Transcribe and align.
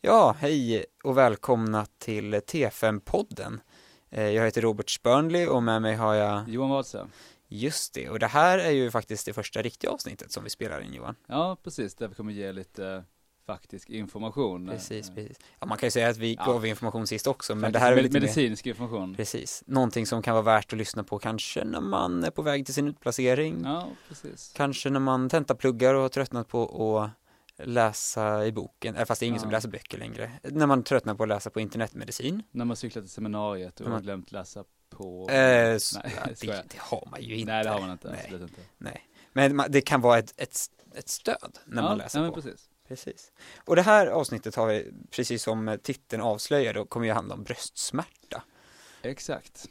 Ja, 0.00 0.36
hej 0.38 0.84
och 1.04 1.16
välkomna 1.18 1.86
till 1.98 2.34
T5-podden. 2.34 3.60
Eh, 4.10 4.22
Jag 4.28 4.44
heter 4.44 4.60
Robert 4.62 4.90
Spörnli 4.90 5.46
och 5.46 5.62
med 5.62 5.82
mig 5.82 5.94
har 5.96 6.14
jag, 6.14 6.48
Johan 6.48 6.70
Wadse. 6.70 7.06
just 7.48 7.94
det, 7.94 8.08
och 8.10 8.18
det 8.18 8.26
här 8.26 8.58
är 8.58 8.70
ju 8.70 8.90
faktiskt 8.90 9.26
det 9.26 9.32
första 9.32 9.62
riktiga 9.62 9.90
avsnittet 9.90 10.32
som 10.32 10.44
vi 10.44 10.50
spelar 10.50 10.80
in 10.80 10.92
Johan. 10.94 11.14
Ja, 11.26 11.56
precis. 11.64 11.94
Där 11.94 12.08
vi 12.08 12.14
kommer 12.14 12.32
ge 12.32 12.52
lite 12.52 12.86
eh, 12.88 13.02
faktisk 13.46 13.90
information. 13.90 14.68
Precis, 14.68 15.08
Eh, 15.08 15.14
precis. 15.14 15.36
Ja, 15.60 15.66
man 15.66 15.78
kan 15.78 15.86
ju 15.86 15.90
säga 15.90 16.08
att 16.08 16.16
vi 16.16 16.34
Ja. 16.34 16.44
gav 16.44 16.66
information 16.66 17.06
sist 17.06 17.26
också, 17.26 17.54
men 17.54 17.60
faktiskt 17.62 17.72
det 17.72 17.78
här 17.78 17.92
är 17.92 17.96
med- 17.96 18.04
lite 18.04 18.14
mer, 18.14 18.20
medicinsk 18.20 18.66
information. 18.66 19.14
precis, 19.14 19.62
någonting 19.66 20.06
som 20.06 20.22
kan 20.22 20.34
vara 20.34 20.44
värt 20.44 20.72
att 20.72 20.78
lyssna 20.78 21.04
på 21.04 21.18
kanske 21.18 21.64
när 21.64 21.80
man 21.80 22.24
är 22.24 22.30
på 22.30 22.42
väg 22.42 22.64
till 22.64 22.74
sin 22.74 22.88
utplacering, 22.88 23.62
Ja, 23.64 23.88
precis. 24.08 24.52
kanske 24.56 24.90
när 24.90 25.00
man 25.00 25.28
tentapluggar 25.28 25.94
och 25.94 26.02
har 26.02 26.08
tröttnat 26.08 26.48
på 26.48 26.62
att 26.98 27.10
läsa 27.64 28.46
i 28.46 28.52
boken, 28.52 28.96
äh, 28.96 29.04
fast 29.04 29.20
det 29.20 29.24
är 29.24 29.28
ingen 29.28 29.36
Ja. 29.38 29.42
som 29.42 29.50
läser 29.50 29.68
böcker 29.68 29.98
längre, 29.98 30.32
när 30.42 30.66
man 30.66 30.82
tröttnar 30.82 31.14
på 31.14 31.22
att 31.22 31.28
läsa 31.28 31.50
på 31.50 31.60
internetmedicin. 31.60 32.42
När 32.50 32.64
man 32.64 32.76
cyklar 32.76 33.02
till 33.02 33.10
seminariet 33.10 33.80
och 33.80 33.88
man- 33.90 34.02
glömt 34.02 34.32
läsa 34.32 34.64
på... 34.90 35.28
Eh, 35.30 35.34
Nej, 35.34 35.78
ja, 35.94 36.10
jag 36.26 36.36
det, 36.40 36.46
det 36.46 36.78
har 36.78 37.08
man 37.10 37.22
ju 37.22 37.36
inte. 37.36 37.52
Nej, 37.52 37.64
det 37.64 37.70
har 37.70 37.80
man 37.80 37.90
inte. 37.90 38.10
Nej. 38.10 38.40
Inte. 38.42 38.62
Nej, 38.78 39.06
men 39.32 39.62
det 39.68 39.80
kan 39.80 40.00
vara 40.00 40.18
ett, 40.18 40.34
ett, 40.36 40.56
ett 40.94 41.08
stöd 41.08 41.58
när 41.66 41.82
ja, 41.82 41.88
man 41.88 41.98
läser 41.98 42.22
ja, 42.22 42.28
på. 42.28 42.34
precis. 42.34 42.66
Precis. 42.88 43.32
Och 43.64 43.76
det 43.76 43.82
här 43.82 44.06
avsnittet 44.06 44.54
har 44.54 44.66
vi, 44.66 44.92
precis 45.10 45.42
som 45.42 45.68
eh, 45.68 45.76
titeln 45.76 46.22
avslöjar, 46.22 46.74
då 46.74 46.84
kommer 46.84 47.06
ju 47.06 47.12
handla 47.12 47.34
om 47.34 47.42
bröstsmärta. 47.42 48.42
Exakt. 49.02 49.68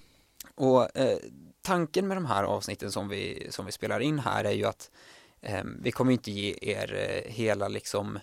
Och 0.56 0.98
eh, 0.98 1.18
tanken 1.62 2.08
med 2.08 2.18
de 2.18 2.26
här 2.26 2.44
avsnitten 2.44 2.92
som 2.92 3.10
vi, 3.10 3.48
som 3.50 3.66
vi 3.66 3.72
spelar 3.72 4.00
in 4.00 4.20
här 4.20 4.44
är 4.44 4.52
ju 4.52 4.66
att 4.66 4.92
eh, 4.92 4.92
vi 5.82 5.92
kommer 5.92 6.12
inte 6.12 6.32
ge 6.32 6.56
er 6.62 6.94
eh, 6.94 7.32
hela 7.32 7.68
liksom 7.68 8.20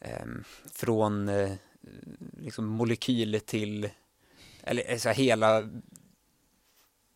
eh, 0.00 0.26
från 0.72 1.28
eh, 1.28 1.52
liksom 2.38 2.66
molekyl 2.66 3.40
till, 3.40 3.90
eller 4.62 4.90
eh, 4.92 4.98
så 4.98 5.08
här, 5.08 5.16
hela 5.16 5.68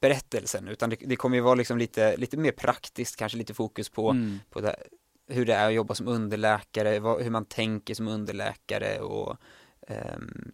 berättelsen, 0.00 0.69
utan 0.69 0.91
det, 0.91 0.97
det 0.97 1.17
kommer 1.17 1.37
ju 1.37 1.42
vara 1.42 1.55
liksom 1.55 1.78
lite, 1.78 2.17
lite 2.17 2.37
mer 2.37 2.53
praktiskt, 2.53 3.17
kanske 3.17 3.39
lite 3.39 3.55
fokus 3.55 3.89
på 3.89 4.11
Mm. 4.11 4.39
på 4.50 4.61
det, 4.61 4.77
hur 5.28 5.47
det 5.47 5.55
är 5.55 5.67
att 5.67 5.75
jobba 5.75 5.95
som 5.95 6.09
underläkare, 6.09 6.98
vad, 7.00 7.22
hur 7.22 7.31
man 7.31 7.45
tänker 7.45 7.95
som 7.95 8.09
underläkare 8.09 9.00
och 9.00 9.37
ehm, 9.89 10.53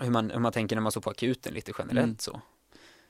hur, 0.00 0.10
man, 0.10 0.30
hur 0.30 0.38
man 0.40 0.52
tänker 0.52 0.76
när 0.76 0.80
man 0.82 0.92
står 0.92 1.00
på 1.00 1.10
akuten 1.10 1.54
lite 1.54 1.72
generellt 1.78 2.04
Mm. 2.06 2.18
så. 2.18 2.40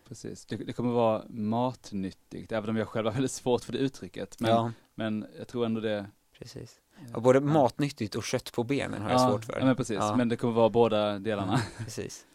Precis. 0.08 0.46
Det, 0.46 0.56
det 0.56 0.72
kommer 0.72 0.92
vara 0.92 1.24
matnyttigt, 1.28 2.52
även 2.52 2.70
om 2.70 2.76
jag 2.76 2.88
själv 2.88 3.06
har 3.06 3.12
väldigt 3.12 3.30
svårt 3.32 3.64
för 3.64 3.72
det 3.72 3.78
uttrycket. 3.78 4.40
Men, 4.40 4.50
ja, 4.50 4.72
men 4.96 5.26
jag 5.38 5.48
tror 5.48 5.66
ändå 5.66 5.80
det... 5.80 6.06
precis. 6.38 6.80
Ja, 7.12 7.20
både 7.20 7.40
matnyttigt 7.40 8.14
och 8.14 8.24
kött 8.24 8.52
på 8.52 8.64
benen 8.64 9.02
har 9.02 9.10
jag 9.10 9.20
ja, 9.20 9.30
svårt 9.30 9.44
för. 9.44 9.58
Ja, 9.58 9.64
men 9.64 9.76
precis. 9.76 9.96
Ja. 9.96 10.16
Men 10.16 10.28
det 10.28 10.36
kommer 10.36 10.54
vara 10.54 10.70
båda 10.70 11.18
delarna. 11.18 11.52
Mm, 11.52 11.66
precis. 11.78 12.26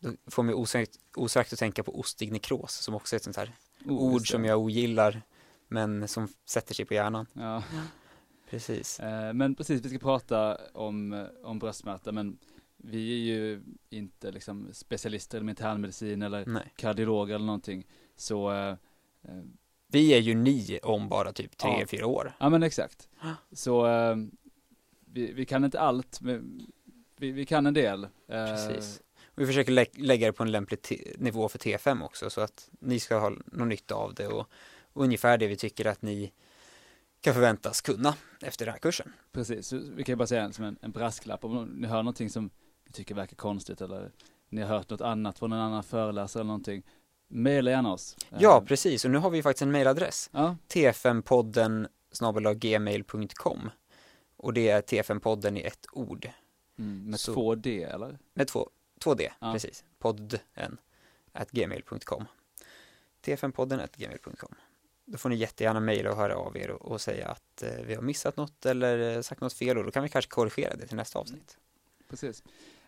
Då 0.00 0.12
får 0.26 0.42
mig 0.42 0.54
osökt, 0.54 0.98
osökt 1.16 1.52
att 1.52 1.58
tänka 1.58 1.82
på 1.82 2.00
ostig 2.00 2.32
nekros 2.32 2.72
som 2.72 2.94
också 2.94 3.16
är 3.16 3.16
ett 3.16 3.24
sånt 3.24 3.36
här 3.36 3.52
Oh, 3.84 4.14
ord 4.14 4.30
som 4.30 4.44
jag 4.44 4.58
ogillar 4.58 5.22
men 5.68 6.08
som 6.08 6.28
sätter 6.44 6.74
sig 6.74 6.84
på 6.84 6.94
hjärnan. 6.94 7.26
Ja. 7.32 7.62
Precis. 8.50 9.00
Eh, 9.00 9.32
Men 9.32 9.54
precis, 9.54 9.84
vi 9.84 9.88
ska 9.88 9.98
prata 9.98 10.58
om, 10.72 11.12
eh, 11.12 11.26
om 11.42 11.58
bröstsmärta, 11.58 12.12
men 12.12 12.38
vi 12.76 13.12
är 13.12 13.34
ju 13.36 13.62
inte 13.90 14.30
liksom 14.30 14.68
specialister 14.72 15.38
inom 15.38 15.48
internmedicin 15.48 16.22
eller 16.22 16.46
Nej. 16.46 16.72
kardiologer 16.76 17.34
eller 17.34 17.46
någonting. 17.46 17.86
Så, 18.16 18.52
eh, 18.52 18.76
eh, 19.22 19.42
Vi 19.92 20.14
är 20.14 20.18
ju 20.18 20.34
ni 20.34 20.78
om 20.82 21.08
bara 21.08 21.32
typ 21.32 21.56
tre, 21.56 21.70
Ja. 21.80 21.86
fyra 21.86 22.06
år. 22.06 22.32
ja 22.40 22.48
men 22.48 22.62
exakt. 22.62 23.08
Så 23.52 23.86
eh, 23.86 24.16
vi, 25.06 25.32
vi 25.32 25.44
kan 25.46 25.64
inte 25.64 25.80
allt, 25.80 26.20
men 26.20 26.66
vi, 27.16 27.30
vi 27.32 27.46
kan 27.46 27.66
en 27.66 27.74
del. 27.74 28.04
Eh, 28.04 28.08
Precis. 28.28 29.00
Och 29.24 29.42
vi 29.42 29.46
försöker 29.46 29.72
lä- 29.72 29.86
lägga 29.96 30.26
det 30.26 30.32
på 30.32 30.42
en 30.42 30.50
lämplig 30.52 31.12
nivå 31.18 31.48
för 31.48 31.58
T5 31.58 32.04
också 32.04 32.30
så 32.30 32.40
att 32.40 32.70
ni 32.80 33.00
ska 33.00 33.18
ha 33.18 33.32
någon 33.46 33.68
nytta 33.68 33.94
av 33.94 34.14
det 34.14 34.26
och, 34.26 34.46
och 34.92 35.04
ungefär 35.04 35.38
det 35.38 35.46
vi 35.46 35.56
tycker 35.56 35.86
att 35.86 36.02
ni 36.02 36.32
kan 37.20 37.34
förväntas 37.34 37.80
kunna 37.80 38.14
efter 38.42 38.64
den 38.66 38.72
här 38.72 38.78
kursen. 38.80 39.12
Precis, 39.32 39.66
så 39.66 39.76
vi 39.76 40.04
kan 40.04 40.12
ju 40.12 40.16
bara 40.16 40.26
säga 40.26 40.52
som 40.52 40.64
en, 40.64 40.76
en 40.82 40.90
brasklapp 40.92 41.44
om 41.44 41.64
ni 41.64 41.86
hör 41.88 41.96
någonting 42.02 42.30
som 42.30 42.50
ni 42.86 42.92
tycker 42.92 43.14
verkar 43.14 43.36
konstigt 43.36 43.80
eller 43.80 44.12
ni 44.48 44.60
har 44.62 44.68
hört 44.68 44.90
något 44.90 45.00
annat 45.00 45.38
från 45.38 45.52
en 45.52 45.58
annan 45.58 45.82
föreläsare 45.84 46.40
eller 46.40 46.46
någonting. 46.48 46.82
Maila 47.34 47.70
gärna 47.70 47.92
oss. 47.92 48.16
Eh, 48.30 48.38
Ja, 48.40 48.64
precis. 48.66 49.04
Och 49.04 49.10
nu 49.10 49.18
har 49.18 49.30
vi 49.30 49.42
faktiskt 49.42 49.62
en 49.62 49.72
mailadress. 49.72 50.30
Ja, 50.32 50.56
t5podden 50.68 51.88
gmail.com 52.54 53.70
och 54.36 54.52
det 54.52 54.68
är 54.68 54.82
t5podden 54.82 55.58
i 55.58 55.62
ett 55.62 55.86
ord. 55.92 56.28
mm, 56.78 57.10
med 57.10 57.20
Så- 57.20 57.34
två 57.34 57.54
D 57.54 57.82
eller? 57.82 58.18
Med 58.34 58.48
två, 58.48 58.70
två 59.00 59.14
D, 59.14 59.32
Ja. 59.40 59.52
precis. 59.52 59.84
Podden 59.98 60.38
at 61.32 61.50
gmail.com. 61.50 62.24
t5podden 63.24 63.80
at 63.84 63.96
gmail.com. 63.96 64.54
Då 65.04 65.18
får 65.18 65.28
ni 65.28 65.36
jättegärna 65.36 65.80
mejla 65.80 66.10
och 66.10 66.16
höra 66.16 66.36
av 66.36 66.56
er 66.56 66.70
och, 66.70 66.82
och 66.92 67.00
säga 67.00 67.28
att 67.28 67.62
eh, 67.62 67.70
vi 67.86 67.94
har 67.94 68.02
missat 68.02 68.36
något 68.36 68.66
eller 68.66 69.16
eh, 69.16 69.22
sagt 69.22 69.40
något 69.40 69.52
fel 69.52 69.78
och 69.78 69.84
då 69.84 69.90
kan 69.90 70.02
vi 70.02 70.08
kanske 70.08 70.30
korrigera 70.30 70.76
det 70.76 70.86
till 70.86 70.96
nästa 70.96 71.18
avsnitt. 71.18 71.56
Precis. 72.10 72.42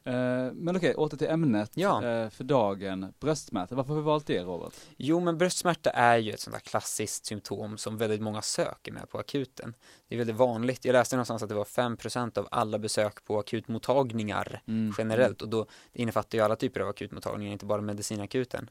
Eh, 0.07 0.53
men 0.53 0.77
okej, 0.77 0.95
åter 0.95 1.17
till 1.17 1.27
ämnet 1.29 1.71
Ja. 1.75 2.05
eh, 2.05 2.31
för 2.31 2.45
dagen, 2.45 3.15
bröstsmärta. 3.21 3.75
Varför 3.75 3.89
har 3.89 3.97
vi 4.01 4.05
valt 4.05 4.27
det 4.27 4.43
Robert? 4.43 4.73
Jo, 4.97 5.21
men 5.21 5.39
bröstsmärta 5.39 5.91
är 5.91 6.17
ju 6.19 6.33
ett 6.33 6.41
sånt 6.41 6.55
där 6.55 6.61
klassiskt 6.61 7.27
symptom 7.27 7.79
som 7.79 7.97
väldigt 7.99 8.21
många 8.21 8.43
söker 8.43 8.93
med 8.93 9.09
på 9.09 9.19
akuten. 9.19 9.75
Det 10.09 10.15
är 10.15 10.19
väldigt 10.19 10.37
vanligt. 10.37 10.85
Jag 10.85 10.93
läste 10.93 11.17
någonstans 11.17 11.43
att 11.43 11.49
det 11.49 11.55
var 11.55 11.65
5% 11.65 12.39
av 12.39 12.49
alla 12.51 12.79
besök 12.79 13.25
på 13.25 13.39
akutmottagningar 13.39 14.63
Mm. 14.67 14.95
generellt 14.99 15.43
och 15.43 15.49
då 15.49 15.67
innefattar 15.93 16.39
ju 16.39 16.45
alla 16.45 16.57
typer 16.57 16.81
av 16.81 16.89
akutmottagningar, 16.89 17.53
inte 17.53 17.67
bara 17.67 17.81
medicinakuten. 17.81 18.71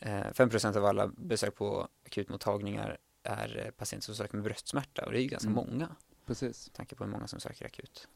Eh, 0.00 0.20
5% 0.32 0.76
av 0.76 0.84
alla 0.84 1.06
besök 1.06 1.54
på 1.54 1.88
akutmottagningar 2.06 2.98
är 3.22 3.62
eh, 3.66 3.70
patienter 3.70 4.04
som 4.04 4.14
söker 4.14 4.34
med 4.36 4.44
bröstsmärta 4.44 5.04
och 5.06 5.12
det 5.12 5.18
är 5.18 5.22
ju 5.22 5.28
ganska 5.28 5.48
Mm. 5.50 5.66
många, 5.66 5.88
Precis. 6.26 6.66
med 6.68 6.74
tanke 6.76 6.94
på 6.94 7.04
hur 7.04 7.10
många 7.10 7.26
som 7.26 7.40
söker 7.40 7.66
akut. 7.66 8.08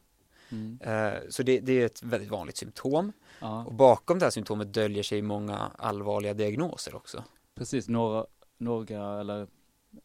Mm. 0.51 0.79
Eh, 0.81 1.19
så 1.29 1.43
det, 1.43 1.59
det 1.59 1.81
är 1.81 1.85
ett 1.85 2.03
väldigt 2.03 2.29
vanligt 2.31 2.57
symptom 2.57 3.11
Ja, 3.39 3.65
och 3.65 3.73
bakom 3.73 4.19
det 4.19 4.25
här 4.25 4.31
symptomet 4.31 4.73
döljer 4.73 5.03
sig 5.03 5.21
många 5.21 5.57
allvarliga 5.77 6.33
diagnoser 6.33 6.95
också. 6.95 7.23
precis. 7.55 7.87
Några, 7.89 8.25
några 8.57 9.19
eller 9.19 9.47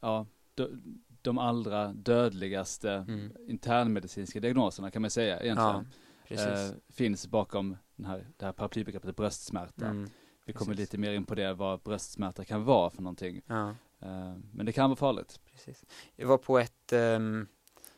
ja, 0.00 0.26
de, 0.54 0.82
de 1.22 1.38
allra 1.38 1.92
dödligaste 1.92 2.90
Mm. 2.92 3.32
internmedicinska 3.48 4.40
diagnoserna 4.40 4.90
kan 4.90 5.02
man 5.02 5.10
säga 5.10 5.36
Ja, 5.36 5.42
egentligen. 5.42 5.86
precis. 6.28 6.46
eh, 6.74 6.76
finns 6.94 7.26
bakom 7.26 7.76
den 7.96 8.06
här, 8.06 8.26
det 8.36 8.44
här 8.44 8.52
paraplybegreppet 8.52 9.16
bröstsmärta. 9.16 9.86
Mm, 9.86 10.10
Vi 10.46 10.52
kommer 10.52 10.72
precis. 10.74 10.80
lite 10.92 10.98
mer 10.98 11.12
in 11.12 11.24
på 11.24 11.34
det, 11.34 11.54
vad 11.54 11.80
bröstsmärta 11.80 12.44
kan 12.44 12.64
vara 12.64 12.90
för 12.90 13.02
någonting. 13.02 13.42
ja. 13.46 13.74
Eh, 14.00 14.34
men 14.52 14.66
det 14.66 14.72
kan 14.72 14.90
vara 14.90 14.96
farligt. 14.96 15.40
Precis. 15.52 15.84
Jag 16.16 16.28
var 16.28 16.38
på 16.38 16.58
ett, 16.58 16.92
ehm, 16.92 17.46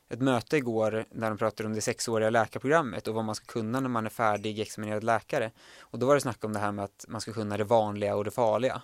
ett 0.09 0.21
möte 0.21 0.57
igår 0.57 1.05
där 1.11 1.29
de 1.31 1.39
pratade 1.39 1.67
om 1.67 1.75
det 1.75 1.81
sexåriga 1.81 2.31
läkarprogrammet 2.31 3.09
och 3.09 3.15
vad 3.15 3.25
man 3.25 3.35
ska 3.35 3.47
kunna 3.47 3.81
när 3.81 3.89
man 3.89 4.07
är 4.07 4.11
färdig 4.11 4.61
examinerad 4.61 5.05
läkare. 5.05 5.51
Och 5.81 5.99
då 5.99 6.07
var 6.07 6.15
det 6.15 6.21
snack 6.21 6.45
om 6.45 6.53
det 6.53 6.59
här 6.59 6.73
med 6.73 6.85
att 6.85 7.05
man 7.09 7.21
ska 7.21 7.33
kunna 7.33 7.57
det 7.57 7.65
vanliga 7.65 8.17
och 8.17 8.25
det 8.25 8.31
farliga. 8.31 8.83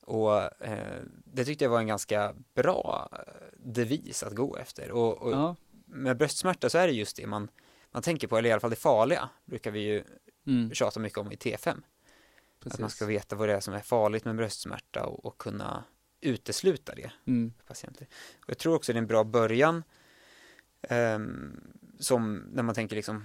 Och 0.00 0.62
eh, 0.64 1.02
det 1.24 1.44
tyckte 1.44 1.64
jag 1.64 1.70
var 1.70 1.78
en 1.78 1.86
ganska 1.86 2.34
bra 2.54 3.08
eh, 3.12 3.18
devis 3.56 4.22
att 4.22 4.34
gå 4.34 4.56
efter. 4.56 4.90
Och, 4.90 5.22
och 5.22 5.32
Ja. 5.32 5.56
med 5.86 6.16
bröstsmärta 6.16 6.70
så 6.70 6.78
är 6.78 6.86
det 6.86 6.92
just 6.92 7.16
det 7.16 7.26
man, 7.26 7.48
man 7.90 8.02
tänker 8.02 8.28
på, 8.28 8.38
eller 8.38 8.48
i 8.48 8.52
alla 8.52 8.60
fall 8.60 8.70
det 8.70 8.76
farliga, 8.76 9.28
brukar 9.44 9.70
vi 9.70 9.80
ju 9.80 10.04
Mm, 10.46 10.70
tjata 10.74 11.00
mycket 11.00 11.18
om 11.18 11.32
i 11.32 11.34
T5. 11.36 11.82
precis. 12.60 12.74
Att 12.74 12.78
man 12.80 12.90
ska 12.90 13.06
veta 13.06 13.36
vad 13.36 13.48
det 13.48 13.54
är 13.54 13.60
som 13.60 13.74
är 13.74 13.80
farligt 13.80 14.24
med 14.24 14.36
bröstsmärta 14.36 15.06
och, 15.06 15.24
och 15.26 15.38
kunna 15.38 15.84
utesluta 16.20 16.94
det 16.94 17.10
Mm, 17.26 17.52
patienter. 17.66 18.06
Och 18.44 18.50
jag 18.50 18.58
tror 18.58 18.74
också 18.74 18.92
det 18.92 18.96
är 18.96 18.98
en 19.00 19.06
bra 19.06 19.24
början 19.24 19.82
som 21.98 22.36
när 22.36 22.62
man 22.62 22.74
tänker 22.74 22.96
liksom 22.96 23.24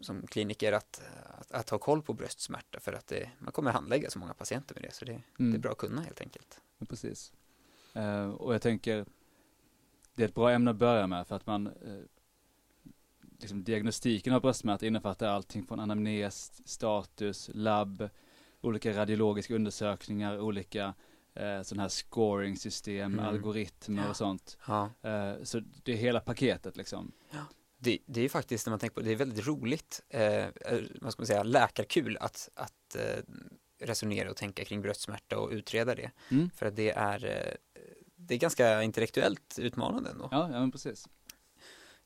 som 0.00 0.26
kliniker 0.26 0.72
att, 0.72 1.02
att, 1.38 1.52
att 1.52 1.70
ha 1.70 1.78
koll 1.78 2.02
på 2.02 2.12
bröstsmärta 2.12 2.80
för 2.80 2.92
att 2.92 3.06
det, 3.06 3.30
man 3.38 3.52
kommer 3.52 3.70
handlägga 3.70 4.10
så 4.10 4.18
många 4.18 4.34
patienter 4.34 4.74
med 4.74 4.84
det 4.84 4.94
så 4.94 5.04
det, 5.04 5.12
det 5.12 5.42
är 5.42 5.48
mm. 5.48 5.60
bra 5.60 5.72
att 5.72 5.78
kunna 5.78 6.02
helt 6.02 6.20
enkelt. 6.20 6.60
Ja, 6.78 6.86
precis. 6.86 7.32
Eh, 7.94 8.30
och 8.30 8.54
jag 8.54 8.62
tänker, 8.62 9.06
det 10.14 10.22
är 10.22 10.28
ett 10.28 10.34
bra 10.34 10.50
ämne 10.50 10.70
att 10.70 10.76
börja 10.76 11.06
med 11.06 11.26
för 11.26 11.36
att 11.36 11.46
man, 11.46 11.66
eh, 11.66 12.02
liksom 13.38 13.64
diagnostiken 13.64 14.32
av 14.32 14.40
bröstsmärta 14.40 14.86
innefattar 14.86 15.28
allting 15.28 15.66
från 15.66 15.80
anamnes, 15.80 16.68
status, 16.68 17.50
labb, 17.54 18.08
olika 18.60 18.96
radiologiska 18.96 19.54
undersökningar, 19.54 20.40
olika 20.40 20.94
eh, 21.34 21.62
sådana 21.62 21.82
här 21.82 21.88
scoring-system, 21.88 23.12
Mm. 23.14 23.24
algoritmer 23.26 24.02
Ja. 24.02 24.08
och 24.10 24.16
sånt. 24.16 24.58
Ja. 24.66 24.90
Eh, 25.02 25.34
så 25.42 25.60
det 25.82 25.92
är 25.92 25.96
hela 25.96 26.20
paketet 26.20 26.76
liksom. 26.76 27.12
Det, 27.82 27.98
det 28.06 28.20
är 28.20 28.28
faktiskt 28.28 28.66
när 28.66 28.70
man 28.70 28.78
tänker 28.78 28.94
på 28.94 29.00
det 29.00 29.12
är 29.12 29.16
väldigt 29.16 29.46
roligt, 29.46 30.02
eh, 30.08 30.22
eh, 30.36 30.80
vad 31.00 31.12
ska 31.12 31.20
man 31.20 31.26
säga, 31.26 31.42
läkarkul 31.42 32.16
att, 32.20 32.48
att 32.54 32.96
eh, 32.96 33.22
resonera 33.78 34.30
och 34.30 34.36
tänka 34.36 34.64
kring 34.64 34.82
bröstsmärta 34.82 35.38
och 35.38 35.50
utreda 35.50 35.94
det. 35.94 36.10
Mm. 36.30 36.50
För 36.56 36.66
att 36.66 36.76
det 36.76 36.90
är, 36.90 37.24
eh, 37.24 37.54
det 38.16 38.34
är 38.34 38.38
ganska 38.38 38.82
intellektuellt 38.82 39.58
utmanande 39.58 40.10
ändå. 40.10 40.28
Ja, 40.30 40.40
ja 40.52 40.60
men 40.60 40.70
precis. 40.72 41.08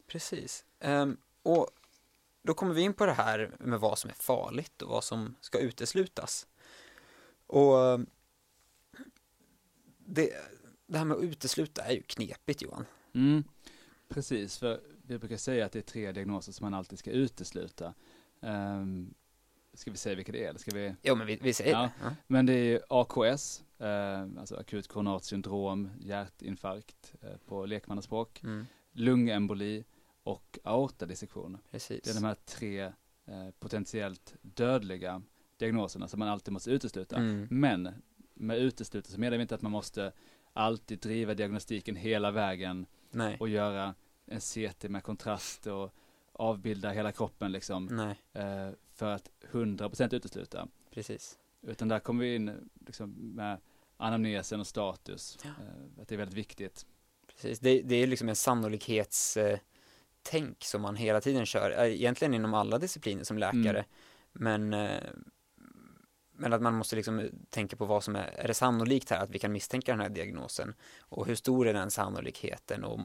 Precis. 0.06 0.64
Ehm, 0.80 1.16
och 1.42 1.68
då 2.42 2.54
kommer 2.54 2.74
vi 2.74 2.82
in 2.82 2.94
på 2.94 3.06
det 3.06 3.12
här 3.12 3.50
med 3.58 3.80
vad 3.80 3.98
som 3.98 4.10
är 4.10 4.14
farligt 4.14 4.82
och 4.82 4.88
vad 4.90 5.04
som 5.04 5.34
ska 5.40 5.58
uteslutas. 5.58 6.46
Och 7.46 7.80
eh, 7.84 7.98
det, 10.06 10.30
det 10.86 10.98
här 10.98 11.04
med 11.04 11.16
att 11.16 11.22
utesluta 11.22 11.82
är 11.82 11.92
ju 11.92 12.02
knepigt 12.02 12.62
Johan. 12.62 12.84
Mm, 13.12 13.44
precis, 14.08 14.58
för 14.58 14.80
vi 15.06 15.18
brukar 15.18 15.36
säga 15.36 15.66
att 15.66 15.72
det 15.72 15.78
är 15.78 15.82
tre 15.82 16.12
diagnoser 16.12 16.52
som 16.52 16.64
man 16.64 16.74
alltid 16.74 16.98
ska 16.98 17.10
utesluta. 17.10 17.94
Um, 18.40 19.14
ska 19.72 19.90
vi 19.90 19.96
säga 19.96 20.16
vilka 20.16 20.32
det 20.32 20.44
är? 20.44 20.48
Eller 20.48 20.58
ska 20.58 20.70
vi... 20.74 20.94
Jo, 21.02 21.14
men 21.14 21.26
vi, 21.26 21.36
vi 21.42 21.52
säger 21.54 21.72
Ja. 21.72 21.80
det. 21.82 21.90
Ja. 22.02 22.14
Men 22.26 22.46
det 22.46 22.52
är 22.54 22.80
AKS, 22.88 23.62
eh, 23.78 24.20
alltså 24.38 24.56
akut 24.56 24.88
koronart 24.88 25.22
syndrom, 25.24 25.90
hjärtinfarkt 26.00 27.14
eh, 27.20 27.36
på 27.46 27.66
lekmannaspråk, 27.66 28.40
Mm, 28.44 28.66
lungemboli 28.92 29.84
och 30.22 30.58
aortadissektion. 30.64 31.58
precis. 31.70 32.02
Det 32.02 32.10
är 32.10 32.14
de 32.14 32.24
här 32.24 32.36
tre 32.44 32.82
eh, 33.26 33.50
potentiellt 33.58 34.34
dödliga 34.42 35.22
diagnoserna 35.56 36.08
som 36.08 36.18
man 36.18 36.28
alltid 36.28 36.52
måste 36.52 36.70
utesluta. 36.70 37.16
Mm, 37.16 37.46
Men 37.50 37.88
med 38.34 38.58
utesluta 38.58 39.10
så 39.10 39.20
menar 39.20 39.36
vi 39.36 39.42
inte 39.42 39.54
att 39.54 39.62
man 39.62 39.72
måste 39.72 40.12
alltid 40.52 40.98
driva 40.98 41.34
diagnostiken 41.34 41.96
hela 41.96 42.30
vägen 42.30 42.86
nej, 43.10 43.36
och 43.40 43.48
göra 43.48 43.94
en 44.26 44.40
CT 44.40 44.82
med 44.88 45.02
kontrast 45.02 45.66
och 45.66 45.94
avbilda 46.32 46.90
hela 46.90 47.12
kroppen 47.12 47.52
liksom 47.52 48.14
eh, 48.32 48.70
för 48.92 49.10
att 49.10 49.30
100% 49.50 50.14
utesluta. 50.14 50.68
precis. 50.90 51.38
Utan 51.62 51.88
där 51.88 51.98
kommer 51.98 52.24
vi 52.24 52.34
in 52.34 52.70
liksom 52.86 53.10
med 53.10 53.58
anamnesen 53.96 54.60
och 54.60 54.66
status. 54.66 55.38
Ja. 55.44 55.50
Eh, 55.50 56.02
att 56.02 56.08
det 56.08 56.14
är 56.14 56.18
väldigt 56.18 56.38
viktigt. 56.38 56.86
Precis, 57.26 57.60
det, 57.60 57.82
det 57.82 57.94
är 57.94 58.06
liksom 58.06 58.28
en 58.28 58.36
sannolikhetstänk 58.36 60.64
som 60.64 60.82
man 60.82 60.96
hela 60.96 61.20
tiden 61.20 61.46
kör, 61.46 61.70
eh, 61.70 61.92
egentligen 61.94 62.34
inom 62.34 62.54
alla 62.54 62.78
discipliner 62.78 63.24
som 63.24 63.38
läkare, 63.38 63.84
Mm. 64.36 64.42
men, 64.70 64.74
eh, 64.74 65.02
men 66.36 66.52
att 66.52 66.62
man 66.62 66.74
måste 66.74 66.96
liksom 66.96 67.28
tänka 67.50 67.76
på 67.76 67.84
vad 67.84 68.04
som 68.04 68.16
är, 68.16 68.26
är 68.36 68.48
det 68.48 68.54
sannolikt 68.54 69.10
här 69.10 69.18
att 69.24 69.30
vi 69.30 69.38
kan 69.38 69.52
misstänka 69.52 69.92
den 69.92 70.00
här 70.00 70.08
diagnosen 70.08 70.74
och 70.98 71.26
hur 71.26 71.34
stor 71.34 71.68
är 71.68 71.74
den 71.74 71.90
sannolikheten 71.90 72.84
och 72.84 73.00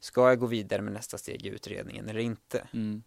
ska 0.00 0.28
jag 0.28 0.38
gå 0.38 0.46
vidare 0.46 0.82
med 0.82 0.92
nästa 0.92 1.18
steg 1.18 1.46
i 1.46 1.48
utredningen 1.48 2.08
eller 2.08 2.20
inte? 2.20 2.68
Mm. 2.72 3.02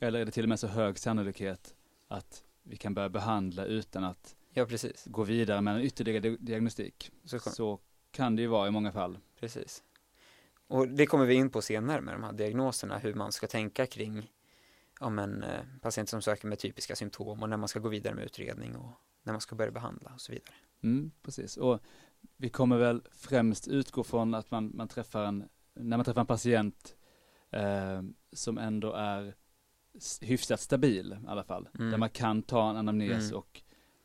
Eller 0.00 0.20
är 0.20 0.24
det 0.24 0.30
till 0.30 0.42
och 0.44 0.48
med 0.48 0.60
så 0.60 0.66
hög 0.66 0.98
sannolikhet 0.98 1.74
att 2.08 2.42
vi 2.62 2.76
kan 2.76 2.94
börja 2.94 3.08
behandla 3.08 3.64
utan 3.64 4.04
att 4.04 4.34
Ja, 4.52 4.66
gå 5.04 5.24
vidare 5.24 5.60
med 5.60 5.74
en 5.74 5.80
ytterligare 5.82 6.20
di- 6.20 6.36
diagnostik. 6.40 7.10
Så, 7.24 7.38
Så 7.38 7.78
kan 8.10 8.36
det 8.36 8.42
ju 8.42 8.48
vara 8.48 8.68
i 8.68 8.70
många 8.70 8.92
fall. 8.92 9.18
precis. 9.40 9.82
Och 10.66 10.88
det 10.88 11.06
kommer 11.06 11.26
vi 11.26 11.34
in 11.34 11.50
på 11.50 11.62
senare 11.62 12.00
med 12.00 12.14
de 12.14 12.22
här 12.22 12.32
diagnoserna, 12.32 12.98
hur 12.98 13.14
man 13.14 13.32
ska 13.32 13.46
tänka 13.46 13.86
kring 13.86 14.30
om 15.00 15.18
en 15.18 15.42
eh, 15.42 15.60
patient 15.82 16.08
som 16.08 16.22
söker 16.22 16.48
med 16.48 16.58
typiska 16.58 16.96
symptom 16.96 17.42
och 17.42 17.48
när 17.48 17.56
man 17.56 17.68
ska 17.68 17.78
gå 17.78 17.88
vidare 17.88 18.14
med 18.14 18.24
utredning 18.24 18.76
och 18.76 18.90
när 19.22 19.32
man 19.32 19.40
ska 19.40 19.56
börja 19.56 19.70
behandla 19.70 20.10
och 20.14 20.20
så 20.20 20.32
vidare. 20.32 20.54
Mm, 20.82 21.10
precis. 21.22 21.56
Och 21.56 21.80
vi 22.36 22.48
kommer 22.48 22.78
väl 22.78 23.02
främst 23.12 23.68
utgå 23.68 24.04
från 24.04 24.34
att 24.34 24.50
man, 24.50 24.70
man 24.74 24.88
träffar 24.88 25.24
en, 25.24 25.48
när 25.74 25.96
man 25.96 26.04
träffar 26.04 26.20
en 26.20 26.26
patient 26.26 26.96
eh, 27.50 28.02
som 28.32 28.58
ändå 28.58 28.92
är 28.92 29.34
hyfsat 30.20 30.60
stabil 30.60 31.16
i 31.24 31.26
alla 31.28 31.44
fall. 31.44 31.68
Mm. 31.78 31.90
Där 31.90 31.98
man 31.98 32.10
kan 32.10 32.42
ta 32.42 32.70
en 32.70 32.76
anamnes 32.76 33.30
Mm. 33.30 33.38
och 33.38 33.62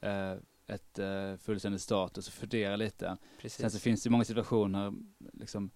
eh, 0.08 0.38
ett 0.68 1.00
eh, 1.00 1.36
fullständigt 1.38 1.82
status 1.82 2.28
och 2.28 2.34
fundera 2.34 2.76
lite. 2.76 3.06
Sen 3.06 3.18
Precis. 3.42 3.74
så 3.74 3.80
finns 3.80 4.04
det 4.04 4.10
många 4.10 4.24
situationer, 4.24 4.94
liksom 5.34 5.72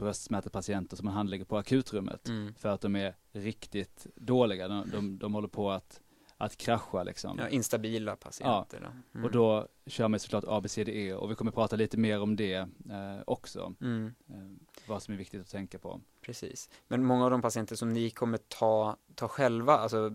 bröstsmärtepatienter 0.00 0.96
som 0.96 1.04
man 1.04 1.14
handlägger 1.14 1.44
på 1.44 1.56
akutrummet 1.58 2.28
Mm. 2.28 2.54
för 2.54 2.68
att 2.68 2.80
de 2.80 2.96
är 2.96 3.14
riktigt 3.32 4.06
dåliga. 4.14 4.68
De, 4.68 4.90
de, 4.90 5.18
de 5.18 5.34
håller 5.34 5.48
på 5.48 5.70
att, 5.70 6.00
att 6.36 6.56
krascha 6.56 7.02
liksom. 7.02 7.38
Ja, 7.38 7.48
instabila 7.48 8.16
patienter. 8.16 8.80
då. 8.80 9.18
Mm. 9.18 9.24
Och 9.24 9.30
då 9.32 9.68
kör 9.86 10.08
man 10.08 10.20
såklart 10.20 10.44
ABCDE 10.48 11.14
och 11.14 11.30
vi 11.30 11.34
kommer 11.34 11.50
prata 11.52 11.76
lite 11.76 11.96
mer 11.98 12.20
om 12.20 12.36
det 12.36 12.54
eh, 12.54 12.66
också. 13.26 13.74
Mm, 13.80 14.14
Eh, 14.28 14.34
vad 14.88 15.02
som 15.02 15.14
är 15.14 15.18
viktigt 15.18 15.40
att 15.40 15.48
tänka 15.50 15.78
på. 15.78 16.00
precis. 16.20 16.70
Men 16.88 17.04
många 17.04 17.24
av 17.24 17.30
de 17.30 17.42
patienter 17.42 17.76
som 17.76 17.88
ni 17.92 18.10
kommer 18.10 18.38
ta, 18.38 18.96
ta 19.14 19.28
själva, 19.28 19.76
alltså 19.78 20.06
eh, 20.06 20.12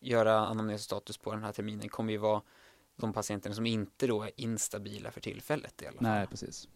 göra 0.00 0.38
anamnesstatus 0.38 1.18
på 1.18 1.32
den 1.34 1.42
här 1.42 1.52
terminen 1.52 1.88
kommer 1.88 2.12
ju 2.12 2.18
vara 2.18 2.42
de 2.96 3.12
patienterna 3.12 3.54
som 3.54 3.66
inte 3.66 4.06
då 4.06 4.22
är 4.22 4.30
instabila 4.36 5.10
för 5.10 5.20
tillfället 5.20 5.82
i 5.82 5.86
alla 5.86 5.96
fall. 5.96 6.02
Nej, 6.08 6.26
precis. 6.26 6.68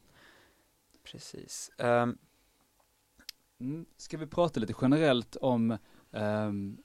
Precis. 1.04 1.70
Mm. 1.78 2.18
Ska 3.96 4.16
vi 4.16 4.26
prata 4.26 4.60
lite 4.60 4.74
generellt 4.82 5.36
om 5.36 5.78
ehm, 6.12 6.76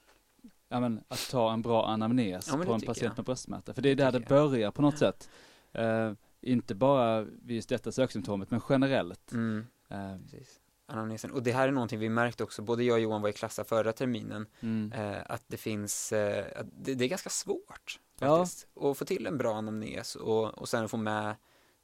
ja, 0.70 0.80
men, 0.80 1.04
att 1.08 1.30
ta 1.32 1.54
en 1.54 1.62
bra 1.62 1.88
anamnes 1.88 2.48
Ja, 2.48 2.54
på 2.66 2.74
en 2.74 2.82
patient 2.82 3.02
jag. 3.02 3.18
med 3.18 3.26
bröstsmärta? 3.26 3.74
För 3.74 3.82
det 3.82 3.90
är 3.90 3.96
Det 3.96 4.04
där 4.04 4.12
det 4.12 4.20
jag. 4.20 4.28
börjar 4.50 4.72
på 4.72 4.82
något 4.82 4.98
sätt. 4.98 5.30
Eh, 5.72 6.12
inte 6.42 6.76
bara 6.76 7.22
vid 7.22 7.56
just 7.56 7.70
detta 7.70 7.92
söksymptomet, 7.92 8.52
men 8.52 8.62
generellt. 8.70 9.32
mm, 9.32 9.66
precis. 10.24 10.60
Anamnesen. 10.90 11.32
Och 11.32 11.44
det 11.44 11.52
här 11.52 11.68
är 11.68 11.72
någonting 11.72 12.00
vi 12.00 12.10
märkt 12.10 12.42
också, 12.42 12.62
både 12.62 12.84
jag 12.84 12.94
och 12.96 13.00
Johan 13.00 13.22
var 13.22 13.30
i 13.30 13.34
klassa 13.34 13.64
förra 13.64 13.94
terminen, 13.94 14.46
mm. 14.60 14.92
eh, 14.92 15.18
att 15.30 15.44
det 15.48 15.58
finns, 15.58 16.12
eh, 16.12 16.46
att 16.60 16.66
det, 16.72 16.94
det 16.94 17.06
är 17.06 17.10
ganska 17.10 17.30
svårt 17.30 18.00
Ja. 18.20 18.38
faktiskt. 18.38 18.68
Att 18.82 18.98
få 18.98 19.06
till 19.06 19.28
en 19.28 19.38
bra 19.38 19.56
anamnes 19.56 20.16
och, 20.16 20.58
och 20.58 20.70
sen 20.70 20.90
få 20.90 20.98
med 20.98 21.36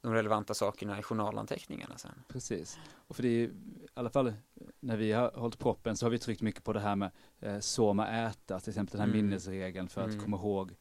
de 0.04 0.12
relevanta 0.14 0.54
sakerna 0.54 0.98
i 0.98 1.02
journalanteckningarna 1.02 1.98
sen. 1.98 2.12
Precis. 2.28 2.78
Och 2.94 3.16
för 3.16 3.22
det 3.22 3.28
är 3.28 3.32
ju, 3.38 3.44
i 3.44 3.86
alla 3.94 4.10
fall 4.10 4.32
när 4.80 4.96
vi 4.96 5.12
har 5.12 5.30
hållit 5.34 5.58
proppen 5.58 5.96
så 5.96 6.06
har 6.06 6.10
vi 6.10 6.18
tryckt 6.18 6.42
mycket 6.42 6.64
på 6.64 6.72
det 6.72 6.80
här 6.80 6.96
med 6.96 7.10
eh, 7.40 7.58
soma 7.58 8.08
äta, 8.08 8.60
till 8.60 8.70
exempel 8.70 8.92
den 8.92 9.00
här 9.00 9.14
Mm. 9.14 9.26
minnesregeln 9.26 9.88
för 9.88 10.00
att 10.00 10.10
Mm. 10.10 10.24
komma 10.24 10.36
ihåg 10.36 10.74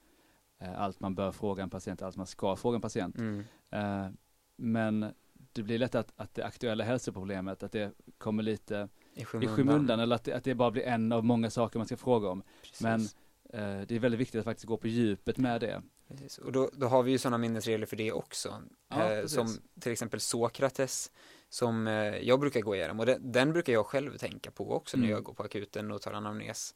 eh, 0.60 0.81
allt 0.81 1.00
man 1.00 1.16
bör 1.16 1.31
fråga 1.31 1.64
en 1.64 1.70
patient, 1.70 2.02
allt 2.02 2.16
man 2.16 2.28
ska 2.28 2.56
fråga 2.56 2.75
en 2.75 2.81
patient. 2.81 3.18
Mm. 3.18 3.44
Eh, 3.72 4.08
men 4.56 5.06
det 5.54 5.64
blir 5.64 5.80
lätt 5.80 5.96
att, 5.96 6.14
att 6.16 6.34
det 6.34 6.46
aktuella 6.46 6.84
hälsoproblemet, 6.84 7.64
att 7.64 7.72
det 7.72 7.92
kommer 8.18 8.44
lite 8.44 8.90
I 9.14 9.22
i 9.22 9.25
skymundan. 9.25 9.56
skymundan 9.56 10.00
eller 10.00 10.16
att 10.16 10.24
det, 10.24 10.34
att 10.34 10.44
det 10.44 10.56
bara 10.56 10.72
blir 10.72 10.84
en 10.84 11.12
av 11.12 11.24
många 11.25 11.50
saker 11.50 11.80
man 11.80 11.86
ska 11.86 11.98
fråga 11.98 12.30
om. 12.30 12.44
Precis. 12.62 12.81
Men 12.81 13.02
eh, 13.50 13.88
det 13.88 13.96
är 13.96 14.00
väldigt 14.00 14.20
viktigt 14.20 14.40
att 14.40 14.46
faktiskt 14.46 14.68
gå 14.68 14.78
på 14.78 14.88
djupet 14.88 15.38
med 15.38 15.62
det. 15.62 15.81
Precis. 16.07 16.38
Och 16.38 16.51
då, 16.51 16.69
då 16.73 16.88
har 16.88 17.03
vi 17.03 17.11
ju 17.11 17.17
sådana 17.17 17.38
minnesregler 17.38 17.85
för 17.85 17.95
det 17.95 18.11
också. 18.11 18.61
Ja, 18.89 19.11
eh, 19.13 19.25
som 19.25 19.57
till 19.79 19.91
exempel 19.91 20.19
Sokrates, 20.19 21.11
som 21.50 21.88
eh, 21.88 21.94
jag 22.17 22.39
brukar 22.39 22.61
gå 22.61 22.75
igenom. 22.75 23.00
Och 23.00 23.05
den, 23.05 23.31
den 23.31 23.53
brukar 23.53 23.73
jag 23.73 23.85
själv 23.85 24.17
tänka 24.17 24.51
på 24.51 24.71
också 24.75 24.97
när 24.97 25.03
Mm. 25.03 25.11
jag 25.15 25.23
går 25.23 25.33
på 25.33 25.44
akuten 25.44 25.91
och 25.91 26.01
tar 26.01 26.13
anamnes. 26.13 26.75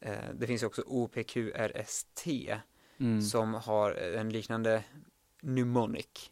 Eh, 0.00 0.14
det 0.34 0.46
finns 0.46 0.62
ju 0.62 0.66
också 0.66 0.82
OPQRST 0.86 2.26
Mm. 3.00 3.22
som 3.22 3.54
har 3.54 3.92
en 3.92 4.30
liknande 4.30 4.84
mnemonic. 5.42 6.30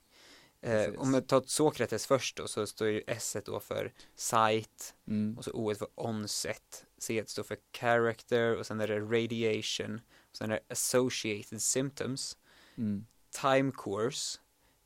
Eh, 0.61 0.91
om 0.99 1.15
jag 1.15 1.27
tar 1.27 1.43
Sokrates 1.47 2.07
först 2.07 2.37
då 2.37 2.49
så 2.49 2.67
står 2.67 2.89
ju 2.89 3.03
S 3.07 3.37
då 3.45 3.61
för 3.61 3.93
sight 4.15 4.95
Mm. 5.09 5.39
och 5.39 5.45
så 5.45 5.51
O 5.53 5.75
för 5.75 5.89
onset. 5.95 6.87
C 6.99 7.25
står 7.27 7.43
för 7.43 7.57
character 7.79 8.57
och 8.57 8.67
sen 8.67 8.81
är 8.81 8.89
det 8.89 9.01
radiation. 9.01 10.01
Och 10.35 10.39
sen 10.39 10.51
är 10.51 10.55
det 10.55 10.73
associated 10.73 11.63
symptoms. 11.63 12.39
Mm. 12.77 13.07
time 13.31 13.73
course, 13.77 14.39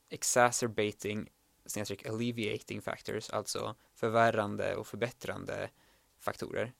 exacerbating 0.09 1.29
snedstreck 1.67 2.07
alleviating 2.07 2.83
factors, 2.83 3.31
alltså 3.31 3.75
förvärrande 3.95 4.77
och 4.77 4.87
förbättrande 4.87 5.71
faktorer. 6.21 6.73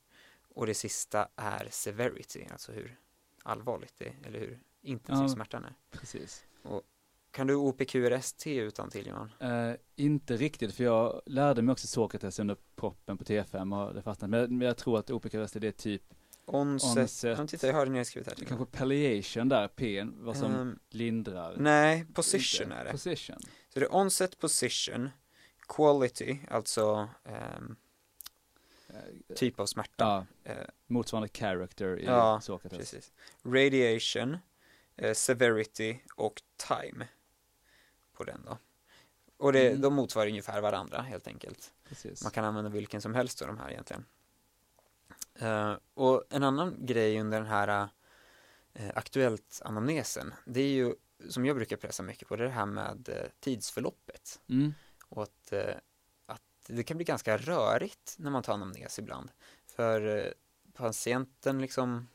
Och 0.55 0.67
det 0.67 0.75
sista 0.75 1.29
är 1.37 1.69
severity, 1.71 2.47
alltså 2.53 2.73
hur 2.73 2.99
allvarligt 3.43 3.95
det 3.99 4.07
är, 4.09 4.17
eller 4.27 4.39
hur 4.41 4.61
intensiv 4.81 5.23
Ja. 5.23 5.29
smärtan 5.29 5.65
är. 5.65 5.75
Precis. 5.91 6.45
Kan 7.31 7.47
du 7.47 7.55
OPQRST 7.55 8.47
utan 8.47 8.91
till 8.91 9.07
Johan? 9.07 9.33
Eh, 9.41 9.73
inte 9.97 10.37
riktigt, 10.37 10.75
för 10.75 10.85
jag 10.85 11.23
lärde 11.27 11.63
mig 11.63 11.73
också 11.73 11.87
Sokrates 11.87 12.39
under 12.39 12.57
proppen 12.77 13.19
på 13.19 13.25
T5 13.25 13.87
och 13.89 13.95
det 13.95 14.03
fastnade. 14.03 14.31
Men, 14.31 14.59
men 14.59 14.67
jag 14.67 14.77
tror 14.77 14.99
att 14.99 15.11
OPKRST 15.11 15.61
det 15.61 15.69
är 15.69 15.73
typ 15.73 16.15
Onset, 16.49 17.49
titta 17.49 17.67
jag 17.67 17.75
har 17.75 17.87
det 17.87 17.93
nedskrivet 17.93 18.29
här. 18.29 18.43
och 18.43 18.49
kanske 18.49 18.79
palliation 18.79 19.49
där, 19.49 19.69
P, 19.69 20.05
vad 20.17 20.37
som 20.37 20.55
Ehm, 20.55 20.79
lindrar. 20.91 21.57
nej, 21.57 22.07
position 22.15 22.65
Inte. 22.67 22.77
är 22.81 22.85
det. 22.85 22.91
Position. 22.93 23.37
Så 23.69 23.81
det 23.81 23.87
är 23.87 23.95
onset 23.95 24.39
position, 24.39 25.11
quality, 25.69 26.39
alltså 26.51 27.09
Eh, 28.91 29.35
typ 29.37 29.61
av 29.61 29.67
smärta. 29.67 30.27
Ja, 30.45 30.53
Eh, 30.53 30.57
motsvarande 30.87 31.29
character 31.29 31.99
i 32.01 32.05
Ja, 32.05 32.41
Sokrates. 32.41 32.79
Precis. 32.79 33.13
Radiation, 33.45 34.37
eh, 34.97 35.15
severity 35.15 35.99
och 36.17 36.43
time 36.69 37.09
på 38.13 38.25
den 38.25 38.43
då. 38.45 38.59
Och 39.37 39.53
det, 39.53 39.69
Mm. 39.69 39.81
de 39.81 39.95
motsvarar 39.95 40.27
ungefär 40.29 40.61
varandra 40.61 41.01
helt 41.03 41.27
enkelt. 41.27 41.73
Precis. 41.89 42.23
Man 42.23 42.33
kan 42.33 42.45
använda 42.45 42.71
vilken 42.71 43.01
som 43.03 43.15
helst 43.15 43.43
av 43.43 43.49
de 43.49 43.59
här 43.59 43.71
egentligen. 43.71 44.05
Eh, 45.39 45.75
och 45.95 46.25
en 46.31 46.43
annan 46.43 46.77
grej 46.87 47.21
under 47.21 47.39
den 47.39 47.49
här 47.49 47.89
eh, 48.75 48.91
aktuellt 48.95 49.63
anamnesen, 49.65 50.35
det 50.45 50.61
är 50.61 50.69
ju 50.69 50.95
som 51.29 51.47
jag 51.47 51.57
brukar 51.57 51.77
pressa 51.77 52.03
mycket 52.03 52.29
på, 52.29 52.37
det 52.37 52.45
är 52.45 52.49
det 52.49 52.55
här 52.55 52.67
med 52.67 53.09
eh, 53.09 53.31
tidsförloppet. 53.41 54.41
Mm. 54.49 54.75
Och 55.09 55.23
att, 55.23 55.53
att 56.27 56.43
det 56.67 56.83
kan 56.83 56.97
bli 56.97 57.05
ganska 57.05 57.37
rörigt 57.37 58.15
när 58.19 58.31
man 58.31 58.43
tar 58.43 58.55
anamnes 58.55 58.99
ibland. 58.99 59.31
För 59.67 60.35
patienten 60.73 61.61
liksom 61.61 62.09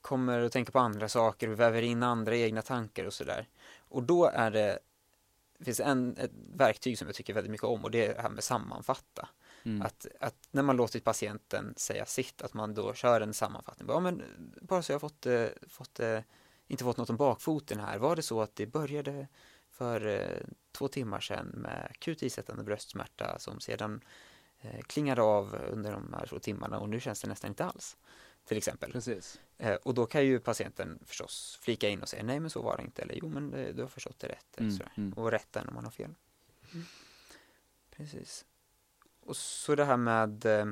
kommer 0.00 0.40
att 0.40 0.52
tänka 0.52 0.72
på 0.72 0.78
andra 0.78 1.08
saker 1.08 1.48
och 1.48 1.60
väver 1.60 1.82
in 1.82 2.02
andra 2.02 2.36
egna 2.36 2.62
tankar 2.62 3.04
och 3.04 3.12
sådär. 3.12 3.48
Och 3.78 4.02
då 4.02 4.26
är 4.26 4.50
det, 4.50 4.78
det 5.58 5.64
finns 5.64 5.80
en, 5.80 6.16
ett 6.16 6.30
verktyg 6.54 6.98
som 6.98 7.06
jag 7.06 7.14
tycker 7.14 7.34
väldigt 7.34 7.50
mycket 7.50 7.66
om 7.66 7.84
och 7.84 7.90
det 7.90 8.06
är 8.06 8.14
det 8.14 8.22
här 8.22 8.30
med 8.30 8.44
sammanfatta. 8.44 9.28
Mm. 9.62 9.82
Att, 9.82 10.06
att 10.20 10.48
när 10.50 10.62
man 10.62 10.76
låtit 10.76 11.04
patienten 11.04 11.74
säga 11.76 12.06
sitt, 12.06 12.42
att 12.42 12.54
man 12.54 12.74
då 12.74 12.94
kör 12.94 13.20
en 13.20 13.34
sammanfattning. 13.34 13.88
Ja, 13.88 14.00
men 14.00 14.22
bara 14.62 14.82
så 14.82 14.92
jag 14.92 15.00
fått, 15.00 15.26
eh, 15.26 15.46
fått, 15.68 16.00
eh, 16.00 16.20
inte 16.66 16.84
fått 16.84 16.96
något 16.96 17.10
om 17.10 17.16
bakfoten 17.16 17.80
här. 17.80 17.98
Var 17.98 18.16
det 18.16 18.22
så 18.22 18.42
att 18.42 18.56
det 18.56 18.66
började 18.66 19.28
för 19.70 20.06
eh, 20.06 20.46
två 20.72 20.88
timmar 20.88 21.20
sedan 21.20 21.46
med 21.46 21.88
akut 21.90 22.22
isättande 22.22 22.64
bröstsmärta 22.64 23.38
som 23.38 23.60
sedan 23.60 24.04
eh, 24.60 24.80
klingade 24.80 25.22
av 25.22 25.54
under 25.70 25.92
de 25.92 26.14
här 26.18 26.26
två 26.26 26.38
timmarna 26.38 26.78
och 26.78 26.88
nu 26.88 27.00
känns 27.00 27.20
det 27.20 27.28
nästan 27.28 27.48
inte 27.48 27.64
alls. 27.64 27.96
Till 28.44 28.56
exempel. 28.58 28.92
Precis. 28.92 29.40
Eh, 29.58 29.74
och 29.74 29.94
då 29.94 30.06
kan 30.06 30.24
ju 30.26 30.40
patienten 30.40 30.98
förstås 31.06 31.58
flika 31.62 31.88
in 31.88 32.02
och 32.02 32.08
säga 32.08 32.22
nej 32.22 32.40
men 32.40 32.50
så 32.50 32.62
var 32.62 32.76
det 32.76 32.82
inte 32.82 33.02
eller 33.02 33.14
jo 33.14 33.28
men 33.28 33.50
det, 33.50 33.72
du 33.72 33.82
har 33.82 33.88
förstått 33.88 34.18
det 34.18 34.28
rätt. 34.28 34.60
Mm, 34.60 34.78
mm. 34.96 35.12
Och 35.12 35.30
rätta 35.30 35.64
när 35.64 35.72
man 35.72 35.84
har 35.84 35.90
fel. 35.90 36.14
Precis. 37.90 38.44
Och 39.20 39.36
så 39.36 39.74
det 39.74 39.84
här 39.84 39.96
med 39.96 40.46
eh, 40.46 40.66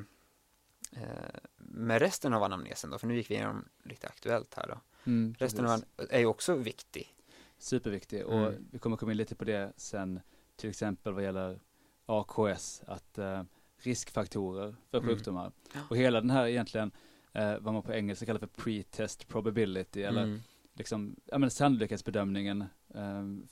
eh, 0.92 1.40
med 1.56 1.98
resten 2.02 2.32
av 2.34 2.42
anamnesen 2.42 2.90
då, 2.90 2.98
för 2.98 3.06
nu 3.06 3.16
gick 3.16 3.30
vi 3.30 3.34
igenom 3.34 3.68
lite 3.82 4.06
aktuellt 4.08 4.54
här 4.54 4.66
då. 4.68 4.80
Mm, 5.10 5.34
Resten 5.38 5.66
av 5.66 5.84
är 6.10 6.18
ju 6.18 6.26
också 6.26 6.54
viktig. 6.54 7.14
Superviktig 7.58 8.26
och 8.26 8.38
Mm. 8.38 8.66
vi 8.70 8.78
kommer 8.78 8.96
komma 8.96 9.12
in 9.12 9.18
lite 9.18 9.34
på 9.34 9.44
det 9.44 9.72
sen 9.76 10.20
till 10.56 10.70
exempel 10.70 11.12
vad 11.12 11.24
gäller 11.24 11.60
AKS, 12.06 12.82
att 12.86 13.18
eh, 13.18 13.42
riskfaktorer 13.78 14.76
för 14.90 14.98
Mm. 14.98 15.08
sjukdomar. 15.10 15.52
Och 15.90 15.96
hela 15.96 16.20
den 16.20 16.30
här 16.30 16.46
egentligen, 16.46 16.90
eh, 17.32 17.58
vad 17.58 17.74
man 17.74 17.82
på 17.82 17.92
engelska 17.92 18.26
kallar 18.26 18.40
för 18.40 18.46
pre-test 18.46 19.28
probability 19.28 20.02
eller 20.02 20.22
Mm. 20.22 20.40
liksom, 20.74 21.16
ja 21.24 21.38
men 21.38 21.50
sannolikhetsbedömningen 21.50 22.64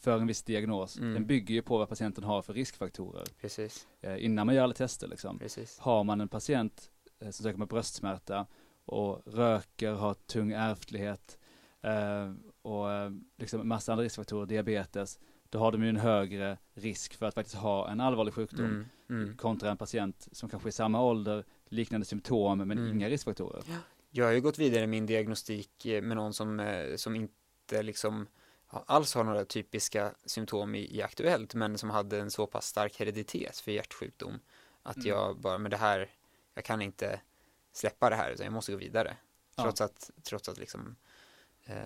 för 0.01 0.19
en 0.19 0.27
viss 0.27 0.43
diagnos, 0.43 0.99
Mm. 0.99 1.15
den 1.15 1.27
bygger 1.27 1.55
ju 1.55 1.63
på 1.63 1.79
vad 1.79 1.89
patienten 1.89 2.25
har 2.25 2.43
för 2.43 2.53
riskfaktorer 2.55 3.25
Precis, 3.41 3.87
eh, 4.01 4.25
innan 4.25 4.47
man 4.47 4.55
gör 4.55 4.63
alla 4.63 4.75
tester 4.75 5.09
liksom. 5.09 5.39
precis. 5.39 5.79
Har 5.79 6.05
man 6.05 6.21
en 6.21 6.29
patient 6.29 6.91
eh, 7.21 7.31
som 7.31 7.43
söker 7.43 7.59
med 7.59 7.69
bröstsmärta 7.69 8.47
och 8.85 9.23
röker, 9.27 9.93
har 9.93 10.15
tung 10.15 10.53
ärftlighet 10.53 11.39
eh, 11.83 12.33
och 12.63 12.87
liksom 13.37 13.69
massa 13.69 13.93
andra 13.93 14.05
riskfaktorer, 14.05 14.47
diabetes, 14.47 15.19
då 15.51 15.59
har 15.59 15.73
de 15.73 15.83
ju 15.83 15.89
en 15.89 15.97
högre 15.97 16.59
risk 16.75 17.15
för 17.15 17.27
att 17.27 17.35
faktiskt 17.35 17.57
ha 17.57 17.91
en 17.91 18.01
allvarlig 18.01 18.35
sjukdom 18.35 18.67
Mm. 18.67 18.87
Mm. 19.23 19.37
kontra 19.37 19.71
en 19.71 19.77
patient 19.77 20.29
som 20.33 20.49
kanske 20.49 20.67
är 20.67 20.71
i 20.71 20.73
samma 20.73 21.03
ålder, 21.03 21.45
liknande 21.69 22.05
symptom 22.07 22.59
men 22.59 22.71
Mm. 22.79 22.91
inga 22.93 23.09
riskfaktorer. 23.09 23.63
Jag 24.11 24.25
har 24.25 24.33
ju 24.33 24.41
gått 24.41 24.59
vidare 24.59 24.83
i 24.85 24.87
min 24.87 25.07
diagnostik 25.07 25.85
med 25.85 26.17
någon 26.17 26.33
som, 26.33 26.63
som 26.97 27.15
inte 27.17 27.83
liksom 27.83 28.27
alls 28.69 29.15
har 29.15 29.25
några 29.25 29.45
typiska 29.45 30.15
symptom 30.25 30.75
i, 30.75 30.97
i 30.97 31.03
Aktuellt 31.03 31.55
men 31.55 31.79
som 31.79 31.91
hade 31.91 32.21
en 32.21 32.31
så 32.31 32.47
pass 32.47 32.67
stark 32.67 32.99
hereditet 32.99 33.59
för 33.59 33.73
hjärtsjukdom 33.73 34.41
att 34.83 34.97
Mm. 34.97 35.09
jag 35.09 35.37
bara, 35.41 35.59
men 35.59 35.71
det 35.71 35.77
här, 35.77 36.11
jag 36.55 36.65
kan 36.65 36.83
inte 36.83 37.21
släppa 37.73 38.11
det 38.11 38.17
här 38.17 38.31
utan 38.31 38.45
jag 38.45 38.53
måste 38.53 38.73
gå 38.73 38.79
vidare. 38.79 39.17
Ja. 39.57 39.63
Trots 39.63 39.81
att, 39.81 40.11
trots 40.23 40.49
att 40.49 40.59
liksom 40.59 40.97
eh, 41.65 41.77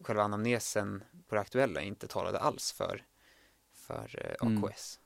själva 0.00 0.22
anamnesen 0.22 1.04
på 1.28 1.34
det 1.34 1.40
aktuella 1.40 1.80
inte 1.80 2.06
talade 2.06 2.38
alls 2.38 2.72
för, 2.72 3.04
för 3.72 4.36
eh, 4.40 4.46
Mm. 4.46 4.64
AKS. 4.64 5.00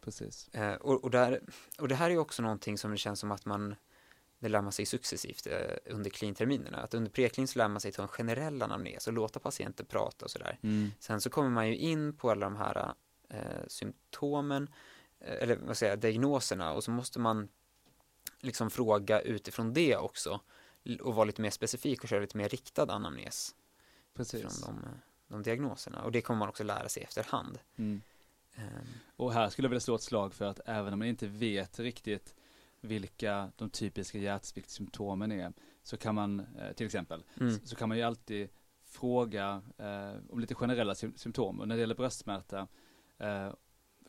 Precis. 0.00 0.48
Eh, 0.48 0.74
och, 0.74 1.04
och, 1.04 1.10
där, 1.10 1.40
och 1.78 1.88
det 1.88 1.94
här 1.94 2.10
är 2.10 2.18
också 2.18 2.42
någonting 2.42 2.78
som 2.78 2.90
det 2.90 2.96
känns 2.98 3.20
som 3.20 3.30
att 3.30 3.44
man 3.44 3.74
det 4.38 4.48
lär 4.48 4.62
man 4.62 4.72
sig 4.72 4.86
successivt 4.86 5.46
eh, 5.46 5.76
under 5.86 6.10
klinterminerna. 6.10 6.78
Att 6.78 6.94
under 6.94 7.10
preklin 7.10 7.48
så 7.48 7.58
lär 7.58 7.68
man 7.68 7.80
sig 7.80 7.92
ta 7.92 8.02
en 8.02 8.08
generell 8.08 8.62
anamnes 8.62 9.06
och 9.06 9.12
låta 9.12 9.40
patienter 9.40 9.84
prata 9.84 10.24
och 10.24 10.30
sådär. 10.30 10.58
Mm. 10.62 10.90
Sen 10.98 11.20
så 11.20 11.30
kommer 11.30 11.50
man 11.50 11.68
ju 11.68 11.76
in 11.76 12.16
på 12.16 12.30
alla 12.30 12.46
de 12.46 12.56
här 12.56 12.94
eh, 13.28 13.40
symptomen, 13.66 14.70
eh, 15.20 15.42
eller 15.42 15.56
vad 15.56 15.76
säger 15.76 15.92
jag, 15.92 15.98
diagnoserna 15.98 16.72
och 16.72 16.84
så 16.84 16.90
måste 16.90 17.18
man 17.18 17.48
liksom 18.40 18.70
fråga 18.70 19.20
utifrån 19.20 19.72
det 19.72 19.96
också 19.96 20.40
och 21.00 21.14
vara 21.14 21.24
lite 21.24 21.42
mer 21.42 21.50
specifik 21.50 22.02
och 22.02 22.08
köra 22.08 22.20
lite 22.20 22.36
mer 22.36 22.48
riktad 22.48 22.92
anamnes 22.92 23.54
Precis. 24.14 24.40
från 24.40 24.52
de, 24.60 24.84
eh, 24.84 24.94
de 25.28 25.42
diagnoserna. 25.42 26.02
Och 26.02 26.12
det 26.12 26.20
kommer 26.20 26.38
man 26.38 26.48
också 26.48 26.64
lära 26.64 26.88
sig 26.88 27.02
efterhand. 27.02 27.58
Mm. 27.76 28.02
Ehm, 28.54 28.86
Och 29.16 29.32
här 29.32 29.48
skulle 29.48 29.66
jag 29.66 29.70
vilja 29.70 29.80
slå 29.80 29.94
ett 29.94 30.02
slag 30.02 30.34
för 30.34 30.44
att 30.44 30.60
även 30.64 30.92
om 30.92 30.98
man 30.98 31.08
inte 31.08 31.26
vet 31.26 31.78
riktigt 31.78 32.34
vilka 32.80 33.52
de 33.56 33.70
typiska 33.70 34.18
hjärtsviktsymptomen 34.18 35.32
är 35.32 35.52
så 35.82 35.96
kan 35.96 36.14
man 36.14 36.40
eh, 36.40 36.72
till 36.72 36.86
exempel 36.86 37.24
mm, 37.40 37.60
så 37.64 37.76
kan 37.76 37.88
man 37.88 37.98
ju 37.98 38.02
alltid 38.04 38.48
fråga 38.84 39.62
eh, 39.78 40.14
om 40.30 40.40
lite 40.40 40.54
generella 40.54 40.94
sym- 40.94 41.16
symptom. 41.16 41.60
Och 41.60 41.68
när 41.68 41.74
det 41.76 41.80
gäller 41.80 41.94
bröstsmärta, 41.94 42.68
eh, 43.18 43.52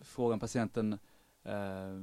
frågar 0.02 0.38
patienten 0.38 1.00
eh, 1.44 2.02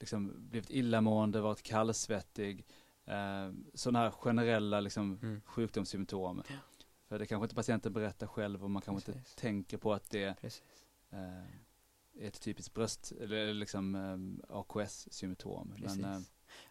liksom 0.00 0.48
blivit 0.50 0.70
illamående, 0.70 1.40
varit 1.40 1.62
kallsvettig, 1.62 2.66
eh, 3.04 3.52
sådana 3.74 3.98
här 3.98 4.10
generella 4.10 4.80
liksom, 4.80 5.18
mm, 5.22 5.40
sjukdomssymptom. 5.44 6.42
Ja. 6.48 6.54
För 7.08 7.18
det 7.18 7.26
kanske 7.26 7.44
inte 7.44 7.54
patienten 7.54 7.92
berättar 7.92 8.26
själv 8.26 8.64
och 8.64 8.70
man 8.70 8.82
kanske 8.82 9.10
inte 9.10 9.20
Precis. 9.20 9.34
tänker 9.34 9.76
på 9.76 9.92
att 9.92 10.10
det 10.10 10.44
eh, 11.10 11.44
ett 12.20 12.40
typiskt 12.40 12.74
bröst 12.74 13.12
eller 13.20 13.54
liksom 13.54 13.94
eh, 13.94 14.56
AKS-symptom. 14.56 15.74
Men, 15.78 16.04
eh. 16.04 16.20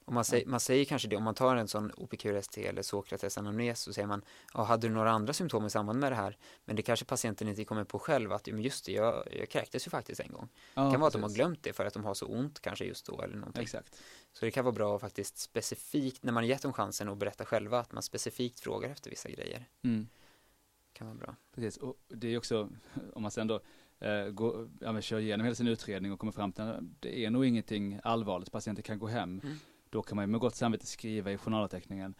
Och 0.05 0.13
man, 0.13 0.25
säger, 0.25 0.45
man 0.45 0.59
säger 0.59 0.85
kanske 0.85 1.07
det, 1.07 1.15
om 1.15 1.23
man 1.23 1.35
tar 1.35 1.55
en 1.55 1.67
sån 1.67 1.91
OPQRST 1.97 2.57
eller 2.57 2.81
Sokrates 2.81 3.37
anamnes 3.37 3.79
så 3.81 3.93
säger 3.93 4.07
man, 4.07 4.21
ja, 4.53 4.63
hade 4.63 4.87
du 4.87 4.93
några 4.93 5.11
andra 5.11 5.33
symptom 5.33 5.65
i 5.65 5.69
samband 5.69 5.99
med 5.99 6.11
det 6.11 6.15
här? 6.15 6.37
Men 6.65 6.75
det 6.75 6.81
kanske 6.81 7.05
patienten 7.05 7.47
inte 7.47 7.65
kommer 7.65 7.83
på 7.83 7.99
själv 7.99 8.31
att, 8.31 8.47
"Ja, 8.47 8.53
men 8.53 8.63
just 8.63 8.85
det, 8.85 8.91
jag, 8.91 9.27
jag 9.39 9.49
kräktes 9.49 9.87
ju 9.87 9.89
faktiskt 9.89 10.21
en 10.21 10.31
gång. 10.31 10.49
ja, 10.73 10.83
det 10.83 10.91
kan 10.91 10.99
vara 10.99 11.07
att 11.07 11.13
de 11.13 11.23
har 11.23 11.29
glömt 11.29 11.63
det 11.63 11.73
för 11.73 11.85
att 11.85 11.93
de 11.93 12.03
har 12.05 12.13
så 12.13 12.25
ont 12.25 12.59
kanske 12.59 12.85
just 12.85 13.05
då 13.05 13.21
eller 13.21 13.35
någonting. 13.35 13.63
Exakt. 13.63 14.01
Så 14.33 14.45
det 14.45 14.51
kan 14.51 14.65
vara 14.65 14.75
bra 14.75 14.95
att 14.95 15.01
faktiskt 15.01 15.37
specifikt, 15.37 16.23
när 16.23 16.31
man 16.31 16.47
gett 16.47 16.61
dem 16.61 16.73
chansen 16.73 17.09
att 17.09 17.17
berätta 17.17 17.45
själva, 17.45 17.79
att 17.79 17.91
man 17.91 18.03
specifikt 18.03 18.59
frågar 18.59 18.89
efter 18.89 19.09
vissa 19.09 19.29
grejer. 19.29 19.65
Mm. 19.83 20.07
kan 20.93 21.07
vara 21.07 21.17
bra. 21.17 21.35
Precis, 21.55 21.77
och 21.77 21.95
det 22.07 22.27
är 22.33 22.37
också, 22.37 22.69
om 23.13 23.21
man 23.21 23.31
sen 23.31 23.47
då 23.47 23.61
eh, 23.99 24.25
går, 24.25 24.69
ja, 24.79 25.01
kör 25.01 25.19
igenom 25.19 25.43
hela 25.43 25.55
sin 25.55 25.67
utredning 25.67 26.11
och 26.11 26.19
kommer 26.19 26.33
fram 26.33 26.51
till 26.51 26.63
att 26.63 26.79
det 26.99 27.25
är 27.25 27.29
nog 27.29 27.45
ingenting 27.45 27.99
allvarligt, 28.03 28.51
patienten 28.51 28.83
kan 28.83 28.99
gå 28.99 29.07
hem. 29.07 29.41
Mm. 29.43 29.55
Då 29.89 30.01
kan 30.01 30.15
man 30.15 30.31
med 30.31 30.39
gott 30.39 30.55
samvete 30.55 30.85
skriva 30.85 31.31
i 31.31 31.37
journalanteckningen, 31.37 32.15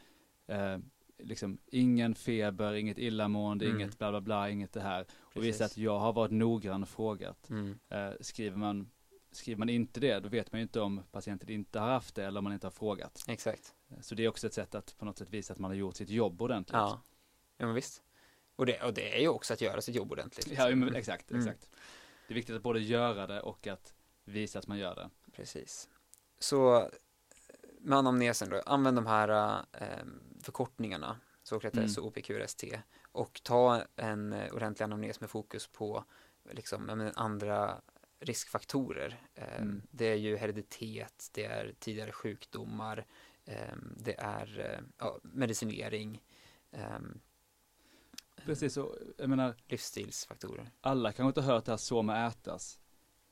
eh, 0.48 0.78
liksom 1.18 1.58
ingen 1.66 2.16
feber, 2.16 2.74
inget 2.74 2.98
illamående, 2.98 3.66
Mm. 3.66 3.80
inget 3.80 3.98
bla 3.98 4.12
bla 4.12 4.22
bla, 4.22 4.50
inget 4.50 4.74
det 4.74 4.82
här. 4.82 5.02
Och 5.20 5.34
Precis. 5.34 5.48
visa 5.56 5.66
att 5.66 5.78
jag 5.78 6.00
har 6.00 6.14
varit 6.14 6.32
noggrann 6.32 6.82
och 6.84 6.90
frågat. 6.90 7.50
Mm. 7.50 7.80
Eh, 7.90 8.10
skriver, 8.22 8.58
man, 8.58 8.90
skriver 9.32 9.60
man 9.60 9.70
inte 9.70 10.00
det, 10.00 10.20
då 10.20 10.30
vet 10.30 10.52
man 10.52 10.60
ju 10.60 10.64
inte 10.64 10.82
om 10.82 11.02
patienten 11.12 11.50
inte 11.50 11.80
har 11.80 11.88
haft 11.88 12.16
det 12.16 12.26
eller 12.26 12.38
om 12.38 12.44
man 12.44 12.54
inte 12.54 12.68
har 12.68 12.72
frågat. 12.72 13.24
Exakt. 13.28 13.74
Så 14.02 14.16
det 14.16 14.26
är 14.26 14.30
också 14.30 14.48
ett 14.48 14.54
sätt 14.54 14.76
att 14.76 14.98
på 14.98 15.06
något 15.06 15.18
sätt 15.18 15.30
visa 15.30 15.54
att 15.54 15.60
man 15.60 15.72
har 15.72 15.76
gjort 15.76 15.96
sitt 15.96 16.10
jobb 16.10 16.42
ordentligt. 16.42 16.74
Ja, 16.74 17.02
ja 17.58 17.66
men 17.66 17.76
visst. 17.76 18.02
Och 18.56 18.66
det, 18.66 18.82
och 18.82 18.94
det 18.94 19.16
är 19.18 19.22
ju 19.22 19.28
också 19.28 19.54
att 19.54 19.62
göra 19.62 19.82
sitt 19.82 19.96
jobb 19.96 20.12
ordentligt. 20.12 20.48
Ja, 20.48 20.66
liksom. 20.68 20.80
men 20.80 20.96
exakt, 20.96 21.32
Mm. 21.32 21.42
exakt. 21.48 21.70
Det 22.28 22.34
är 22.34 22.36
viktigt 22.36 22.56
att 22.56 22.64
både 22.64 22.80
göra 22.80 23.28
det 23.28 23.42
och 23.42 23.68
att 23.68 23.94
visa 24.24 24.60
att 24.60 24.68
man 24.68 24.78
gör 24.78 24.96
det. 24.96 25.10
Precis. 25.32 25.90
Så 26.40 26.90
med 27.80 27.98
anamnesen 27.98 28.50
då, 28.50 28.62
använd 28.66 28.98
de 28.98 29.06
här 29.06 29.60
eh, 29.74 30.06
förkortningarna, 30.42 31.20
Sokrates 31.44 31.98
Mm. 31.98 32.06
och 32.08 32.18
OPQRST 32.18 32.64
och 33.12 33.42
ta 33.44 33.82
en 33.96 34.34
ordentlig 34.52 34.84
anamnes 34.84 35.22
med 35.22 35.30
fokus 35.30 35.68
på 35.68 36.06
liksom, 36.52 36.90
ja, 36.90 37.12
andra 37.16 37.82
riskfaktorer. 38.20 39.22
Eh, 39.36 39.62
Mm. 39.62 39.82
Det 39.92 40.06
är 40.06 40.16
ju 40.16 40.38
hereditet, 40.38 41.30
det 41.34 41.46
är 41.46 41.74
tidigare 41.80 42.12
sjukdomar, 42.12 43.06
eh, 43.46 43.76
det 43.98 44.16
är 44.20 44.60
eh, 44.60 44.80
ja, 44.98 45.20
medicinering, 45.24 46.22
eh, 46.72 47.00
Precis, 48.46 48.78
och 48.78 48.96
jag 49.18 49.30
menar, 49.30 49.56
livsstilsfaktorer. 49.68 50.72
alla 50.82 51.12
kanske 51.12 51.28
inte 51.30 51.42
har 51.42 51.54
hört 51.54 51.66
det 51.66 51.72
här 51.72 51.78
så 51.78 52.02
med 52.02 52.28
ätas. 52.28 52.80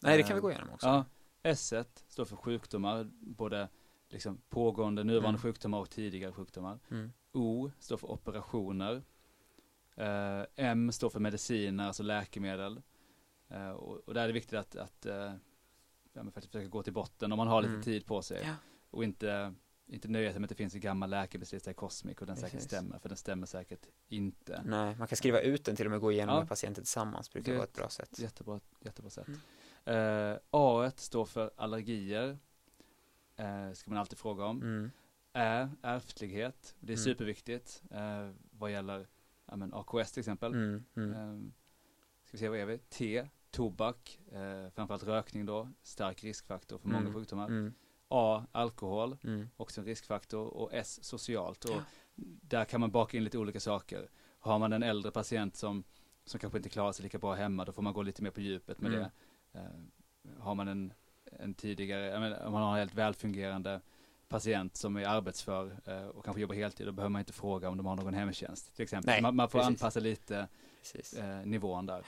Nej, 0.01 0.17
det 0.17 0.23
kan 0.23 0.31
Eh, 0.31 0.35
vi 0.35 0.41
gå 0.41 0.51
igenom 0.51 0.69
också. 0.73 0.87
Ja, 0.87 1.05
S 1.43 1.73
står 2.07 2.25
för 2.25 2.35
sjukdomar, 2.35 3.11
både 3.19 3.69
liksom 4.09 4.41
pågående, 4.49 5.03
nuvarande 5.03 5.29
Mm. 5.29 5.41
sjukdomar 5.41 5.79
och 5.79 5.89
tidigare 5.89 6.31
sjukdomar. 6.33 6.79
Mm. 6.91 7.11
O 7.31 7.71
står 7.79 7.97
för 7.97 8.11
operationer. 8.11 9.03
Eh, 9.95 10.43
M 10.55 10.91
står 10.91 11.09
för 11.09 11.19
mediciner, 11.19 11.87
alltså 11.87 12.03
läkemedel. 12.03 12.81
Eh, 13.47 13.69
och, 13.69 13.97
och 14.07 14.13
där 14.13 14.23
är 14.23 14.27
det 14.27 14.33
viktigt 14.33 14.59
att, 14.59 14.75
att 14.75 15.05
eh, 15.05 15.33
ja, 16.13 16.23
försöka 16.33 16.67
gå 16.67 16.83
till 16.83 16.93
botten 16.93 17.31
om 17.31 17.37
man 17.37 17.47
har 17.47 17.61
lite 17.61 17.71
Mm. 17.71 17.83
tid 17.83 18.05
på 18.05 18.21
sig. 18.21 18.41
Ja. 18.45 18.55
Och 18.89 19.03
inte, 19.03 19.53
inte 19.87 20.07
nöja 20.07 20.31
sig 20.31 20.39
med 20.39 20.45
att 20.45 20.49
det 20.49 20.55
finns 20.55 20.73
en 20.75 20.81
gammal 20.81 21.09
läkemedelslista 21.09 21.71
i 21.71 21.73
Cosmic 21.73 22.17
och 22.17 22.25
den 22.27 22.35
säkert 22.35 22.51
Precis. 22.51 22.67
stämmer, 22.69 22.99
för 22.99 23.09
den 23.09 23.17
stämmer 23.17 23.47
säkert 23.47 23.85
inte. 24.07 24.61
Nej, 24.65 24.95
man 24.97 25.07
kan 25.07 25.17
skriva 25.17 25.41
ut 25.41 25.65
den 25.65 25.75
till 25.75 25.85
och 25.85 25.91
med 25.91 25.99
gå 25.99 26.11
igenom 26.11 26.33
Ja. 26.35 26.39
med 26.39 26.49
patienten 26.49 26.83
tillsammans, 26.83 27.31
brukar 27.33 27.51
Det- 27.51 27.57
vara 27.57 27.67
ett 27.67 27.73
bra 27.73 27.89
sätt. 27.89 28.19
Jättebra, 28.19 28.59
jättebra 28.79 29.09
sätt. 29.09 29.27
Mm. 29.85 30.31
Eh, 30.31 30.37
A 30.51 30.91
står 30.95 31.25
för 31.25 31.51
allergier. 31.57 32.37
Eh, 33.35 33.71
ska 33.73 33.91
man 33.91 33.99
alltid 33.99 34.17
fråga 34.17 34.45
om. 34.45 34.61
Mm. 34.61 34.91
är 35.35 35.69
ärftlighet. 35.81 36.75
Det 36.79 36.93
är 36.93 36.97
Mm. 36.97 37.03
superviktigt 37.03 37.83
eh, 37.91 38.31
vad 38.51 38.71
gäller 38.71 39.07
ja, 39.45 39.55
men 39.55 39.73
AKS 39.73 40.11
till 40.11 40.19
exempel. 40.19 40.53
Mm, 40.53 40.83
mm. 40.95 41.13
Eh, 41.13 41.49
ska 42.23 42.31
vi 42.31 42.37
se, 42.37 42.49
vad 42.49 42.59
är 42.59 42.65
vi? 42.65 42.77
T, 42.77 43.29
tobak, 43.51 44.19
eh, 44.31 44.69
framförallt 44.69 45.03
rökning 45.03 45.45
då, 45.45 45.69
stark 45.83 46.23
riskfaktor 46.23 46.77
för 46.77 46.87
många 46.87 46.99
Mm, 46.99 47.13
sjukdomar. 47.13 47.47
A, 48.13 48.45
alkohol, 48.51 49.17
mm. 49.23 49.49
också 49.57 49.81
en 49.81 49.87
riskfaktor. 49.87 50.47
Och 50.47 50.69
S, 50.73 51.03
socialt. 51.03 51.65
Och 51.65 51.75
Ja. 51.75 51.83
där 52.41 52.65
kan 52.65 52.79
man 52.81 52.91
baka 52.91 53.17
in 53.17 53.23
lite 53.23 53.37
olika 53.37 53.59
saker. 53.59 54.09
Har 54.39 54.59
man 54.59 54.73
en 54.73 54.83
äldre 54.83 55.11
patient 55.11 55.55
som, 55.55 55.83
som 56.25 56.39
kanske 56.39 56.57
inte 56.59 56.69
klarar 56.69 56.91
sig 56.91 57.03
lika 57.03 57.17
bra 57.17 57.33
hemma, 57.33 57.65
då 57.65 57.71
får 57.71 57.81
man 57.81 57.93
gå 57.93 58.01
lite 58.01 58.23
mer 58.23 58.31
på 58.31 58.41
djupet 58.41 58.81
med 58.81 58.93
Mm. 58.93 59.01
det. 59.51 59.59
Eh, 59.59 60.39
har 60.39 60.55
man 60.55 60.67
en, 60.67 60.93
en 61.39 61.53
tidigare, 61.53 62.19
menar, 62.19 62.45
om 62.45 62.51
man 62.53 62.61
har 62.61 62.71
en 62.71 62.79
helt 62.79 62.93
välfungerande 62.95 63.81
patient 64.27 64.77
som 64.77 64.95
är 64.97 65.05
arbetsför 65.07 65.77
eh, 65.85 66.05
och 66.07 66.25
kanske 66.25 66.41
jobbar 66.41 66.55
heltid, 66.55 66.87
då 66.87 66.91
behöver 66.91 67.09
man 67.09 67.19
inte 67.19 67.33
fråga 67.33 67.69
om 67.69 67.77
de 67.77 67.85
har 67.85 67.95
någon 67.95 68.13
hemtjänst 68.13 68.75
till 68.75 68.83
exempel. 68.83 69.11
Nej, 69.11 69.21
man, 69.21 69.35
man 69.35 69.49
får 69.49 69.59
precis. 69.59 69.67
anpassa 69.67 69.99
lite 69.99 70.47
eh, 71.17 71.45
nivån 71.45 71.85
där. 71.85 72.03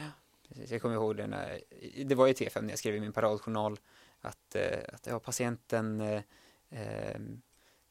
Precis, 0.47 0.71
jag 0.71 0.81
kommer 0.81 0.95
ihåg 0.95 1.15
det 1.17 1.27
när, 1.27 1.61
det 2.05 2.15
var 2.15 2.27
i 2.27 2.33
T5 2.33 2.61
när 2.61 2.69
jag 2.69 2.79
skrev 2.79 2.95
i 2.95 2.99
min 2.99 3.13
paradjournal 3.13 3.77
att, 4.25 4.55
eh, 4.55 4.79
att 4.93 5.07
ja, 5.07 5.19
patienten 5.19 6.01
eh, 6.01 6.21
eh, 6.69 7.19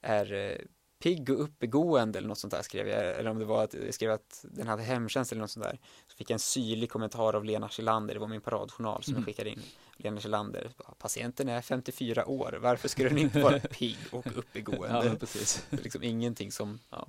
är 0.02 0.60
pigg 0.98 1.30
och 1.30 1.42
uppegående 1.42 2.18
eller 2.18 2.28
något 2.28 2.38
sånt 2.38 2.50
där 2.50 2.62
skrev 2.62 2.88
jag, 2.88 3.18
eller 3.18 3.30
om 3.30 3.38
det 3.38 3.44
var 3.44 3.64
att 3.64 3.74
jag 3.74 3.94
skrev 3.94 4.10
att 4.10 4.44
den 4.50 4.66
hade 4.66 4.82
hemtjänst 4.82 5.32
eller 5.32 5.40
något 5.40 5.50
sånt 5.50 5.64
där. 5.66 5.78
Så 6.06 6.16
fick 6.16 6.30
jag 6.30 6.34
en 6.34 6.38
syrlig 6.38 6.90
kommentar 6.90 7.36
av 7.36 7.44
Lena 7.44 7.68
Schillander, 7.68 8.14
det 8.14 8.20
var 8.20 8.26
min 8.28 8.40
paradjournal 8.40 9.02
som 9.02 9.12
Mm. 9.14 9.20
jag 9.22 9.26
skickade 9.26 9.50
in. 9.50 9.62
Lena 9.96 10.20
Schillander, 10.20 10.70
patienten 10.98 11.48
är 11.48 11.60
54 11.62 12.26
år, 12.26 12.58
varför 12.62 12.88
skulle 12.88 13.08
den 13.08 13.18
inte 13.18 13.42
vara 13.42 13.58
pigg 13.70 13.98
och 14.12 14.26
Ja, 14.26 14.32
uppegående? 14.34 15.04
men 15.08 15.16
precis. 15.18 15.66
Det 15.70 15.76
är 15.78 15.82
liksom 15.82 16.02
ingenting 16.02 16.52
som, 16.52 16.78
ja, 16.90 17.08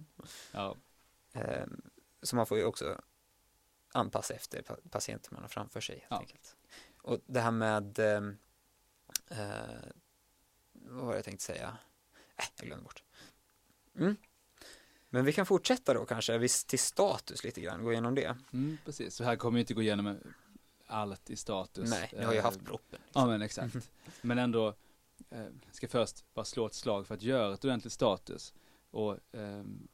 Ja, 0.52 0.76
eh, 1.34 1.66
så 2.22 2.36
man 2.36 2.46
får 2.46 2.58
ju 2.58 2.64
också 2.66 3.02
anpassa 3.94 4.34
efter 4.34 4.62
pa- 4.62 4.78
patienten 4.90 5.30
man 5.34 5.42
har 5.42 5.50
framför 5.50 5.82
sig 5.82 5.96
helt 5.96 6.08
Ja. 6.10 6.20
enkelt. 6.20 6.56
Och 7.02 7.20
det 7.26 7.40
här 7.40 7.52
med, 7.52 8.00
eh, 9.28 9.52
eh, 9.52 9.60
vad 10.74 11.06
var 11.06 11.12
det 11.12 11.18
jag 11.18 11.26
tänkte 11.26 11.46
säga? 11.46 11.78
Äh, 12.38 12.46
jag 12.58 12.68
glömde 12.68 12.84
bort. 12.84 13.04
Mm. 13.98 14.16
Men 15.10 15.26
vi 15.26 15.34
kan 15.34 15.46
fortsätta 15.46 15.94
då 15.94 16.06
kanske, 16.06 16.38
visst 16.38 16.68
till 16.68 16.80
status 16.80 17.44
lite 17.44 17.62
grann, 17.62 17.84
gå 17.84 17.92
igenom 17.92 18.16
det. 18.16 18.38
mm, 18.54 18.78
precis. 18.86 19.16
Så 19.16 19.24
här 19.24 19.36
kommer 19.36 19.56
vi 19.56 19.60
inte 19.60 19.74
gå 19.74 19.82
igenom 19.82 20.18
allt 20.88 21.30
i 21.30 21.36
status. 21.36 21.90
Nej, 21.90 22.10
ni 22.18 22.24
har 22.24 22.34
ju 22.34 22.38
Eh, 22.40 22.44
haft 22.44 22.66
proppen. 22.66 23.00
Ja 23.14 23.26
men 23.26 23.42
exakt. 23.42 23.76
Men 24.22 24.38
ändå, 24.38 24.74
eh, 25.30 25.46
ska 25.72 25.88
först 25.88 26.34
bara 26.34 26.46
slå 26.46 26.66
ett 26.66 26.74
slag 26.74 27.08
för 27.08 27.16
att 27.16 27.22
göra 27.22 27.54
ett 27.54 27.66
ordentligt 27.66 27.94
status. 27.94 28.54
Och 28.92 29.18
ehm, 29.32 29.88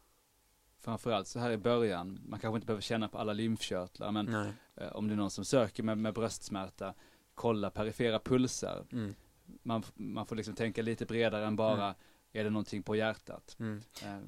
framförallt 0.79 1.27
så 1.27 1.39
här 1.39 1.51
i 1.51 1.57
början, 1.57 2.19
man 2.25 2.39
kanske 2.39 2.55
inte 2.55 2.65
behöver 2.65 2.81
känna 2.81 3.07
på 3.07 3.17
alla 3.17 3.33
lymfkörtlar, 3.33 4.11
men 4.11 4.27
eh, 4.75 4.87
om 4.91 5.07
det 5.07 5.13
är 5.13 5.17
någon 5.17 5.31
som 5.31 5.45
söker 5.45 5.83
med, 5.83 5.97
med 5.97 6.13
bröstsmärta, 6.13 6.93
kolla 7.35 7.69
perifera 7.69 8.19
pulser. 8.19 8.85
Mm. 8.91 9.15
Man, 9.63 9.83
man 9.95 10.25
får 10.25 10.35
liksom 10.35 10.55
tänka 10.55 10.81
lite 10.81 11.05
bredare 11.05 11.45
än 11.45 11.55
bara, 11.55 11.83
Mm. 11.85 11.95
är 12.31 12.43
det 12.43 12.49
någonting 12.49 12.83
på 12.83 12.95
hjärtat? 12.95 13.55
Mm. 13.59 13.81
Eh, 14.03 14.19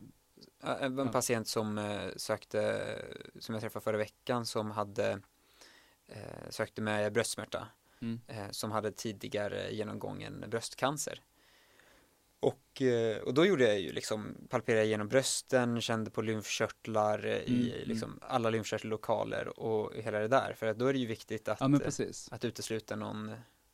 En 0.83 1.09
patient 1.11 1.47
som 1.47 1.77
eh, 1.77 2.09
sökte, 2.17 2.85
som 3.39 3.55
jag 3.55 3.61
träffade 3.61 3.83
förra 3.83 3.97
veckan, 3.97 4.45
som 4.45 4.71
hade 4.71 5.21
eh, 6.07 6.49
sökte 6.49 6.81
med 6.81 7.13
bröstsmärta. 7.13 7.67
mm, 8.01 8.19
eh, 8.27 8.49
som 8.51 8.71
hade 8.71 8.91
tidigare 8.91 9.71
genomgången 9.73 10.45
bröstcancer. 10.47 11.21
Och, 12.43 12.81
eh, 12.81 13.17
och 13.17 13.33
då 13.33 13.45
gjorde 13.45 13.63
jag 13.67 13.79
ju 13.79 13.91
liksom, 13.91 14.35
palperade 14.49 14.85
igenom 14.85 15.07
brösten, 15.07 15.81
kände 15.81 16.11
på 16.11 16.21
lymfkörtlar 16.21 17.25
eh, 17.25 17.33
i 17.37 17.73
Mm, 17.75 17.87
liksom 17.87 18.19
alla 18.21 18.49
lymfkörtellokaler 18.49 19.59
och 19.59 19.95
hela 19.95 20.19
det 20.19 20.27
där. 20.27 20.53
För 20.57 20.67
att 20.67 20.77
då 20.79 20.87
är 20.87 20.93
det 20.93 20.99
ju 20.99 21.05
viktigt 21.07 21.47
att, 21.47 21.59
ja 21.59 21.65
eh, 21.65 22.07
att 22.31 22.45
utesluta 22.45 22.95
någon, 22.95 23.31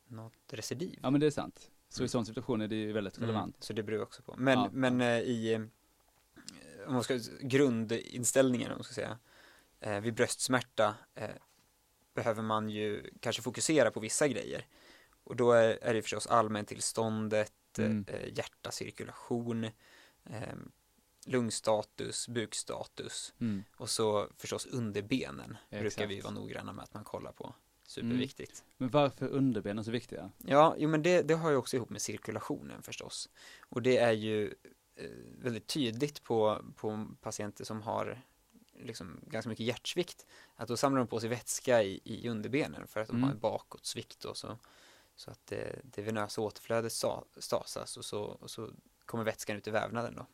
något 0.08 0.32
recidiv. 0.50 0.98
Ja 1.02 1.10
men 1.10 1.20
det 1.20 1.26
är 1.26 1.30
sant. 1.30 1.70
Så 1.88 2.02
i 2.02 2.04
Mm. 2.04 2.08
sån 2.08 2.26
situation 2.26 2.60
är 2.60 2.68
det 2.68 2.76
ju 2.76 2.92
väldigt 2.92 3.18
relevant. 3.18 3.54
Mm, 3.54 3.60
så 3.60 3.72
det 3.72 3.82
beror 3.82 3.98
jag 3.98 4.06
också 4.06 4.22
på. 4.22 4.34
Men, 4.38 4.58
Ja, 4.58 4.70
men 4.72 5.00
i, 5.02 5.68
om 6.86 6.94
man 6.94 7.04
ska, 7.04 7.18
grundinställningen 7.40 8.70
om 8.70 8.76
man 8.76 8.84
ska 8.84 8.94
säga, 8.94 9.18
eh, 9.80 10.00
vid 10.00 10.14
bröstsmärta 10.14 10.94
eh, 11.14 11.28
behöver 12.14 12.42
man 12.42 12.68
ju 12.70 13.10
kanske 13.20 13.42
fokusera 13.42 13.90
på 13.90 14.00
vissa 14.00 14.28
grejer. 14.28 14.66
Och 15.24 15.36
då 15.36 15.52
är, 15.52 15.78
är 15.82 15.94
det 15.94 16.02
förstås 16.02 16.26
allmäntillståndet, 16.26 17.52
Mm. 17.78 18.04
eh, 18.08 18.28
hjärtacirkulation, 18.34 19.64
eh, 20.24 20.54
lungstatus, 21.26 22.28
bukstatus 22.28 23.34
Mm. 23.40 23.64
och 23.76 23.90
så 23.90 24.28
förstås 24.36 24.66
underbenen 24.66 25.56
brukar 25.70 25.86
Exakt. 25.86 26.10
vi 26.10 26.20
vara 26.20 26.34
noggranna 26.34 26.72
med 26.72 26.82
att 26.82 26.94
man 26.94 27.04
kollar 27.04 27.32
på. 27.32 27.54
Superviktigt. 27.82 28.64
Men 28.76 28.88
varför 28.90 29.26
är 29.26 29.30
underbenen 29.30 29.84
så 29.84 29.90
viktiga? 29.90 30.30
Ja, 30.38 30.74
jo 30.78 30.88
men 30.88 31.02
det, 31.02 31.22
det 31.22 31.34
har 31.34 31.50
ju 31.50 31.56
också 31.56 31.76
ihop 31.76 31.90
med 31.90 32.02
cirkulationen 32.02 32.82
förstås. 32.82 33.28
Och 33.60 33.82
det 33.82 33.98
är 33.98 34.12
ju 34.12 34.54
eh, 34.96 35.10
väldigt 35.38 35.66
tydligt 35.66 36.22
på, 36.24 36.64
på 36.76 37.06
patienter 37.20 37.64
som 37.64 37.82
har 37.82 38.22
liksom 38.82 39.20
ganska 39.26 39.48
mycket 39.48 39.66
hjärtsvikt. 39.66 40.26
Att 40.56 40.68
då 40.68 40.76
samlar 40.76 40.98
de 40.98 41.06
på 41.08 41.20
sig 41.20 41.28
vätska 41.28 41.82
i, 41.82 42.00
i 42.04 42.28
underbenen 42.28 42.86
för 42.86 43.00
att 43.00 43.06
de 43.08 43.16
Mm. 43.16 43.22
har 43.22 43.30
en 43.30 43.38
bakåtsvikt 43.40 44.24
och 44.24 44.36
så. 44.36 44.58
Så 45.16 45.30
att 45.30 45.46
det, 45.46 45.80
det 45.84 46.02
venösa 46.02 46.40
återflödet 46.40 46.92
sta- 46.92 47.24
stasas 47.36 47.96
och 47.96 48.04
så, 48.04 48.22
och 48.22 48.50
så 48.50 48.70
kommer 49.06 49.24
vätskan 49.24 49.56
ut 49.56 49.66
i 49.68 49.70
vävnaden 49.70 50.14
då. 50.14 50.26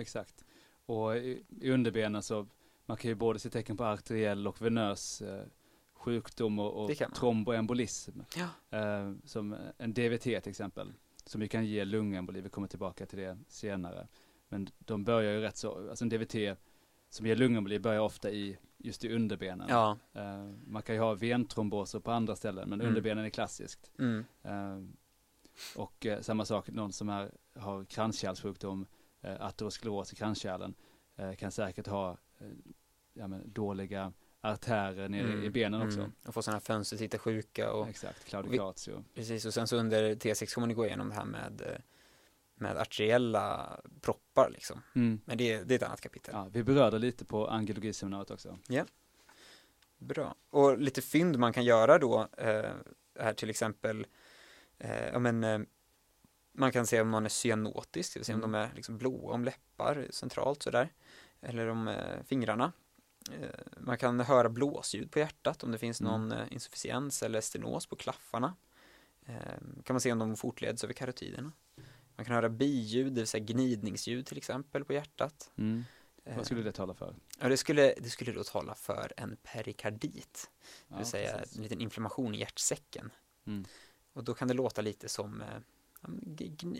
Exakt. 0.00 0.44
Och 0.86 1.16
i, 1.16 1.44
i 1.60 1.70
underbenen 1.70 2.22
så, 2.22 2.46
man 2.86 2.96
kan 2.96 3.08
ju 3.08 3.14
både 3.14 3.38
se 3.38 3.50
tecken 3.50 3.76
på 3.76 3.84
arteriell 3.84 4.46
och 4.48 4.62
venös 4.62 5.22
eh, 5.22 5.44
sjukdom 5.92 6.58
och, 6.58 6.84
och 6.84 6.90
tromboembolism. 7.14 8.20
Ja. 8.36 8.78
Eh, 8.78 9.12
som 9.24 9.56
en 9.78 9.94
DVT 9.94 10.22
till 10.22 10.48
exempel. 10.48 10.92
Som 11.24 11.42
ju 11.42 11.48
kan 11.48 11.66
ge 11.66 11.84
lungemboli, 11.84 12.40
vi 12.40 12.48
kommer 12.48 12.68
tillbaka 12.68 13.06
till 13.06 13.18
det 13.18 13.38
senare. 13.48 14.08
Men 14.48 14.68
de 14.78 15.04
börjar 15.04 15.32
ju 15.32 15.40
rätt 15.40 15.56
så, 15.56 15.88
alltså 15.90 16.04
en 16.04 16.08
DVT 16.08 16.58
som 17.10 17.26
ger 17.26 17.36
lungemboli 17.36 17.78
börjar 17.78 18.00
ofta 18.00 18.30
i, 18.30 18.56
just 18.78 19.04
i 19.04 19.14
underbenen. 19.14 19.66
Ja. 19.68 19.98
Eh, 20.12 20.50
man 20.66 20.82
kan 20.82 20.94
ju 20.94 21.00
ha 21.00 21.14
ventromboser 21.14 22.00
på 22.00 22.10
andra 22.10 22.36
ställen, 22.36 22.68
men 22.68 22.80
Mm. 22.80 22.88
underbenen 22.88 23.24
är 23.24 23.30
klassiskt. 23.30 23.90
Mm. 23.98 24.24
Eh, 24.42 24.82
och 25.76 26.06
eh, 26.06 26.20
samma 26.20 26.44
sak, 26.44 26.68
någon 26.68 26.92
som 26.92 27.08
är, 27.08 27.30
har 27.54 27.84
kranskärlssjukdom, 27.84 28.86
eh, 29.20 29.40
ateroskleros 29.40 30.12
i 30.12 30.16
kranskärlen, 30.16 30.74
kan 31.38 31.52
säkert 31.52 31.86
ha 31.86 32.16
ja, 33.14 33.26
men, 33.28 33.52
dåliga 33.52 34.12
artärer 34.40 35.08
nere 35.08 35.32
Mm. 35.32 35.44
i 35.44 35.50
benen 35.50 35.82
också. 35.82 35.98
Mm. 35.98 36.12
Och 36.26 36.34
få 36.34 36.42
sådana 36.42 36.56
här 36.56 36.60
fönstertittarsjuka 36.60 37.72
och 37.72 37.88
Exakt, 37.88 38.24
claudicatio. 38.24 39.04
Precis, 39.14 39.44
och 39.46 39.54
sen 39.54 39.66
så 39.68 39.76
under 39.76 40.14
T6 40.14 40.54
kommer 40.54 40.66
ni 40.66 40.74
gå 40.74 40.86
igenom 40.86 41.08
det 41.08 41.14
här 41.14 41.24
med, 41.24 41.80
med 42.58 42.76
arteriella 42.76 43.80
proppar 44.00 44.50
liksom. 44.50 44.82
Mm. 44.94 45.20
Men 45.24 45.38
det, 45.38 45.62
det 45.64 45.74
är 45.74 45.76
ett 45.76 45.82
annat 45.82 46.00
kapitel. 46.00 46.34
Ja, 46.34 46.48
vi 46.52 46.62
berörde 46.64 46.98
lite 46.98 47.24
på 47.24 47.46
angiologiseminariet 47.48 48.30
också. 48.30 48.58
Bra. 49.98 50.34
Och 50.50 50.78
lite 50.78 51.02
fynd 51.02 51.38
man 51.38 51.52
kan 51.52 51.64
göra 51.64 51.98
då 51.98 52.28
eh, 52.38 52.70
är 53.14 53.32
till 53.32 53.50
exempel, 53.50 54.06
eh, 54.78 55.06
ja 55.08 55.18
men 55.18 55.44
eh, 55.44 55.58
man 56.52 56.72
kan 56.72 56.86
se 56.86 57.00
om 57.00 57.10
någon 57.10 57.24
är 57.24 57.46
cyanotisk, 57.46 58.14
det 58.14 58.18
vill 58.20 58.24
säga 58.24 58.36
om 58.36 58.40
Mm. 58.44 58.52
de 58.52 58.58
är 58.58 58.72
liksom 58.74 58.98
blåa 58.98 59.34
om 59.34 59.44
läppar 59.44 60.06
centralt 60.10 60.62
sådär. 60.62 60.92
Eller 61.40 61.66
om 61.66 61.88
eh, 61.88 62.22
fingrarna. 62.26 62.72
Eh, 63.32 63.48
man 63.80 63.98
kan 63.98 64.20
höra 64.20 64.48
blåsljud 64.48 65.10
på 65.10 65.18
hjärtat 65.18 65.64
om 65.64 65.72
det 65.72 65.78
finns 65.78 66.00
Mm. 66.00 66.12
någon 66.12 66.32
eh, 66.32 66.46
insufficiens 66.50 67.22
eller 67.22 67.40
stenos 67.40 67.86
på 67.86 67.96
klaffarna. 67.96 68.54
Eh, 69.26 69.36
kan 69.84 69.94
man 69.94 70.00
se 70.00 70.12
om 70.12 70.18
de 70.18 70.36
fortleds 70.36 70.84
över 70.84 70.94
karotiderna. 70.94 71.52
Man 72.16 72.24
kan 72.26 72.34
höra 72.34 72.48
biljud, 72.48 73.06
det 73.12 73.20
vill 73.20 73.26
säga 73.26 73.44
gnidningsljud 73.44 74.26
till 74.26 74.36
exempel 74.36 74.84
på 74.84 74.92
hjärtat. 74.92 75.50
Mm. 75.56 75.84
Eh, 76.24 76.36
Vad 76.36 76.46
skulle 76.46 76.62
det 76.62 76.72
tala 76.72 76.94
för? 76.94 77.16
Ja, 77.40 77.48
det 77.48 77.56
skulle, 77.56 77.94
det 77.98 78.10
skulle 78.10 78.32
då 78.32 78.44
tala 78.44 78.74
för 78.74 79.12
en 79.16 79.36
perikardit, 79.42 80.50
det 80.60 80.94
Ja, 80.94 80.96
vill 80.96 81.06
säga 81.06 81.38
precis. 81.38 81.56
en 81.56 81.62
liten 81.62 81.80
inflammation 81.80 82.34
i 82.34 82.38
hjärtsäcken. 82.38 83.10
Mm. 83.46 83.64
Och 84.12 84.24
då 84.24 84.34
kan 84.34 84.48
det 84.48 84.54
låta 84.54 84.80
lite 84.82 85.08
som 85.08 85.40
eh, 85.40 85.48
ja, 86.02 86.08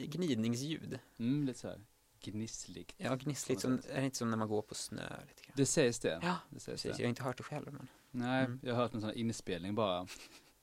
gnidningsljud. 0.07 0.99
Mm, 1.18 1.46
lite 1.46 1.59
så 1.59 1.68
här 1.68 1.81
gnissligt. 2.20 2.94
Ja, 2.96 3.14
gnissligt, 3.14 3.61
som, 3.61 3.72
är 3.88 3.99
det 4.01 4.05
inte 4.05 4.16
som 4.16 4.31
när 4.31 4.37
man 4.37 4.49
går 4.49 4.62
på 4.62 4.75
snö 4.75 5.03
lite 5.29 5.42
grann? 5.42 5.53
Det 5.57 5.66
sägs 5.66 5.99
det. 6.01 6.18
Ja, 6.22 6.37
det 6.51 6.61
sägs 6.61 6.83
precis. 6.83 6.96
det. 6.96 7.03
Jag 7.03 7.07
har 7.07 7.11
inte 7.11 7.22
hört 7.22 7.37
det 7.37 7.42
själv, 7.44 7.72
men 7.72 7.88
Nej, 8.11 8.44
Mm. 8.44 8.61
jag 8.62 8.75
har 8.75 8.83
hört 8.83 8.94
en 8.94 9.01
sån 9.01 9.11
här 9.11 9.16
inspelning 9.16 9.75
bara. 9.75 10.07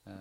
Eh, 0.05 0.13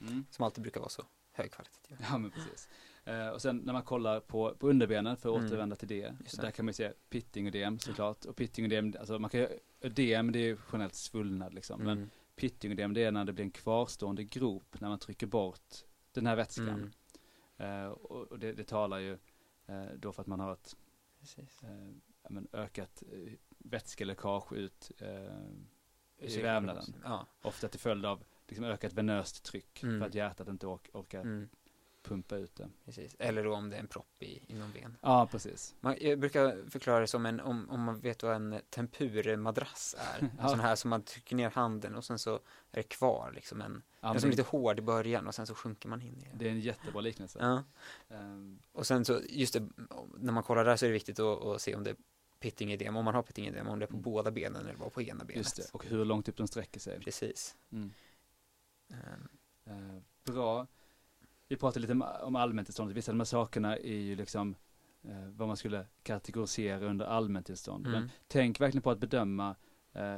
mm. 0.00 0.26
som 0.30 0.44
alltid 0.44 0.62
brukar 0.62 0.80
vara 0.80 0.90
så 0.90 1.06
högkvalitativ. 1.32 1.96
Ja 2.10 2.18
men 2.18 2.30
precis. 2.30 2.68
Eh, 3.08 3.28
och 3.28 3.42
sen 3.42 3.56
när 3.56 3.72
man 3.72 3.82
kollar 3.82 4.20
på, 4.20 4.54
på 4.54 4.68
underbenen 4.68 5.16
för 5.16 5.28
att 5.30 5.36
Mm. 5.36 5.46
återvända 5.46 5.76
till 5.76 5.88
det. 5.88 6.16
Så 6.26 6.36
det. 6.36 6.42
där 6.42 6.50
kan 6.50 6.64
man 6.64 6.70
ju 6.70 6.74
se 6.74 6.92
pittingödem 7.10 7.78
såklart. 7.78 8.24
Och 8.24 8.36
pittingödem, 8.36 8.94
alltså 8.98 9.18
man 9.18 9.30
kan 9.30 9.46
ödem 9.80 10.32
det 10.32 10.38
är 10.38 10.42
ju 10.46 10.56
generellt 10.72 10.94
svullnad 10.94 11.54
liksom. 11.54 11.80
Men 11.80 11.96
Mm. 11.98 12.10
pittingödem 12.36 12.94
det 12.94 13.04
är 13.04 13.10
när 13.10 13.24
det 13.24 13.32
blir 13.32 13.44
en 13.44 13.50
kvarstående 13.50 14.24
grop 14.24 14.80
när 14.80 14.88
man 14.88 14.98
trycker 14.98 15.26
bort 15.26 15.74
den 16.12 16.26
här 16.26 16.36
vätskan. 16.36 16.92
Mm. 17.58 17.84
Eh, 17.84 17.88
och 17.90 18.26
och 18.32 18.38
det, 18.38 18.52
det 18.52 18.64
talar 18.64 18.98
ju 18.98 19.12
eh, 19.66 19.84
då 19.96 20.12
för 20.12 20.22
att 20.22 20.26
man 20.26 20.40
har 20.40 20.52
ett 20.52 20.76
eh, 21.62 21.68
men 22.30 22.48
ökat 22.52 23.02
eh, 23.12 23.32
vätskeläckage 23.58 24.52
ut 24.52 24.90
eh, 24.98 26.28
i 26.28 26.42
vävnaden. 26.42 26.84
Ja. 27.04 27.26
Ofta 27.42 27.68
till 27.68 27.80
följd 27.80 28.06
av 28.06 28.24
liksom, 28.48 28.64
ökat 28.64 28.92
venöst 28.92 29.44
tryck 29.44 29.82
Mm. 29.82 30.00
för 30.00 30.06
att 30.06 30.14
hjärtat 30.14 30.48
inte 30.48 30.66
ork 30.66 30.88
orkar 30.92 31.20
Mm, 31.20 31.48
pumpa 32.02 32.36
ut 32.36 32.54
det. 32.56 32.68
precis. 32.84 33.16
Eller 33.18 33.46
om 33.46 33.70
det 33.70 33.76
är 33.76 33.80
en 33.80 33.86
propp 33.88 34.22
i, 34.22 34.42
inom 34.46 34.72
ben. 34.72 34.96
Ja, 35.02 35.28
precis. 35.30 35.74
Man, 35.80 35.96
jag 36.00 36.18
brukar 36.20 36.70
förklara 36.70 37.00
det 37.00 37.06
som 37.06 37.26
en, 37.26 37.40
om, 37.40 37.70
om 37.70 37.80
man 37.80 38.00
vet 38.00 38.22
vad 38.22 38.34
en 38.36 38.60
tempurmadrass 38.70 39.94
är. 39.98 40.18
En 40.22 40.30
Ja. 40.38 40.48
sån 40.48 40.60
här 40.60 40.76
som 40.76 40.90
man 40.90 41.02
trycker 41.02 41.36
ner 41.36 41.50
handen 41.50 41.94
och 41.94 42.04
sen 42.04 42.18
så 42.18 42.34
är 42.34 42.40
det 42.70 42.82
kvar 42.82 43.32
liksom 43.34 43.60
en, 43.60 43.82
Ja, 44.00 44.14
en 44.14 44.20
som 44.20 44.28
är 44.28 44.30
lite 44.36 44.42
hård 44.50 44.78
i 44.78 44.82
början 44.82 45.26
och 45.26 45.34
sen 45.34 45.46
så 45.46 45.54
sjunker 45.54 45.88
man 45.88 46.02
in 46.02 46.18
i 46.22 46.28
det. 46.32 46.38
det 46.38 46.46
är 46.46 46.50
en 46.50 46.60
jättebra 46.60 47.00
liknelse. 47.00 47.38
Ja. 47.42 47.64
Ehm, 48.16 48.58
Och 48.72 48.86
sen 48.86 49.04
så, 49.04 49.20
just 49.28 49.54
det, 49.54 49.68
när 50.18 50.32
man 50.32 50.42
kollar 50.42 50.64
där 50.64 50.76
så 50.76 50.84
är 50.84 50.88
det 50.88 50.92
viktigt 50.94 51.18
att, 51.18 51.44
att 51.44 51.62
se 51.62 51.74
om 51.74 51.84
det 51.84 51.90
är 51.90 51.96
pittingedem, 52.40 52.96
om 52.96 53.04
man 53.04 53.14
har 53.14 53.22
pittingedem, 53.22 53.68
om 53.68 53.78
det 53.78 53.84
är 53.84 53.86
på 53.86 53.92
Mm. 53.96 54.02
båda 54.02 54.30
benen 54.30 54.66
eller 54.66 54.76
bara 54.78 54.90
på 54.90 55.02
ena 55.02 55.24
benet. 55.24 55.36
just 55.36 55.56
det, 55.56 55.68
och 55.72 55.84
hur 55.86 56.04
långt 56.04 56.28
upp 56.28 56.36
de 56.36 56.46
sträcker 56.48 56.80
sig. 56.80 57.00
Precis. 57.00 57.56
Mm. 57.72 57.92
Ehm, 58.90 59.28
Eh, 59.64 60.02
bra. 60.24 60.66
Vi 61.48 61.56
pratade 61.56 61.80
lite 61.80 61.92
om- 62.24 62.36
allmäntillståndet. 62.36 62.96
Vissa 62.96 63.12
av 63.12 63.14
de 63.14 63.20
här 63.20 63.24
sakerna 63.24 63.76
är 63.76 63.96
ju 63.98 64.16
liksom 64.16 64.54
eh, 65.02 65.24
vad 65.36 65.48
man 65.48 65.56
skulle 65.56 65.86
kategorisera 66.02 66.86
under 66.86 67.06
allmäntillstånd. 67.06 67.86
Mm. 67.86 68.00
Men 68.00 68.10
tänk 68.28 68.60
verkligen 68.60 68.82
på 68.82 68.90
att 68.90 68.98
bedöma, 68.98 69.56
eh, 69.92 70.16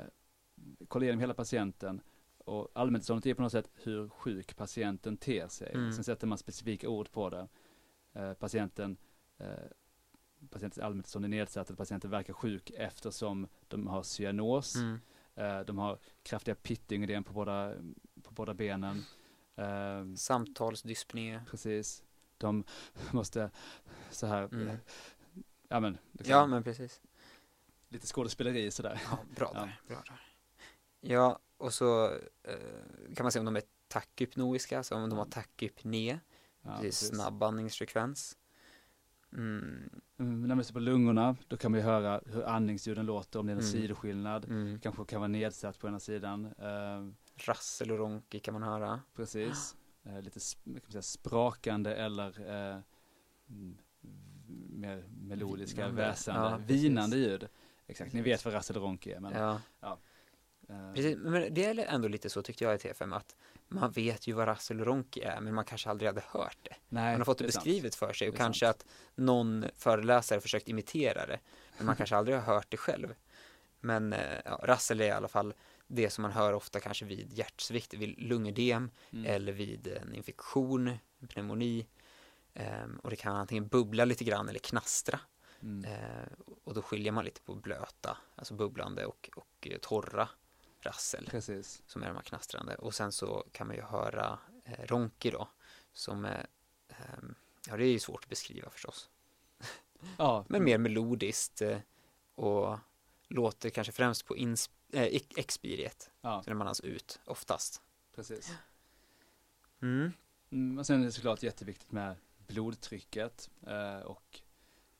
kolla 0.89 1.05
igenom 1.05 1.21
hela 1.21 1.35
patienten 1.35 2.01
och 2.39 2.69
allmäntillståndet 2.75 3.27
är 3.27 3.35
på 3.35 3.43
något 3.43 3.53
sätt 3.53 3.71
hur 3.75 4.09
sjuk 4.09 4.57
patienten 4.57 5.17
ter 5.17 5.49
sig. 5.49 5.73
Mm. 5.75 5.93
Sen 5.93 6.05
sätter 6.05 6.27
man 6.27 6.39
specifika 6.39 6.89
ord 6.89 7.11
på 7.11 7.31
det. 7.31 7.49
Eh, 8.13 8.33
patienten 8.35 8.97
eh, 9.39 9.47
Patientens 10.51 10.85
allmäntillstånd 10.85 11.25
är 11.25 11.29
nedsatt 11.29 11.69
eller 11.71 11.77
patienten 11.77 12.11
verkar 12.11 12.33
sjuk 12.33 12.71
eftersom 12.77 13.49
de 13.69 13.87
har 13.87 14.03
cyanos. 14.03 14.77
mm, 14.77 15.01
Eh, 15.35 15.61
de 15.61 15.79
har 15.79 15.99
kraftiga 16.23 16.55
pittingödem 16.55 17.25
på 17.25 17.33
båda, 17.33 17.75
på 18.23 18.31
båda 18.33 18.55
benen. 18.55 19.03
Eh, 19.61 20.15
Samtalsdyspné. 20.17 21.41
Precis. 21.51 22.03
De 22.39 22.65
måste 23.13 23.51
så 24.11 24.27
här, 24.27 24.43
Mm. 24.43 24.77
ja 25.69 25.81
men, 25.81 25.99
liksom, 26.13 26.31
Ja, 26.33 26.47
men 26.47 26.63
precis. 26.63 27.01
lite 27.89 28.07
skådespeleri 28.07 28.71
sådär. 28.71 29.03
Ja, 29.11 29.19
bra 29.37 29.51
Ja. 29.55 29.61
där. 29.61 29.81
Bra 29.89 30.03
där. 30.07 30.21
Ja, 31.01 31.39
och 31.57 31.73
så 31.75 32.07
eh, 32.43 33.15
kan 33.17 33.25
man 33.25 33.33
se 33.33 33.39
om 33.39 33.45
de 33.45 33.57
är 33.57 33.63
tachypnoiska, 33.89 34.77
alltså 34.79 34.95
om 34.95 35.11
de 35.11 35.19
har 35.19 35.25
tachypné, 35.25 36.21
Ja, 36.63 36.71
det 36.71 36.77
är 36.77 36.81
precis. 36.83 37.09
snabb 37.09 37.43
andningsfrekvens. 37.43 38.37
Mm, 39.33 39.91
Mm, 40.19 40.49
när 40.49 40.55
man 40.55 40.65
ser 40.65 40.73
på 40.73 40.81
lungorna, 40.81 41.37
då 41.49 41.57
kan 41.57 41.71
man 41.71 41.81
ju 41.81 41.87
höra 41.87 42.21
hur 42.27 42.43
andningsljuden 42.45 43.07
låter, 43.07 43.39
om 43.41 43.47
det 43.47 43.53
är 43.53 43.57
en 43.57 43.61
Mm. 43.61 43.73
sidoskillnad. 43.73 44.45
mm. 44.45 44.81
Kanske 44.81 45.05
kan 45.05 45.21
vara 45.21 45.29
nedsatt 45.29 45.79
på 45.79 45.89
ena 45.89 46.01
sidan. 46.01 46.47
Eh, 46.47 47.09
Rassel 47.49 47.91
och 47.91 47.99
ronki 47.99 48.41
kan 48.41 48.55
man 48.55 48.63
höra. 48.63 49.01
precis. 49.17 49.77
Eh, 50.05 50.23
lite 50.23 50.41
kan 50.65 50.91
säga, 50.93 51.03
sprakande 51.03 51.95
eller 51.95 52.29
eh, 52.73 52.79
mer 54.71 55.05
melodiska, 55.23 55.77
Vinande. 55.81 56.03
väsande, 56.03 56.41
Ja, 56.51 56.57
vinande 56.67 57.17
ljud. 57.17 57.49
Exakt, 57.87 58.13
ni 58.13 58.23
vet 58.23 58.45
vad 58.45 58.55
rasselronki 58.55 59.13
är. 59.13 59.21
Men, 59.21 59.33
Ja, 59.81 59.99
eh, 60.69 60.93
precis. 60.95 61.17
Men 61.19 61.55
det 61.55 61.65
är 61.65 61.79
ändå 61.79 62.09
lite 62.09 62.31
så 62.31 62.43
tyckte 62.43 62.65
jag 62.65 62.75
i 62.75 62.79
T5 62.79 63.17
att 63.17 63.37
man 63.69 63.91
vet 63.91 64.27
ju 64.27 64.33
vad 64.33 64.49
rassel 64.49 64.81
och 64.81 64.87
ronki 64.87 65.21
är, 65.23 65.41
men 65.41 65.55
man 65.55 65.65
kanske 65.65 65.91
aldrig 65.91 66.09
hade 66.09 66.23
hört 66.27 66.57
det. 66.63 66.77
nej, 66.89 67.13
Man 67.13 67.21
har 67.21 67.25
fått 67.25 67.39
det 67.39 67.53
sant. 67.53 67.65
beskrivet 67.65 67.95
för 67.95 68.13
sig 68.13 68.29
och 68.29 68.33
Det 68.35 68.39
kanske 68.39 68.69
att 68.69 68.87
någon 69.15 69.65
föreläsare 69.75 70.41
försökt 70.41 70.69
imitera 70.69 71.27
det, 71.27 71.39
men 71.77 71.87
man 71.87 71.97
kanske 71.97 72.17
aldrig 72.17 72.37
har 72.37 72.55
hört 72.55 72.67
det 72.71 72.77
själv. 72.77 73.15
Men 73.81 74.13
eh, 74.13 74.39
ja, 74.45 74.61
rassel 74.63 75.01
är 75.01 75.05
i 75.05 75.11
alla 75.11 75.29
fall 75.29 75.55
det 75.91 76.11
som 76.11 76.23
man 76.23 76.33
hör 76.33 76.53
ofta 76.53 76.81
kanske 76.81 77.05
vid 77.05 77.33
hjärtsvikt, 77.33 77.95
vid 77.95 78.19
lungödem 78.19 78.91
Mm. 79.13 79.27
eller 79.27 79.53
vid 79.53 79.87
en 79.87 80.15
infektion, 80.15 80.89
en 81.19 81.29
pneumoni. 81.29 81.87
Ehm, 82.55 82.99
och 82.99 83.11
det 83.11 83.17
kan 83.17 83.37
antingen 83.37 83.69
bubbla 83.69 84.05
lite 84.05 84.25
grann 84.25 84.49
eller 84.49 84.59
knastra. 84.59 85.21
Mm. 85.63 85.85
Eh, 85.93 86.27
och 86.65 86.75
då 86.75 86.83
skiljer 86.83 87.13
man 87.13 87.25
lite 87.25 87.41
på 87.41 87.55
blöta, 87.55 88.17
alltså 88.35 88.55
bubblande 88.55 89.07
och, 89.07 89.31
och 89.37 89.69
eh, 89.71 89.79
torra 89.79 90.29
rassel 90.81 91.29
Precis. 91.31 91.83
som 91.87 92.03
är 92.03 92.07
de 92.07 92.15
här 92.17 92.23
knastrande. 92.23 92.75
Och 92.75 92.95
sen 92.95 93.13
så 93.13 93.45
kan 93.53 93.67
man 93.67 93.77
ju 93.77 93.83
höra 93.83 94.39
eh, 94.65 94.87
ronki 94.87 95.31
då, 95.31 95.49
som 95.93 96.25
är, 96.25 96.47
ehm, 96.89 97.35
ja 97.69 97.77
det 97.77 97.85
är 97.85 97.93
ju 97.93 97.99
svårt 97.99 98.25
att 98.25 98.31
beskriva 98.31 98.71
förstås, 98.71 99.11
Ja, 100.19 100.45
men 100.49 100.65
mer 100.65 100.79
melodiskt 100.79 101.63
eh, 101.63 101.79
och 102.35 102.79
låter 103.29 103.71
kanske 103.71 103.93
främst 103.93 104.27
på 104.27 104.37
ins- 104.37 104.71
eh, 104.93 105.03
ex- 105.03 105.37
expiriet, 105.37 106.11
Ja, 106.21 106.43
så 106.43 106.51
när 106.51 106.55
man 106.55 106.67
andas 106.67 106.81
ut 106.81 107.21
oftast. 107.25 107.83
precis. 108.15 108.53
Mm. 109.83 110.13
Mm, 110.51 110.79
och 110.79 110.87
sen 110.87 111.01
är 111.01 111.05
det 111.05 111.13
såklart 111.13 111.43
jätteviktigt 111.43 111.93
med 111.93 112.17
blodtrycket 112.47 113.51
eh, 113.67 113.97
och 114.01 114.41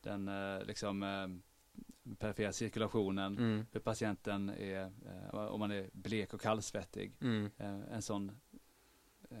den 0.01 0.27
eh, 0.27 0.63
liksom 0.65 1.03
eh, 1.03 1.27
perifera 2.17 2.53
cirkulationen. 2.53 3.37
Mm. 3.37 3.65
Hur 3.71 3.79
patienten 3.79 4.49
är, 4.49 4.91
eh, 5.05 5.35
om 5.35 5.59
man 5.59 5.71
är 5.71 5.89
blek 5.93 6.33
och 6.33 6.41
kallsvettig. 6.41 7.13
Mm. 7.21 7.49
Eh, 7.57 7.79
en 7.93 8.01
sån, 8.01 8.29
eh, 9.29 9.37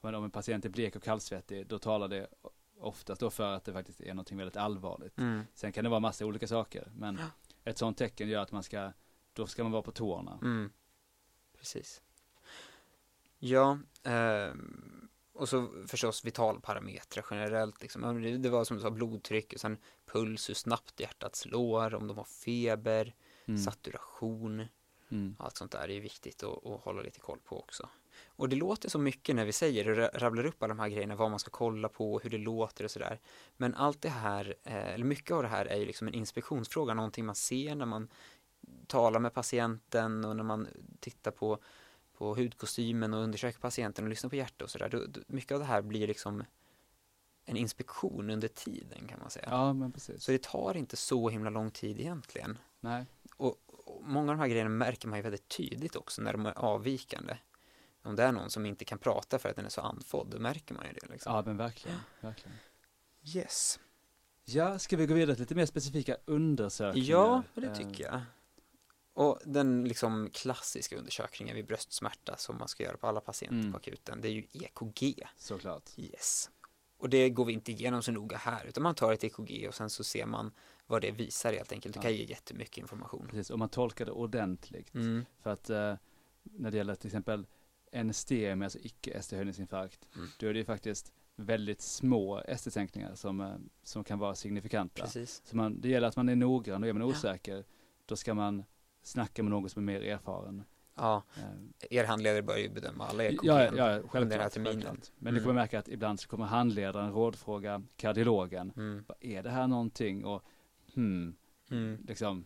men 0.00 0.14
om 0.14 0.24
en 0.24 0.30
patient 0.30 0.64
är 0.64 0.68
blek 0.68 0.96
och 0.96 1.02
kallsvettig, 1.02 1.66
då 1.66 1.78
talar 1.78 2.08
det 2.08 2.26
oftast 2.78 3.20
då 3.20 3.30
för 3.30 3.52
att 3.52 3.64
det 3.64 3.72
faktiskt 3.72 4.00
är 4.00 4.14
något 4.14 4.32
väldigt 4.32 4.56
allvarligt. 4.56 5.18
Mm. 5.18 5.42
Sen 5.54 5.72
kan 5.72 5.84
det 5.84 5.90
vara 5.90 6.00
massa 6.00 6.26
olika 6.26 6.46
saker, 6.46 6.88
men 6.96 7.18
ett 7.64 7.78
sånt 7.78 7.98
tecken 7.98 8.28
gör 8.28 8.40
att 8.42 8.52
man 8.52 8.62
ska, 8.62 8.92
då 9.32 9.46
ska 9.46 9.62
man 9.62 9.72
vara 9.72 9.82
på 9.82 9.92
tårna. 9.92 10.38
Mm. 10.42 10.72
Precis. 11.58 12.02
Ja, 13.38 13.78
ehm, 14.02 15.08
och 15.32 15.48
så 15.48 15.68
förstås 15.86 16.24
vitalparametrar 16.24 17.26
generellt. 17.30 17.82
Liksom. 17.82 18.22
Det 18.42 18.48
var 18.50 18.64
som 18.64 18.76
du 18.76 18.82
sa, 18.82 18.90
blodtryck, 18.90 19.52
och 19.52 19.60
sen 19.60 19.78
puls, 20.06 20.48
hur 20.50 20.54
snabbt 20.54 21.00
hjärtat 21.00 21.36
slår, 21.36 21.94
om 21.94 22.06
de 22.08 22.16
har 22.16 22.24
feber, 22.24 23.14
Mm. 23.46 23.60
saturation, 23.60 24.66
Mm. 25.08 25.36
allt 25.38 25.56
sånt 25.56 25.72
där 25.72 25.90
är 25.90 26.00
viktigt 26.00 26.42
att, 26.42 26.66
att 26.66 26.80
hålla 26.80 27.02
lite 27.02 27.20
koll 27.20 27.38
på 27.44 27.58
också. 27.58 27.88
Och 28.26 28.48
det 28.48 28.56
låter 28.56 28.88
så 28.88 28.98
mycket 28.98 29.36
när 29.36 29.44
vi 29.44 29.52
säger 29.52 29.88
och 29.88 29.96
ra- 29.96 30.18
rabblar 30.18 30.46
upp 30.46 30.62
alla 30.62 30.74
de 30.74 30.80
här 30.80 30.88
grejerna, 30.88 31.16
vad 31.16 31.30
man 31.30 31.38
ska 31.38 31.50
kolla 31.50 31.88
på, 31.88 32.18
hur 32.18 32.30
det 32.30 32.38
låter 32.38 32.84
och 32.84 32.90
sådär. 32.90 33.20
Men 33.56 33.74
allt 33.74 34.02
det 34.02 34.08
här, 34.08 34.54
eh, 34.64 34.88
eller 34.94 35.04
mycket 35.04 35.30
av 35.30 35.42
det 35.42 35.48
här 35.48 35.66
är 35.66 35.76
ju 35.76 35.84
liksom 35.84 36.08
en 36.08 36.14
inspektionsfråga, 36.14 36.94
någonting 36.94 37.24
man 37.26 37.34
ser 37.34 37.74
när 37.74 37.86
man 37.86 38.08
talar 38.92 39.20
med 39.20 39.34
patienten 39.34 40.24
och 40.24 40.36
när 40.36 40.44
man 40.44 40.68
tittar 41.00 41.30
på, 41.30 41.58
på 42.18 42.34
hudkostymen 42.34 43.14
och 43.14 43.20
undersöker 43.20 43.60
patienten 43.60 44.04
och 44.04 44.10
lyssnar 44.10 44.30
på 44.30 44.36
hjärtat 44.36 44.62
och 44.62 44.70
sådär. 44.70 45.06
Mycket 45.26 45.52
av 45.52 45.58
det 45.58 45.64
här 45.64 45.82
blir 45.82 46.06
liksom 46.06 46.44
en 47.44 47.56
inspektion 47.56 48.30
under 48.30 48.48
tiden 48.48 49.06
kan 49.08 49.20
man 49.20 49.30
säga. 49.30 49.46
Ja, 49.50 49.72
men 49.72 49.92
precis. 49.92 50.22
Så 50.24 50.32
det 50.32 50.42
tar 50.42 50.76
inte 50.76 50.96
så 50.96 51.28
himla 51.28 51.50
lång 51.50 51.70
tid 51.70 52.00
egentligen. 52.00 52.58
Nej, 52.80 53.06
Och, 53.36 53.56
och 53.66 54.02
många 54.04 54.32
av 54.32 54.36
de 54.36 54.40
här 54.40 54.48
grejerna 54.48 54.70
märker 54.70 55.08
man 55.08 55.18
ju 55.18 55.22
väldigt 55.22 55.48
tydligt 55.48 55.96
också 55.96 56.22
när 56.22 56.32
de 56.32 56.46
är 56.46 56.58
avvikande. 56.58 57.36
Om 58.02 58.16
det 58.16 58.22
är 58.22 58.32
någon 58.32 58.50
som 58.50 58.66
inte 58.66 58.84
kan 58.84 58.98
prata 58.98 59.38
för 59.38 59.48
att 59.48 59.56
den 59.56 59.64
är 59.64 59.70
så 59.70 59.80
andfådd, 59.80 60.26
då 60.30 60.38
märker 60.38 60.74
man 60.74 60.84
ju 60.86 60.92
det. 60.92 61.12
Liksom. 61.12 61.34
ja 61.34 61.42
men 61.46 61.56
verkligen, 61.56 61.98
verkligen. 62.20 62.56
Yes. 63.22 63.80
Ja, 64.44 64.78
ska 64.78 64.96
vi 64.96 65.06
gå 65.06 65.14
vidare 65.14 65.34
till 65.36 65.42
lite 65.42 65.54
mer 65.54 65.66
specifika 65.66 66.16
undersökningar? 66.24 67.08
Ja, 67.08 67.42
det 67.54 67.74
tycker 67.74 68.04
jag. 68.04 68.20
Och 69.14 69.38
den 69.44 69.84
liksom 69.84 70.30
klassiska 70.32 70.96
undersökningen 70.96 71.56
vid 71.56 71.66
bröstsmärta 71.66 72.36
som 72.36 72.58
man 72.58 72.68
ska 72.68 72.82
göra 72.84 72.96
på 72.96 73.06
alla 73.06 73.20
patienter 73.20 73.58
Mm. 73.58 73.72
på 73.72 73.76
akuten, 73.78 74.20
det 74.20 74.28
är 74.28 74.32
ju 74.32 74.46
EKG. 74.52 75.22
Såklart. 75.36 75.90
Yes. 75.96 76.50
Och 76.98 77.08
det 77.10 77.30
går 77.30 77.44
vi 77.44 77.52
inte 77.52 77.72
igenom 77.72 78.02
så 78.02 78.12
noga 78.12 78.36
här, 78.36 78.64
utan 78.66 78.82
man 78.82 78.94
tar 78.94 79.12
ett 79.12 79.24
EKG 79.24 79.68
och 79.68 79.74
sen 79.74 79.90
så 79.90 80.04
ser 80.04 80.26
man 80.26 80.52
vad 80.86 81.02
det 81.02 81.10
visar 81.10 81.52
helt 81.52 81.72
enkelt. 81.72 81.94
Det 81.94 81.98
Ja. 81.98 82.02
kan 82.02 82.14
ge 82.14 82.24
jättemycket 82.24 82.78
information. 82.78 83.26
Precis, 83.30 83.50
och 83.50 83.58
man 83.58 83.68
tolkar 83.68 84.04
det 84.06 84.12
ordentligt. 84.12 84.94
Mm. 84.94 85.24
För 85.42 85.50
att 85.50 85.70
eh, 85.70 85.94
när 86.42 86.70
det 86.70 86.76
gäller 86.76 86.94
till 86.94 87.06
exempel 87.08 87.46
NSTM, 87.92 88.62
alltså 88.62 88.78
icke 88.82 89.10
ST-höjningsinfarkt, 89.10 90.08
Mm. 90.16 90.28
då 90.38 90.46
är 90.46 90.52
det 90.52 90.58
ju 90.58 90.64
faktiskt 90.64 91.12
väldigt 91.36 91.80
små 91.80 92.38
ST-sänkningar 92.48 93.14
som, 93.14 93.40
eh, 93.40 93.54
som 93.82 94.04
kan 94.04 94.18
vara 94.18 94.34
signifikanta. 94.34 95.02
Precis. 95.02 95.42
Så 95.44 95.56
man, 95.56 95.80
det 95.80 95.88
gäller 95.88 96.08
att 96.08 96.16
man 96.16 96.28
är 96.28 96.36
noggrann 96.36 96.82
och 96.82 96.88
är 96.88 96.92
man 96.92 97.02
osäker, 97.02 97.64
då 98.06 98.16
ska 98.16 98.34
man 98.34 98.64
snacka 99.02 99.42
med 99.42 99.50
någon 99.50 99.70
som 99.70 99.88
är 99.88 99.92
mer 99.92 100.00
erfaren. 100.02 100.64
Ja, 100.94 101.22
Eh, 101.36 101.98
er 101.98 102.04
handledare 102.04 102.42
bör 102.42 102.56
ju 102.56 102.68
bedöma 102.68 103.06
alla 103.06 103.24
EKG. 103.24 103.38
Ja, 103.46 103.62
ja, 103.76 104.02
självklart. 104.08 104.52
terminen. 104.52 104.72
självklart. 104.72 105.10
Men 105.18 105.28
Mm. 105.28 105.34
du 105.34 105.40
kommer 105.40 105.54
märka 105.54 105.78
att 105.78 105.88
ibland 105.88 106.20
så 106.20 106.28
kommer 106.28 106.44
handledaren 106.46 107.12
rådfråga 107.12 107.82
kardiologen. 107.96 108.72
Mm. 108.76 109.04
Vad 109.08 109.16
Är 109.20 109.42
det 109.42 109.50
här 109.50 109.66
någonting? 109.66 110.24
Och 110.24 110.42
hmm, 110.94 111.36
Mm. 111.70 112.04
liksom, 112.08 112.44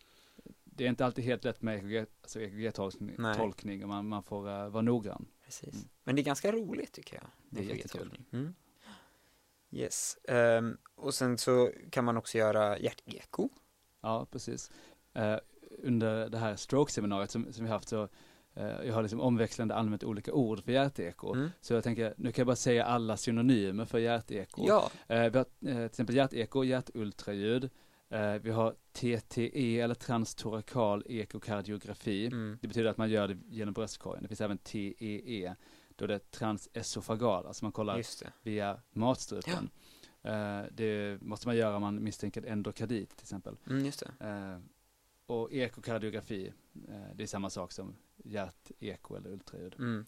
det 0.65 0.85
är 0.85 0.89
inte 0.89 1.05
alltid 1.07 1.25
helt 1.25 1.45
lätt 1.45 1.63
med 1.63 2.07
alltså 2.23 2.41
EKG-tolkning 2.41 3.83
och 3.83 3.89
man, 3.89 4.09
man 4.09 4.23
får 4.23 4.49
eh, 4.49 4.69
vara 4.69 4.83
noggrann. 4.83 5.27
Precis. 5.45 5.75
Mm. 5.75 5.89
Men 6.05 6.17
det 6.17 6.23
är 6.23 6.25
ganska 6.25 6.53
roligt 6.53 6.93
tycker 6.93 7.17
jag. 7.17 7.27
Det 7.51 7.61
är 7.61 7.75
jättekul. 7.77 8.19
Mm. 8.33 8.55
Yes. 9.71 10.19
Ehm, 10.29 10.77
och 10.95 11.15
sen 11.15 11.39
så 11.39 11.73
kan 11.91 12.05
man 12.05 12.17
också 12.17 12.39
göra 12.39 12.79
hjärteko. 12.79 13.49
Ja, 14.01 14.27
precis. 14.31 14.71
Eh, 15.15 15.37
under 15.83 16.29
det 16.29 16.39
här 16.39 16.57
stroke-seminariet 16.57 17.31
som, 17.31 17.53
som 17.53 17.65
vi 17.65 17.71
haft 17.71 17.89
så 17.89 18.09
eh, 18.55 18.67
jag 18.85 18.95
har 18.95 19.03
liksom 19.03 19.21
omväxlande 19.21 19.75
använt 19.75 20.05
olika 20.05 20.33
ord 20.33 20.65
för 20.65 20.73
hjärteko. 20.73 21.35
Mm. 21.35 21.51
Så 21.61 21.75
jag 21.75 21.85
tänker, 21.85 22.15
nu 22.17 22.33
kan 22.33 22.43
jag 22.43 22.47
bara 22.47 22.57
säga 22.57 22.85
alla 22.85 23.17
synonymer 23.17 23.85
för 23.85 23.99
hjärteko. 23.99 24.65
Ja, 24.69 24.91
Eh, 25.09 25.31
vi 25.31 25.39
har 25.39 25.47
eh, 25.61 25.75
till 25.75 25.85
exempel 25.85 26.17
hjärteko, 26.17 26.65
hjärtultraljud. 26.65 27.71
Eh, 28.09 28.33
vi 28.33 28.51
har 28.51 28.75
TTE 28.93 29.81
eller 29.81 29.95
transtorakal 29.95 31.03
ekokardiografi. 31.07 32.27
mm. 32.27 32.59
Det 32.63 32.69
betyder 32.69 32.91
att 32.91 32.97
man 32.97 33.11
gör 33.11 33.29
det 33.29 33.39
genom 33.49 33.75
bröstkorgen. 33.75 34.23
Det 34.23 34.29
finns 34.29 34.41
även 34.41 34.59
TEE, 34.59 35.55
då 35.97 36.07
det 36.07 36.15
är 36.15 36.19
transesofagal, 36.19 37.47
alltså 37.47 37.65
man 37.65 37.73
kollar 37.73 37.97
via 38.43 38.81
matstrupen. 38.93 39.71
Eh, 40.23 40.63
det 40.73 41.23
måste 41.23 41.49
man 41.49 41.57
göra 41.57 41.77
om 41.77 41.83
man 41.83 42.05
misstänker 42.05 42.47
endokardit 42.47 43.17
till 43.17 43.25
exempel. 43.25 43.57
Mm, 43.71 43.93
och 45.27 45.53
ekokardiografi, 45.53 46.53
eh, 46.89 47.15
det 47.15 47.23
är 47.23 47.27
samma 47.27 47.51
sak 47.51 47.73
som 47.73 47.97
hjärteko 48.17 49.17
eller 49.17 49.31
ultraljud. 49.31 49.75
Mm. 49.79 50.07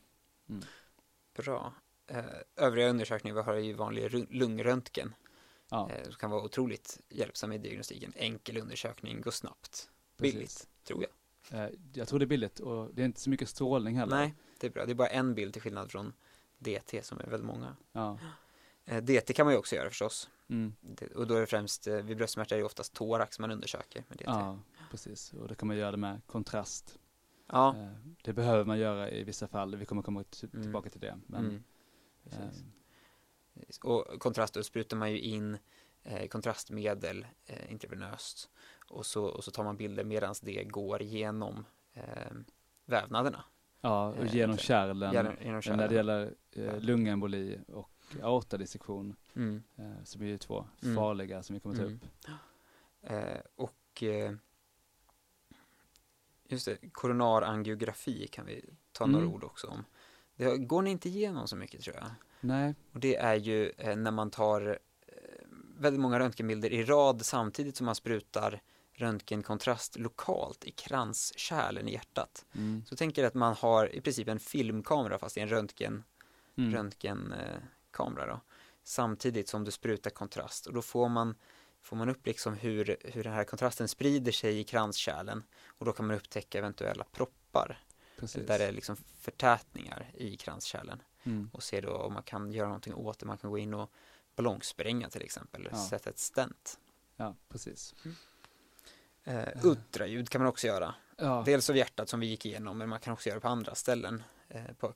Mm. 0.48 0.62
Bra. 1.34 1.74
Eh, 2.06 2.24
övriga 2.56 2.88
undersökningar 2.88 3.34
vi 3.34 3.42
har 3.42 3.54
är 3.54 3.58
ju 3.60 3.72
vanlig 3.72 4.26
lungröntgen. 4.30 5.14
Ja, 5.70 5.90
Eh, 5.90 6.04
som 6.04 6.14
kan 6.14 6.30
vara 6.30 6.42
otroligt 6.42 7.00
hjälpsam 7.08 7.52
i 7.52 7.58
diagnostiken. 7.58 8.12
Enkel 8.16 8.56
undersökning, 8.56 9.20
går 9.20 9.30
snabbt. 9.30 9.90
Billigt, 10.16 10.40
precis. 10.40 10.68
tror 10.84 11.02
jag. 11.02 11.10
Jag 11.92 12.08
tror 12.08 12.18
det 12.18 12.24
är 12.24 12.26
billigt 12.26 12.60
och 12.60 12.94
det 12.94 13.02
är 13.02 13.06
inte 13.06 13.20
så 13.20 13.30
mycket 13.30 13.48
strålning 13.48 13.96
heller. 13.96 14.16
Nej, 14.16 14.34
det 14.60 14.66
är 14.66 14.70
bra. 14.70 14.86
Det 14.86 14.92
är 14.92 14.94
bara 14.94 15.08
en 15.08 15.34
bild 15.34 15.52
till 15.52 15.62
skillnad 15.62 15.90
från 15.90 16.12
DT 16.58 17.02
som 17.02 17.20
är 17.20 17.26
väldigt 17.26 17.46
många. 17.46 17.76
Ja. 17.92 18.18
DT 19.00 19.32
kan 19.32 19.46
man 19.46 19.54
ju 19.54 19.58
också 19.58 19.76
göra 19.76 19.88
förstås. 19.88 20.30
Mm. 20.48 20.74
Och 21.14 21.26
då 21.26 21.34
är 21.34 21.40
det 21.40 21.46
främst, 21.46 21.86
vid 21.86 22.16
bröstsmärta 22.16 22.54
är 22.54 22.58
det 22.58 22.64
oftast 22.64 22.94
thorax 22.94 23.38
man 23.38 23.50
undersöker 23.50 24.04
med 24.08 24.18
DT. 24.18 24.24
ja, 24.26 24.58
precis. 24.90 25.32
Och 25.32 25.48
då 25.48 25.54
kan 25.54 25.68
man 25.68 25.76
göra 25.76 25.90
det 25.90 25.96
med 25.96 26.20
kontrast. 26.26 26.98
Ja. 27.46 27.76
Eh, 27.76 27.88
det 28.22 28.32
behöver 28.32 28.64
man 28.64 28.78
göra 28.78 29.10
i 29.10 29.24
vissa 29.24 29.48
fall. 29.48 29.76
Vi 29.76 29.84
kommer 29.86 30.02
komma 30.02 30.24
Mm. 30.42 30.62
tillbaka 30.62 30.90
till 30.90 31.00
det. 31.00 31.18
Men, 31.26 31.44
mm. 31.44 31.62
eh. 32.30 32.48
Och 33.82 34.20
kontrast, 34.20 34.54
då 34.54 34.62
sprutar 34.62 34.96
man 34.96 35.10
ju 35.12 35.20
in 35.20 35.58
eh, 36.02 36.28
kontrastmedel 36.28 37.26
eh, 37.46 37.72
intravenöst 37.72 38.50
och 38.88 39.06
så, 39.06 39.24
och 39.24 39.44
så 39.44 39.50
tar 39.50 39.64
man 39.64 39.76
bilder 39.76 40.04
medan 40.04 40.34
det 40.42 40.64
går 40.64 41.02
genom 41.02 41.64
eh, 41.94 42.02
vävnaderna. 42.86 43.44
ja, 43.80 44.08
och 44.08 44.16
Eh, 44.24 44.34
genom 44.34 44.56
det- 44.56 44.62
kärlen. 44.62 45.12
Genom, 45.12 45.32
genom 45.32 45.44
Men 45.44 45.52
när 45.54 45.60
kärlen. 45.60 45.88
det 45.88 45.94
gäller 45.94 46.34
eh, 46.52 46.80
lungemboli 46.80 47.60
och 47.68 47.90
aortadissektion, 48.22 49.16
Mm. 49.36 49.62
eh, 49.76 50.04
som 50.04 50.22
är 50.22 50.26
ju 50.26 50.38
två 50.38 50.64
Mm. 50.82 50.96
farliga 50.96 51.42
som 51.42 51.54
vi 51.54 51.60
kommer 51.60 51.74
ta 51.76 51.82
Mm. 51.82 51.94
upp. 51.94 52.28
Eh, 53.02 53.40
och 53.56 54.02
eh, 54.02 54.34
just 56.48 56.64
det, 56.66 56.76
koronarangiografi 56.92 58.26
kan 58.26 58.46
vi 58.46 58.64
ta 58.92 59.06
några 59.06 59.24
Mm. 59.24 59.34
ord 59.34 59.44
också 59.44 59.66
om. 59.66 59.84
Det 60.36 60.56
går 60.58 60.82
ni 60.82 60.90
inte 60.90 61.08
igenom 61.08 61.48
så 61.48 61.56
mycket 61.56 61.80
tror 61.82 61.96
jag. 61.96 62.10
Nej, 62.40 62.74
Och 62.92 63.00
det 63.00 63.16
är 63.16 63.34
ju 63.34 63.72
eh, 63.78 63.96
när 63.96 64.10
man 64.10 64.30
tar 64.30 64.68
eh, 65.06 65.14
väldigt 65.78 66.00
många 66.00 66.18
röntgenbilder 66.18 66.72
i 66.72 66.84
rad 66.84 67.26
samtidigt 67.26 67.76
som 67.76 67.86
man 67.86 67.94
sprutar 67.94 68.60
röntgenkontrast 68.92 69.98
lokalt 69.98 70.64
i 70.64 70.70
kranskärlen 70.70 71.88
i 71.88 71.92
hjärtat. 71.92 72.46
mm. 72.54 72.82
Så 72.86 72.96
tänker 72.96 73.24
att 73.24 73.34
man 73.34 73.54
har 73.54 73.94
i 73.94 74.00
princip 74.00 74.28
en 74.28 74.38
filmkamera 74.40 75.18
fast 75.18 75.36
i 75.36 75.40
en 75.40 75.48
röntgen, 75.48 76.04
Mm. 76.56 76.72
röntgenkamera 76.74 78.26
då. 78.26 78.40
Samtidigt 78.84 79.48
som 79.48 79.64
du 79.64 79.70
sprutar 79.70 80.10
kontrast 80.10 80.66
och 80.66 80.74
då 80.74 80.82
får 80.82 81.08
man, 81.08 81.34
får 81.88 81.96
man 81.96 82.08
upp 82.08 82.26
liksom 82.26 82.54
hur, 82.54 82.96
hur 83.04 83.24
den 83.24 83.32
här 83.32 83.44
kontrasten 83.44 83.88
sprider 83.88 84.32
sig 84.32 84.58
i 84.60 84.64
kranskärlen 84.64 85.42
och 85.66 85.86
då 85.86 85.92
kan 85.92 86.06
man 86.06 86.16
upptäcka 86.16 86.58
eventuella 86.58 87.04
proppar 87.12 87.78
precis. 88.18 88.46
där 88.46 88.58
det 88.58 88.64
är 88.64 88.72
liksom 88.72 88.96
förtätningar 89.20 90.10
i 90.14 90.36
kranskärlen 90.36 91.02
Mm. 91.24 91.50
och 91.52 91.62
se 91.62 91.80
då 91.80 91.92
om 91.92 92.12
man 92.12 92.22
kan 92.22 92.52
göra 92.52 92.66
någonting 92.66 92.94
åt 92.94 93.18
det. 93.18 93.26
Man 93.26 93.38
kan 93.38 93.50
gå 93.50 93.58
in 93.58 93.74
och 93.74 93.90
ballongspränga 94.36 95.08
till 95.08 95.22
exempel, 95.22 95.68
Ja. 95.72 95.78
sätta 95.88 96.10
ett 96.10 96.18
stent. 96.18 96.78
Ja, 97.16 97.34
precis. 97.48 97.94
Eh, 99.24 99.48
ultraljud 99.64 100.28
kan 100.28 100.40
man 100.40 100.48
också 100.48 100.66
göra. 100.66 100.94
Ja, 101.16 101.42
Dels 101.46 101.70
av 101.70 101.76
hjärtat 101.76 102.08
som 102.08 102.20
vi 102.20 102.26
gick 102.26 102.46
igenom, 102.46 102.78
men 102.78 102.88
man 102.88 103.00
kan 103.00 103.12
också 103.12 103.28
göra 103.28 103.40
på 103.40 103.48
andra 103.48 103.74
ställen. 103.74 104.22
Eh, 104.48 104.62
på, 104.78 104.94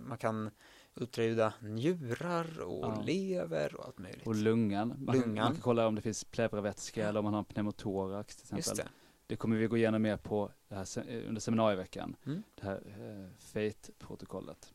man 0.00 0.18
kan 0.18 0.50
ultraljuda 0.96 1.52
njurar 1.60 2.60
och 2.60 2.84
Ja. 2.84 3.02
lever 3.06 3.74
och 3.76 3.84
allt 3.86 3.98
möjligt. 3.98 4.26
och 4.26 4.34
lungan. 4.34 4.88
Man, 4.88 5.06
Kan, 5.06 5.14
Lungan. 5.14 5.44
man 5.44 5.52
kan 5.52 5.62
kolla 5.62 5.86
om 5.86 5.94
det 5.94 6.00
finns 6.00 6.24
pleuravätska 6.24 7.08
eller 7.08 7.18
om 7.18 7.24
man 7.24 7.32
har 7.34 7.38
en 7.38 7.44
pneumotorax 7.44 8.36
till 8.36 8.42
exempel. 8.44 8.58
Just 8.58 8.76
det. 8.76 8.88
Det 9.26 9.36
kommer 9.36 9.56
vi 9.56 9.66
gå 9.66 9.76
igenom 9.76 10.02
mer 10.02 10.16
på 10.16 10.50
här, 10.70 10.98
eh, 11.08 11.28
under 11.28 11.40
seminarieveckan. 11.40 12.16
Mm. 12.26 12.42
Det 12.54 12.64
här 12.64 12.82
eh, 12.86 13.30
FATE-protokollet. 13.38 14.72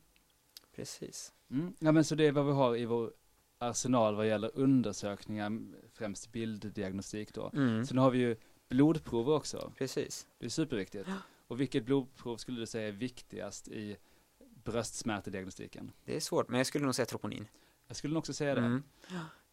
Precis. 0.76 1.34
Mm. 1.52 1.74
Ja 1.80 1.92
men 1.92 2.04
så 2.04 2.16
det 2.16 2.28
är 2.28 2.32
vad 2.32 2.46
vi 2.46 2.52
har 2.52 2.76
i 2.76 2.86
vår 2.86 3.14
arsenal 3.58 4.16
vad 4.16 4.28
gäller 4.28 4.52
undersökningar, 4.54 5.60
främst 5.94 6.32
bilddiagnostik 6.32 7.34
då. 7.34 7.52
Mm. 7.54 7.86
Sen 7.86 7.98
har 7.98 8.12
vi 8.12 8.20
ju 8.20 8.36
blodprover 8.70 9.34
också. 9.34 9.74
Precis. 9.78 10.28
Det 10.38 10.46
är 10.46 10.50
superviktigt. 10.50 11.10
Och 11.48 11.60
vilket 11.62 11.86
blodprov 11.86 12.38
skulle 12.38 12.60
du 12.60 12.66
säga 12.66 12.88
är 12.88 12.92
viktigast 12.92 13.68
i 13.68 13.98
bröstsmärtediagnostiken? 14.64 15.92
Det 16.06 16.16
är 16.16 16.20
svårt, 16.20 16.50
men 16.50 16.58
jag 16.58 16.68
skulle 16.68 16.86
nog 16.86 16.96
säga 16.96 17.06
troponin. 17.06 17.48
Jag 17.88 17.98
skulle 17.98 18.14
nog 18.14 18.20
också 18.22 18.34
säga 18.34 18.56
det. 18.56 18.62
Mm. 18.62 18.84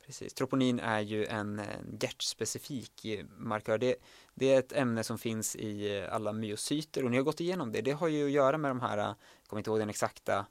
Precis. 0.06 0.34
Troponin 0.34 0.80
är 0.80 1.00
ju 1.00 1.26
en, 1.26 1.58
en 1.58 1.98
hjärtspecifik 2.00 3.06
markör. 3.36 3.78
Det, 3.78 3.96
det 4.34 4.54
är 4.54 4.58
ett 4.58 4.72
ämne 4.72 5.04
som 5.04 5.18
finns 5.18 5.56
i 5.56 6.00
alla 6.10 6.32
myocyter 6.32 7.04
och 7.04 7.10
ni 7.10 7.16
har 7.16 7.24
gått 7.24 7.40
igenom 7.40 7.72
det. 7.72 7.80
Det 7.80 7.92
har 7.92 8.08
ju 8.08 8.24
att 8.24 8.30
göra 8.30 8.58
med 8.58 8.70
de 8.70 8.80
här, 8.80 8.98
jag 8.98 9.14
kommer 9.46 9.60
inte 9.60 9.70
ihåg 9.70 9.78
den 9.78 9.90
exakta 9.90 10.46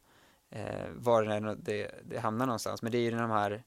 eh, 0.49 0.87
var 0.95 1.23
det, 1.23 1.33
är 1.35 1.55
det, 1.55 1.91
det 2.05 2.19
hamnar 2.19 2.45
någonstans, 2.45 2.81
men 2.81 2.91
det 2.91 2.97
är 2.97 3.01
ju 3.01 3.11
när 3.11 3.21
de 3.21 3.31
här 3.31 3.63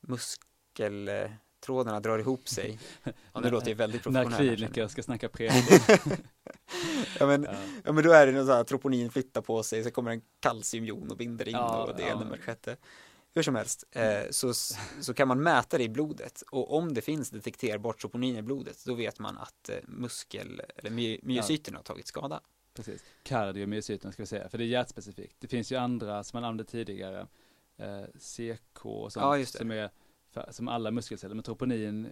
muskeltrådarna 0.00 2.00
drar 2.00 2.18
ihop 2.18 2.48
sig. 2.48 2.78
Ja, 3.32 3.40
det 3.40 3.50
låter 3.50 3.68
ju 3.68 3.74
väldigt 3.74 4.06
När 4.06 4.12
professionellt. 4.24 4.36
känner 4.36 4.56
kliniker 4.56 4.88
ska 4.88 5.02
snacka 5.02 5.28
jag. 5.38 5.52
ja, 7.18 7.26
men, 7.26 7.42
ja. 7.42 7.54
ja, 7.84 7.92
men 7.92 8.04
då 8.04 8.12
är 8.12 8.26
det 8.26 8.32
något 8.32 8.46
så 8.46 8.52
här, 8.52 8.64
troponin 8.64 9.10
flyttar 9.10 9.40
på 9.40 9.62
sig, 9.62 9.84
så 9.84 9.90
kommer 9.90 10.10
en 10.10 10.22
kalciumjon 10.40 11.10
och 11.10 11.16
binder 11.16 11.48
in 11.48 11.54
Ja, 11.54 11.84
och 11.84 11.96
det 11.96 12.02
ja. 12.02 12.14
det 12.14 12.38
sjätte. 12.38 12.76
Hur 13.34 13.42
som 13.42 13.54
helst, 13.54 13.84
eh, 13.90 14.30
så, 14.30 14.54
så 15.00 15.14
kan 15.14 15.28
man 15.28 15.42
mäta 15.42 15.78
det 15.78 15.84
i 15.84 15.88
blodet 15.88 16.42
och 16.50 16.76
om 16.76 16.94
det 16.94 17.00
finns 17.00 17.30
detekterbart 17.30 18.00
troponin 18.00 18.36
i 18.36 18.42
blodet, 18.42 18.84
då 18.86 18.94
vet 18.94 19.18
man 19.18 19.38
att 19.38 19.68
eh, 19.68 19.76
muskel, 19.88 20.62
eller 20.76 20.90
my, 20.90 21.20
myocyterna 21.22 21.78
har 21.78 21.82
tagit 21.82 22.06
skada. 22.06 22.40
Precis. 22.74 23.04
Kardiomyocyterna 23.22 24.12
ska 24.12 24.22
vi 24.22 24.26
säga, 24.26 24.48
för 24.48 24.58
det 24.58 24.64
är 24.64 24.66
hjärtspecifikt. 24.66 25.36
Det 25.38 25.48
finns 25.48 25.72
ju 25.72 25.76
andra 25.76 26.24
som 26.24 26.36
man 26.36 26.44
använde 26.44 26.64
tidigare, 26.64 27.26
eh, 27.76 28.04
CK 28.18 28.86
och 28.86 29.12
sånt, 29.12 29.48
som 29.48 29.70
är 29.70 29.90
som 30.50 30.68
alla 30.68 30.90
muskelceller, 30.90 31.34
men 31.34 31.44
troponin 31.44 32.08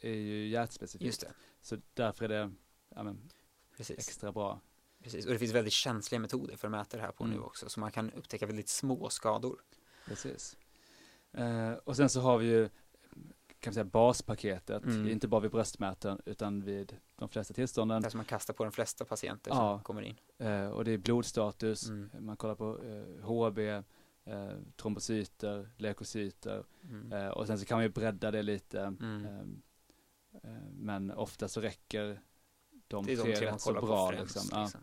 är 0.00 0.14
ju 0.14 0.48
hjärtspecifikt. 0.48 1.06
Just 1.06 1.20
det, 1.20 1.32
Så 1.60 1.76
därför 1.94 2.24
är 2.24 2.28
det 2.28 2.50
ja, 2.94 3.02
men, 3.02 3.30
precis. 3.78 3.98
extra 3.98 4.32
bra. 4.32 4.60
precis. 5.02 5.26
Och 5.26 5.32
det 5.32 5.38
finns 5.38 5.52
väldigt 5.52 5.72
känsliga 5.72 6.18
metoder 6.20 6.56
för 6.56 6.68
att 6.68 6.72
mäta 6.72 6.96
det 6.96 7.02
här 7.02 7.12
på 7.12 7.24
Mm. 7.24 7.36
nu 7.36 7.42
också, 7.42 7.68
så 7.68 7.80
man 7.80 7.90
kan 7.92 8.10
upptäcka 8.12 8.46
väldigt 8.46 8.68
små 8.68 9.08
skador. 9.10 9.60
Precis. 10.06 10.56
Eh, 11.32 11.72
och 11.72 11.96
sen 11.96 12.08
så 12.08 12.20
har 12.20 12.38
vi 12.38 12.46
ju 12.46 12.68
kan 13.60 13.70
vi 13.70 13.74
säga 13.74 13.84
baspaketet, 13.84 14.84
Mm. 14.84 15.08
inte 15.08 15.28
bara 15.28 15.40
vid 15.40 15.50
bröstmätaren 15.50 16.20
utan 16.24 16.60
vid 16.64 16.96
de 17.16 17.28
flesta 17.28 17.54
tillstånden. 17.54 18.02
Det 18.02 18.10
som 18.10 18.18
man 18.18 18.24
kastar 18.24 18.54
på 18.54 18.64
de 18.64 18.72
flesta 18.72 19.04
patienter 19.04 19.50
Ja. 19.50 19.76
som 19.76 19.84
kommer 19.84 20.02
in. 20.02 20.16
Eh, 20.38 20.68
och 20.68 20.84
det 20.84 20.90
är 20.92 20.98
blodstatus, 20.98 21.88
Mm. 21.88 22.10
man 22.18 22.36
kollar 22.36 22.54
på 22.54 22.78
eh, 22.84 23.24
HB, 23.24 23.58
eh, 24.24 24.50
trombocyter, 24.76 25.70
leukocyter 25.76 26.64
Mm. 26.82 27.12
eh, 27.12 27.28
och 27.28 27.46
sen 27.46 27.58
så 27.58 27.64
kan 27.64 27.76
man 27.76 27.82
ju 27.82 27.88
bredda 27.88 28.30
det 28.30 28.42
lite. 28.42 28.80
Mm. 28.80 29.24
Ehm, 29.26 29.62
eh, 30.42 30.50
men 30.72 31.10
ofta 31.10 31.48
så 31.48 31.60
räcker 31.60 32.20
de 32.88 33.04
Det 33.06 33.12
är 33.12 33.16
de 33.16 33.22
tre 33.22 33.36
tre 33.36 33.44
man 33.46 33.54
rätt 33.54 33.60
så 33.60 33.68
kollar 33.74 33.82
bra. 33.86 34.08
främst. 34.12 34.34
liksom. 34.36 34.48
Ja. 34.58 34.62
liksom. 34.62 34.80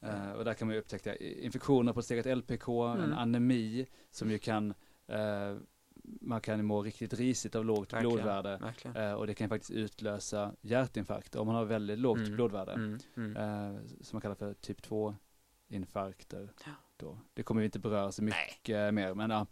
Eh, 0.00 0.32
och 0.32 0.44
där 0.44 0.54
kan 0.54 0.68
man 0.68 0.74
ju 0.74 0.80
upptäcka 0.80 1.16
infektioner 1.16 1.92
på 1.92 2.02
steget 2.02 2.26
LPK, 2.38 2.68
en 2.68 3.00
Mm. 3.04 3.18
anemi 3.18 3.86
som 4.10 4.30
ju 4.30 4.38
kan, 4.38 4.74
eh, 5.06 5.56
man 6.02 6.40
kan 6.40 6.64
må 6.64 6.82
riktigt 6.82 7.14
risigt 7.14 7.54
av 7.54 7.64
lågt 7.64 7.92
Verkligen. 7.92 8.14
blodvärde. 8.14 8.56
Verkligen. 8.60 8.96
Eh, 8.96 9.12
och 9.12 9.26
det 9.26 9.34
kan 9.34 9.48
faktiskt 9.48 9.70
utlösa 9.70 10.52
hjärtinfarkt 10.60 11.36
om 11.36 11.46
man 11.46 11.56
har 11.56 11.64
väldigt 11.64 11.98
lågt 11.98 12.18
Mm. 12.18 12.34
blodvärde. 12.34 12.72
Mm. 12.72 12.98
Mm. 13.16 13.88
Som 13.88 14.16
man 14.16 14.20
kallar 14.20 14.34
för 14.34 14.54
typ 14.54 14.82
2 14.82 15.16
infarkter. 15.68 16.52
Ja. 16.66 16.72
Då. 16.96 17.18
Det 17.34 17.42
kommer 17.42 17.60
vi 17.60 17.64
inte 17.64 17.78
beröra 17.78 18.12
så 18.12 18.22
Nej. 18.22 18.32
mycket 18.48 18.94
mer, 18.94 19.14
men 19.14 19.30
ja. 19.30 19.46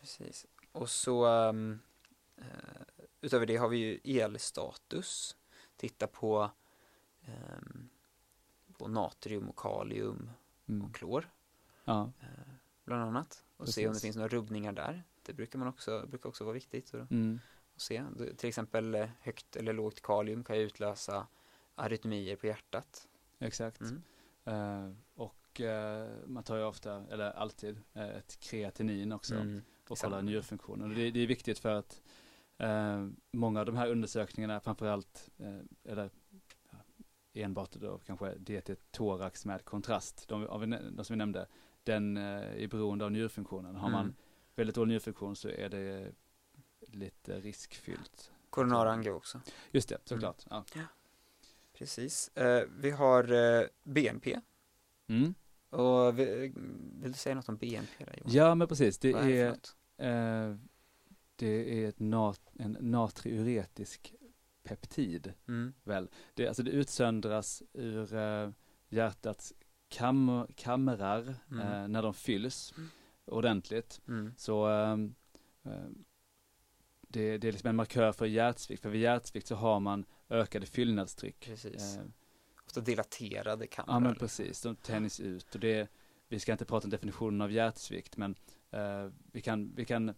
Precis. 0.00 0.46
Och 0.72 0.90
så 0.90 1.26
um, 1.48 1.78
uh, 2.38 2.44
utöver 3.20 3.46
det 3.46 3.56
har 3.56 3.68
vi 3.68 3.76
ju 4.04 4.20
elstatus. 4.20 5.36
Titta 5.76 6.06
på, 6.06 6.50
um, 7.26 7.88
på 8.78 8.88
natrium 8.88 9.48
och 9.48 9.56
kalium 9.58 10.30
Mm. 10.68 10.86
och 10.86 10.94
klor 10.94 11.30
ja. 11.84 12.12
bland 12.84 13.02
annat. 13.02 13.44
Och 13.56 13.68
se 13.68 13.80
om 13.80 13.84
det 13.84 13.88
Precis. 13.90 14.02
finns 14.02 14.16
några 14.16 14.28
rubbningar 14.28 14.72
där. 14.72 15.04
Det 15.22 15.32
brukar 15.32 15.58
man 15.58 15.68
också, 15.68 16.06
brukar 16.08 16.28
också 16.28 16.44
vara 16.44 16.54
viktigt 16.54 16.94
att, 16.94 17.10
Mm. 17.10 17.40
att 17.74 17.80
se. 17.80 18.04
Till 18.36 18.48
exempel 18.48 18.94
eh, 18.94 19.08
högt 19.20 19.56
eller 19.56 19.72
lågt 19.72 20.02
kalium 20.02 20.44
kan 20.44 20.56
ju 20.58 20.62
utlösa 20.62 21.26
arytmier 21.74 22.36
på 22.36 22.46
hjärtat. 22.46 23.08
Exakt. 23.38 23.80
Mm. 23.80 24.02
Eh, 24.44 24.92
och 25.14 25.60
eh, 25.60 26.08
man 26.26 26.44
tar 26.44 26.56
ju 26.56 26.64
ofta, 26.64 27.04
eller 27.10 27.30
alltid, 27.30 27.80
eh, 27.94 28.08
ett 28.16 28.40
kreatinin 28.40 29.12
också 29.12 29.34
Mm. 29.34 29.62
och 29.88 29.98
kollar 29.98 30.22
njurfunktionen. 30.22 30.90
Och 30.90 30.96
det, 30.96 31.10
det 31.10 31.20
är 31.20 31.26
viktigt 31.26 31.58
för 31.58 31.74
att 31.74 32.02
eh, 32.58 33.06
många 33.32 33.60
av 33.60 33.66
de 33.66 33.76
här 33.76 33.88
undersökningarna, 33.90 34.60
framförallt, 34.60 35.30
eh, 35.38 35.92
eller 35.92 36.10
ja, 36.70 36.78
enbart 37.34 37.72
då 37.72 37.98
kanske 37.98 38.34
DT 38.34 38.74
thorax 38.90 39.44
med 39.44 39.64
kontrast, 39.64 40.28
de, 40.28 40.46
av, 40.46 40.68
de 40.68 41.04
som 41.04 41.14
vi 41.14 41.16
nämnde, 41.18 41.46
den 41.84 42.16
eh, 42.16 42.62
är 42.62 42.68
beroende 42.68 43.04
av 43.04 43.12
njurfunktionen. 43.12 43.76
Har 43.76 43.90
man 43.90 44.04
Mm. 44.04 44.14
väldigt 44.54 44.74
dålig 44.76 44.92
njurfunktion 44.92 45.36
så 45.36 45.48
är 45.48 45.68
det 45.68 46.12
lite 46.80 47.40
riskfyllt. 47.40 48.32
Coronara 48.50 48.92
angio 48.92 49.10
också. 49.10 49.40
Just 49.70 49.88
det, 49.88 49.98
såklart. 50.04 50.44
Ja. 50.50 50.64
Precis. 51.72 52.28
Eh, 52.36 52.64
vi 52.78 52.90
har 52.90 53.32
eh, 53.32 53.66
BNP. 53.84 54.40
Mm. 55.08 55.34
Och 55.70 56.18
vi, 56.18 56.52
vill 57.02 57.12
du 57.12 57.18
säga 57.18 57.34
något 57.34 57.48
om 57.48 57.56
BNP 57.56 58.04
där 58.04 58.14
Johan? 58.18 58.32
ja, 58.34 58.54
men 58.54 58.68
precis. 58.68 58.98
Det 58.98 59.12
Vad 59.12 59.24
är 59.30 59.56
är, 59.96 60.58
det 61.36 61.84
är 61.84 61.88
ett 61.88 61.98
nat, 62.00 62.40
en 62.58 62.76
natriuretisk 62.80 64.14
peptid. 64.62 65.32
Mm. 65.48 65.74
väl. 65.84 66.08
Det, 66.34 66.46
alltså 66.48 66.62
det 66.62 66.70
utsöndras 66.70 67.62
ur 67.72 68.14
eh, 68.14 68.50
hjärtats 68.88 69.52
kam, 69.88 70.46
kamrar 70.56 71.34
Mm. 71.50 71.60
eh, 71.60 71.88
när 71.88 72.02
de 72.02 72.14
fylls 72.14 72.74
ordentligt. 73.24 74.00
Mm. 74.08 74.34
Så 74.36 74.66
ehm, 74.66 75.14
eh, 75.64 75.72
det, 77.08 77.38
det 77.38 77.48
är 77.48 77.52
liksom 77.52 77.68
en 77.70 77.76
markör 77.76 78.12
för 78.12 78.26
hjärtsvikt. 78.26 78.82
För 78.82 78.90
vid 78.90 79.00
hjärtsvikt 79.00 79.46
så 79.46 79.54
har 79.54 79.80
man 79.80 80.04
ökade 80.28 80.66
fyllnadstryck. 80.66 81.46
Precis. 81.46 81.96
Eh, 81.96 82.02
Ofta 82.66 82.80
dilaterade 82.80 83.66
kamrar. 83.66 83.94
ja 83.94 84.00
men 84.00 84.14
precis, 84.14 84.62
de 84.62 84.76
tänjs 84.76 85.20
ut. 85.20 85.54
Och 85.54 85.60
det, 85.60 85.88
vi 86.28 86.38
ska 86.40 86.52
inte 86.52 86.64
prata 86.64 86.86
om 86.86 86.90
definitionen 86.90 87.40
av 87.40 87.52
hjärtsvikt 87.52 88.16
men 88.16 88.34
eh, 88.70 89.10
vi, 89.32 89.40
kan, 89.40 89.74
vi 89.74 89.84
kan 89.84 90.14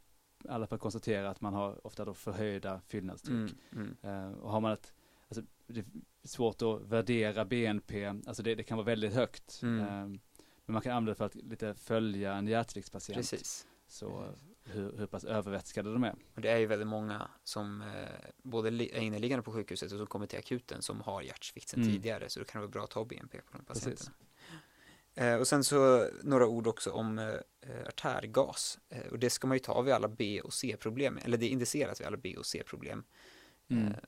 alla 0.48 0.66
fall 0.66 0.78
konstatera 0.78 1.30
att 1.30 1.40
man 1.40 1.54
har 1.54 1.86
ofta 1.86 2.04
då 2.04 2.14
förhöjda 2.14 2.80
fyllnadstryck. 2.86 3.54
Mm. 3.72 3.96
Mm. 4.02 4.32
Eh, 4.32 4.38
och 4.38 4.50
har 4.50 4.60
man 4.60 4.72
ett, 4.72 4.92
alltså, 5.28 5.42
det 5.66 5.80
är 5.80 5.86
svårt 6.24 6.62
att 6.62 6.82
värdera 6.82 7.44
BNP, 7.44 8.06
alltså 8.06 8.42
det, 8.42 8.54
det 8.54 8.62
kan 8.62 8.76
vara 8.78 8.86
väldigt 8.86 9.14
högt. 9.14 9.60
Mm. 9.62 9.80
Eh, 9.80 10.20
men 10.64 10.72
man 10.72 10.82
kan 10.82 10.92
använda 10.92 11.10
det 11.12 11.16
för 11.16 11.24
att 11.24 11.34
lite 11.34 11.74
följa 11.74 12.34
en 12.34 12.46
hjärtsviktspatient. 12.46 13.16
Precis. 13.16 13.66
Så 13.86 14.34
hur, 14.64 14.96
hur 14.96 15.06
pass 15.06 15.24
övervätskade 15.24 15.92
de 15.92 16.04
är. 16.04 16.14
Och 16.34 16.40
det 16.40 16.50
är 16.50 16.56
ju 16.58 16.66
väldigt 16.66 16.88
många 16.88 17.30
som 17.44 17.82
eh, 17.82 17.88
både 18.42 18.68
är 18.68 18.98
inneliggande 19.00 19.42
på 19.42 19.52
sjukhuset 19.52 19.92
och 19.92 19.98
som 19.98 20.06
kommer 20.06 20.26
till 20.26 20.38
akuten 20.38 20.82
som 20.82 21.00
har 21.00 21.22
hjärtsvikt 21.22 21.68
sedan 21.68 21.82
Mm. 21.82 21.94
tidigare. 21.94 22.28
Så 22.28 22.38
det 22.38 22.44
kan 22.44 22.60
vara 22.60 22.70
bra 22.70 22.84
att 22.84 22.90
ta 22.90 23.04
BNP 23.04 23.40
på 23.40 23.56
de 23.58 23.64
Precis. 23.64 23.84
patienterna. 23.84 24.16
Eh, 24.20 24.37
och 25.40 25.48
sen 25.48 25.64
så 25.64 26.08
några 26.22 26.46
ord 26.46 26.66
också 26.66 26.90
om 26.90 27.18
eh, 27.18 27.88
artärgas. 27.88 28.78
Eh, 28.88 29.06
och 29.06 29.18
det 29.18 29.30
ska 29.30 29.46
man 29.46 29.54
ju 29.54 29.58
ta 29.58 29.82
vid 29.82 29.94
alla 29.94 30.08
B 30.08 30.40
och 30.40 30.54
C-problem. 30.54 31.18
Eller 31.24 31.38
det 31.38 31.46
är 31.46 31.50
indicerat 31.50 32.00
vid 32.00 32.06
alla 32.06 32.16
B 32.16 32.36
och 32.36 32.46
C-problem. 32.46 33.04
Mm. 33.68 33.86
Eh, 33.86 33.98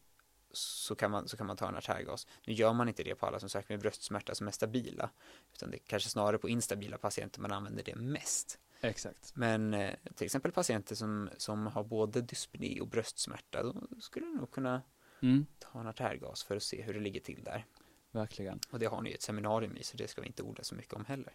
så 0.52 0.94
kan, 0.94 1.10
man, 1.10 1.28
så 1.28 1.36
kan 1.36 1.46
man 1.46 1.56
ta 1.56 1.68
en 1.68 1.76
artärgas. 1.76 2.26
Nu 2.46 2.52
gör 2.52 2.72
man 2.72 2.88
inte 2.88 3.02
det 3.02 3.14
på 3.14 3.26
alla 3.26 3.40
som 3.40 3.48
söker 3.48 3.74
med 3.74 3.80
bröstsmärta 3.80 4.34
som 4.34 4.46
är 4.46 4.50
stabila. 4.50 5.10
Utan 5.52 5.70
det 5.70 5.76
är 5.76 5.82
kanske 5.86 6.08
snarare 6.08 6.38
på 6.38 6.48
instabila 6.48 6.98
patienter 6.98 7.40
man 7.40 7.52
använder 7.52 7.82
det 7.82 7.96
mest. 7.96 8.58
Exakt. 8.80 9.32
Men 9.36 9.74
eh, 9.74 9.94
till 10.14 10.24
exempel 10.24 10.52
patienter 10.52 10.94
som, 10.94 11.30
som 11.36 11.66
har 11.66 11.84
både 11.84 12.20
dyspné 12.20 12.80
och 12.80 12.88
bröstsmärta, 12.88 13.62
då 13.62 13.74
skulle 14.00 14.26
nog 14.26 14.50
kunna 14.50 14.82
Mm, 15.22 15.46
ta 15.58 15.80
en 15.80 15.86
artärgas 15.86 16.42
för 16.42 16.56
att 16.56 16.62
se 16.62 16.82
hur 16.82 16.94
det 16.94 17.00
ligger 17.00 17.20
till 17.20 17.44
där. 17.44 17.64
Verkligen. 18.12 18.60
Och 18.70 18.78
det 18.78 18.86
har 18.86 19.02
ni 19.02 19.08
ju 19.08 19.14
ett 19.14 19.22
seminarium 19.22 19.76
i, 19.76 19.84
så 19.84 19.96
det 19.96 20.08
ska 20.08 20.20
vi 20.20 20.26
inte 20.26 20.42
orda 20.42 20.62
så 20.62 20.74
mycket 20.74 20.94
om 20.94 21.04
heller. 21.04 21.32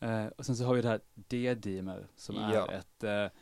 Eh, 0.00 0.26
och 0.26 0.46
sen 0.46 0.56
så 0.56 0.64
har 0.64 0.74
vi 0.74 0.82
det 0.82 0.88
här 0.88 1.00
D-dimer 1.14 2.06
som 2.16 2.36
Ja. 2.36 2.66
är 2.70 2.78
ett 2.78 3.04
eh, 3.04 3.38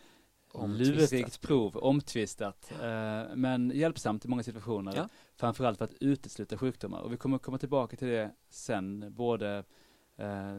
Omtvistat. 0.52 1.10
lurigt 1.12 1.40
prov, 1.40 1.76
omtvistat, 1.76 2.72
eh, 2.82 3.24
men 3.36 3.70
hjälpsamt 3.74 4.24
i 4.24 4.28
många 4.28 4.42
situationer. 4.42 4.92
Ja. 4.96 5.08
Framförallt 5.36 5.78
för 5.78 5.84
att 5.84 5.94
utesluta 6.00 6.58
sjukdomar. 6.58 7.00
Och 7.00 7.12
vi 7.12 7.16
kommer 7.16 7.38
komma 7.38 7.58
tillbaka 7.58 7.96
till 7.96 8.08
det 8.08 8.30
sen, 8.48 9.14
både 9.14 9.64
eh, 10.16 10.58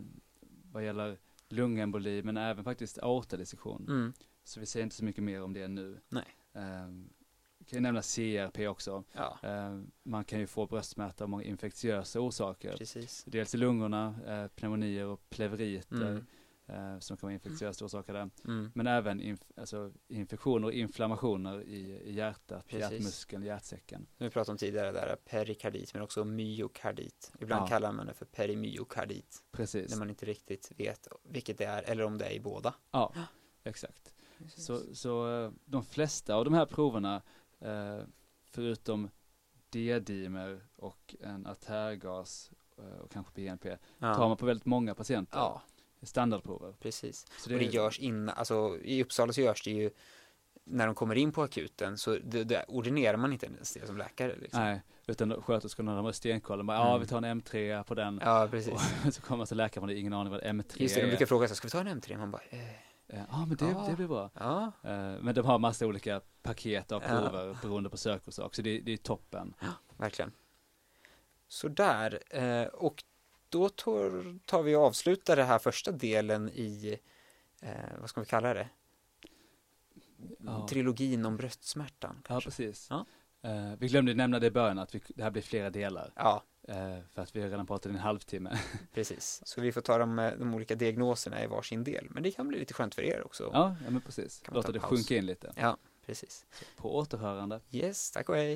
vad 0.71 0.85
gäller 0.85 1.17
lungemboli 1.49 2.23
men 2.23 2.37
även 2.37 2.63
faktiskt 2.63 2.97
aortadissektion. 2.99 3.85
Mm. 3.89 4.13
Så 4.43 4.59
vi 4.59 4.65
säger 4.65 4.83
inte 4.83 4.95
så 4.95 5.03
mycket 5.05 5.23
mer 5.23 5.43
om 5.43 5.53
det 5.53 5.67
nu. 5.67 5.99
Nej. 6.09 6.25
Eh, 6.53 6.87
kan 7.69 7.77
ju 7.77 7.81
nämna 7.81 8.01
CRP 8.01 8.67
också. 8.67 9.03
Ja, 9.13 9.39
Eh, 9.43 9.79
man 10.03 10.23
kan 10.25 10.39
ju 10.39 10.47
få 10.47 10.65
bröstsmärta 10.67 11.23
av 11.23 11.29
många 11.29 11.43
infektiösa 11.43 12.19
orsaker. 12.19 12.77
precis. 12.77 13.23
Dels 13.27 13.55
i 13.55 13.57
lungorna, 13.57 14.15
eh, 14.27 14.47
pneumonier 14.47 15.05
och 15.05 15.29
pleuriter 15.29 15.95
Mm. 16.11 16.25
eh, 16.67 16.99
som 16.99 17.17
kan 17.17 17.27
vara 17.27 17.33
infektiöst 17.33 17.81
orsakade. 17.81 18.29
Mm. 18.45 18.71
Men 18.75 18.87
även 18.87 19.21
inf- 19.21 19.51
alltså 19.59 19.91
infektioner 20.07 20.67
och 20.67 20.73
inflammationer 20.73 21.61
i, 21.63 22.01
i 22.05 22.13
hjärtat, 22.13 22.67
Precis. 22.67 22.91
hjärtmuskeln, 22.91 23.43
hjärtsäcken. 23.43 24.07
Vi 24.17 24.29
pratade 24.29 24.51
om 24.51 24.57
tidigare 24.57 24.91
där, 24.91 25.15
perikardit 25.25 25.93
men 25.93 26.03
också 26.03 26.23
myokardit. 26.25 27.31
Ibland 27.39 27.63
Ja. 27.63 27.67
kallar 27.67 27.91
man 27.91 28.05
det 28.05 28.13
för 28.13 28.25
perimyokardit. 28.25 29.43
Precis. 29.51 29.91
När 29.91 29.97
man 29.97 30.09
inte 30.09 30.25
riktigt 30.25 30.71
vet 30.77 31.07
vilket 31.23 31.57
det 31.57 31.65
är 31.65 31.83
eller 31.83 32.03
om 32.03 32.17
det 32.17 32.25
är 32.25 32.31
i 32.31 32.39
båda. 32.39 32.73
Ja, 32.91 33.13
exakt. 33.63 34.13
Så, 34.47 34.95
så 34.95 35.43
eh, 35.43 35.51
de 35.65 35.83
flesta 35.83 36.35
av 36.35 36.45
de 36.45 36.53
här 36.53 36.65
proverna, 36.65 37.21
eh, 37.61 37.99
förutom 38.51 39.09
D-dimer 39.69 40.61
och 40.75 41.15
en 41.19 41.47
artärgas 41.47 42.51
eh, 42.77 42.99
och 42.99 43.11
kanske 43.11 43.31
BNP, 43.35 43.69
tar 43.69 43.77
ja. 44.07 44.27
man 44.27 44.37
på 44.37 44.45
väldigt 44.45 44.65
många 44.65 44.95
patienter. 44.95 45.37
ja, 45.39 45.61
Standardprover. 46.01 46.73
precis. 46.79 47.25
Så 47.37 47.53
Och 47.53 47.59
det 47.59 47.65
görs 47.65 47.99
innan, 47.99 48.29
alltså 48.37 48.77
i 48.83 49.03
Uppsala 49.03 49.33
så 49.33 49.41
görs 49.41 49.63
det 49.63 49.71
ju 49.71 49.89
när 50.63 50.85
de 50.85 50.95
kommer 50.95 51.15
in 51.15 51.31
på 51.31 51.43
akuten 51.43 51.97
så 51.97 52.17
det, 52.23 52.43
det 52.43 52.65
ordinerar 52.67 53.17
man 53.17 53.33
inte 53.33 53.45
ens 53.45 53.73
det 53.73 53.87
som 53.87 53.97
läkare. 53.97 54.35
Liksom. 54.37 54.61
Nej, 54.63 54.81
utan 55.07 55.41
sköterskorna 55.41 55.95
de 55.95 56.05
har 56.05 56.11
stenkoll. 56.11 56.57
De 56.57 56.67
bara, 56.67 56.77
Ja, 56.77 56.87
Mm. 56.89 57.01
vi 57.01 57.07
tar 57.07 57.17
en 57.21 57.41
M3 57.41 57.83
på 57.83 57.95
den. 57.95 58.19
Ja, 58.23 58.47
precis. 58.51 58.73
Och 59.07 59.13
så 59.13 59.21
kommer 59.21 59.37
man 59.37 59.47
till 59.47 59.57
läkaren 59.57 59.83
och 59.83 59.89
har 59.89 59.95
ingen 59.95 60.13
aning 60.13 60.31
vad 60.31 60.41
M3 60.41 60.81
Just 60.81 60.95
det, 60.95 61.01
de 61.01 61.05
är. 61.05 61.09
brukar 61.09 61.25
fråga 61.25 61.47
så 61.47 61.55
ska 61.55 61.67
vi 61.67 61.71
ta 61.71 61.79
en 61.79 62.01
M3? 62.01 62.17
Man 62.17 62.31
bara, 62.31 62.41
eh, 62.49 62.59
Ja, 63.07 63.25
ah, 63.29 63.45
men 63.45 63.57
det, 63.57 63.65
Ja. 63.65 63.85
det 63.89 63.95
blir 63.95 64.07
bra. 64.07 64.29
ja, 64.33 64.71
Eh, 64.83 65.15
men 65.21 65.35
de 65.35 65.45
har 65.45 65.59
massa 65.59 65.85
olika 65.85 66.21
paket 66.41 66.91
av 66.91 67.01
Ja. 67.03 67.07
prover 67.09 67.57
beroende 67.61 67.89
på 67.89 67.97
sökorsak. 67.97 68.55
Så 68.55 68.61
det, 68.61 68.79
det 68.79 68.93
är 68.93 68.97
toppen. 68.97 69.53
verkligen. 69.97 70.31
Så 71.47 71.67
där, 71.67 72.19
eh, 72.37 72.67
och 72.67 73.03
då 73.49 73.69
tar, 73.69 74.63
vi 74.63 74.75
och 74.75 74.81
avslutar 74.81 75.35
den 75.35 75.47
här 75.47 75.59
första 75.59 75.91
delen 75.91 76.49
i, 76.49 76.99
eh, 77.61 77.71
vad 77.99 78.09
ska 78.09 78.19
vi 78.21 78.25
kalla 78.27 78.53
det? 78.53 78.69
Ja. 80.39 80.67
Trilogin 80.69 81.25
om 81.25 81.37
bröstsmärtan. 81.37 82.15
Ja, 82.15 82.21
kanske. 82.27 82.49
precis. 82.49 82.87
Ja. 82.89 83.05
Eh, 83.41 83.73
vi 83.79 83.87
glömde 83.87 84.13
nämna 84.13 84.39
det 84.39 84.47
i 84.47 84.51
början 84.51 84.79
att 84.79 84.95
vi, 84.95 85.01
det 85.07 85.23
här 85.23 85.31
blir 85.31 85.41
flera 85.41 85.69
delar. 85.69 86.11
Ja, 86.15 86.43
Eh, 86.56 86.56
för 87.13 87.21
att 87.21 87.35
vi 87.35 87.41
har 87.41 87.49
redan 87.49 87.67
pratat 87.67 87.85
i 87.85 87.89
en 87.89 87.99
halvtimme. 87.99 88.59
precis. 88.93 89.41
Så 89.45 89.61
vi 89.61 89.71
får 89.71 89.81
ta 89.81 89.97
de, 89.97 90.19
eh, 90.19 90.31
de 90.31 90.53
olika 90.53 90.75
diagnoserna 90.75 91.43
i 91.43 91.47
varsin 91.47 91.83
del. 91.83 92.07
Men 92.09 92.23
det 92.23 92.31
kan 92.31 92.47
bli 92.47 92.59
lite 92.59 92.73
skönt 92.73 92.95
för 92.95 93.01
er 93.01 93.25
också. 93.25 93.49
ja, 93.53 93.75
ja, 93.83 93.89
men 93.89 94.01
precis. 94.01 94.43
Låta 94.47 94.71
det 94.71 94.79
sjunka 94.79 95.15
in 95.15 95.25
lite. 95.25 95.53
ja 95.55 95.77
precis. 96.07 96.45
På 96.77 96.95
återhörande. 96.95 97.61
Yes, 97.71 98.11
tack 98.11 98.29
och 98.29 98.35
hej. 98.35 98.55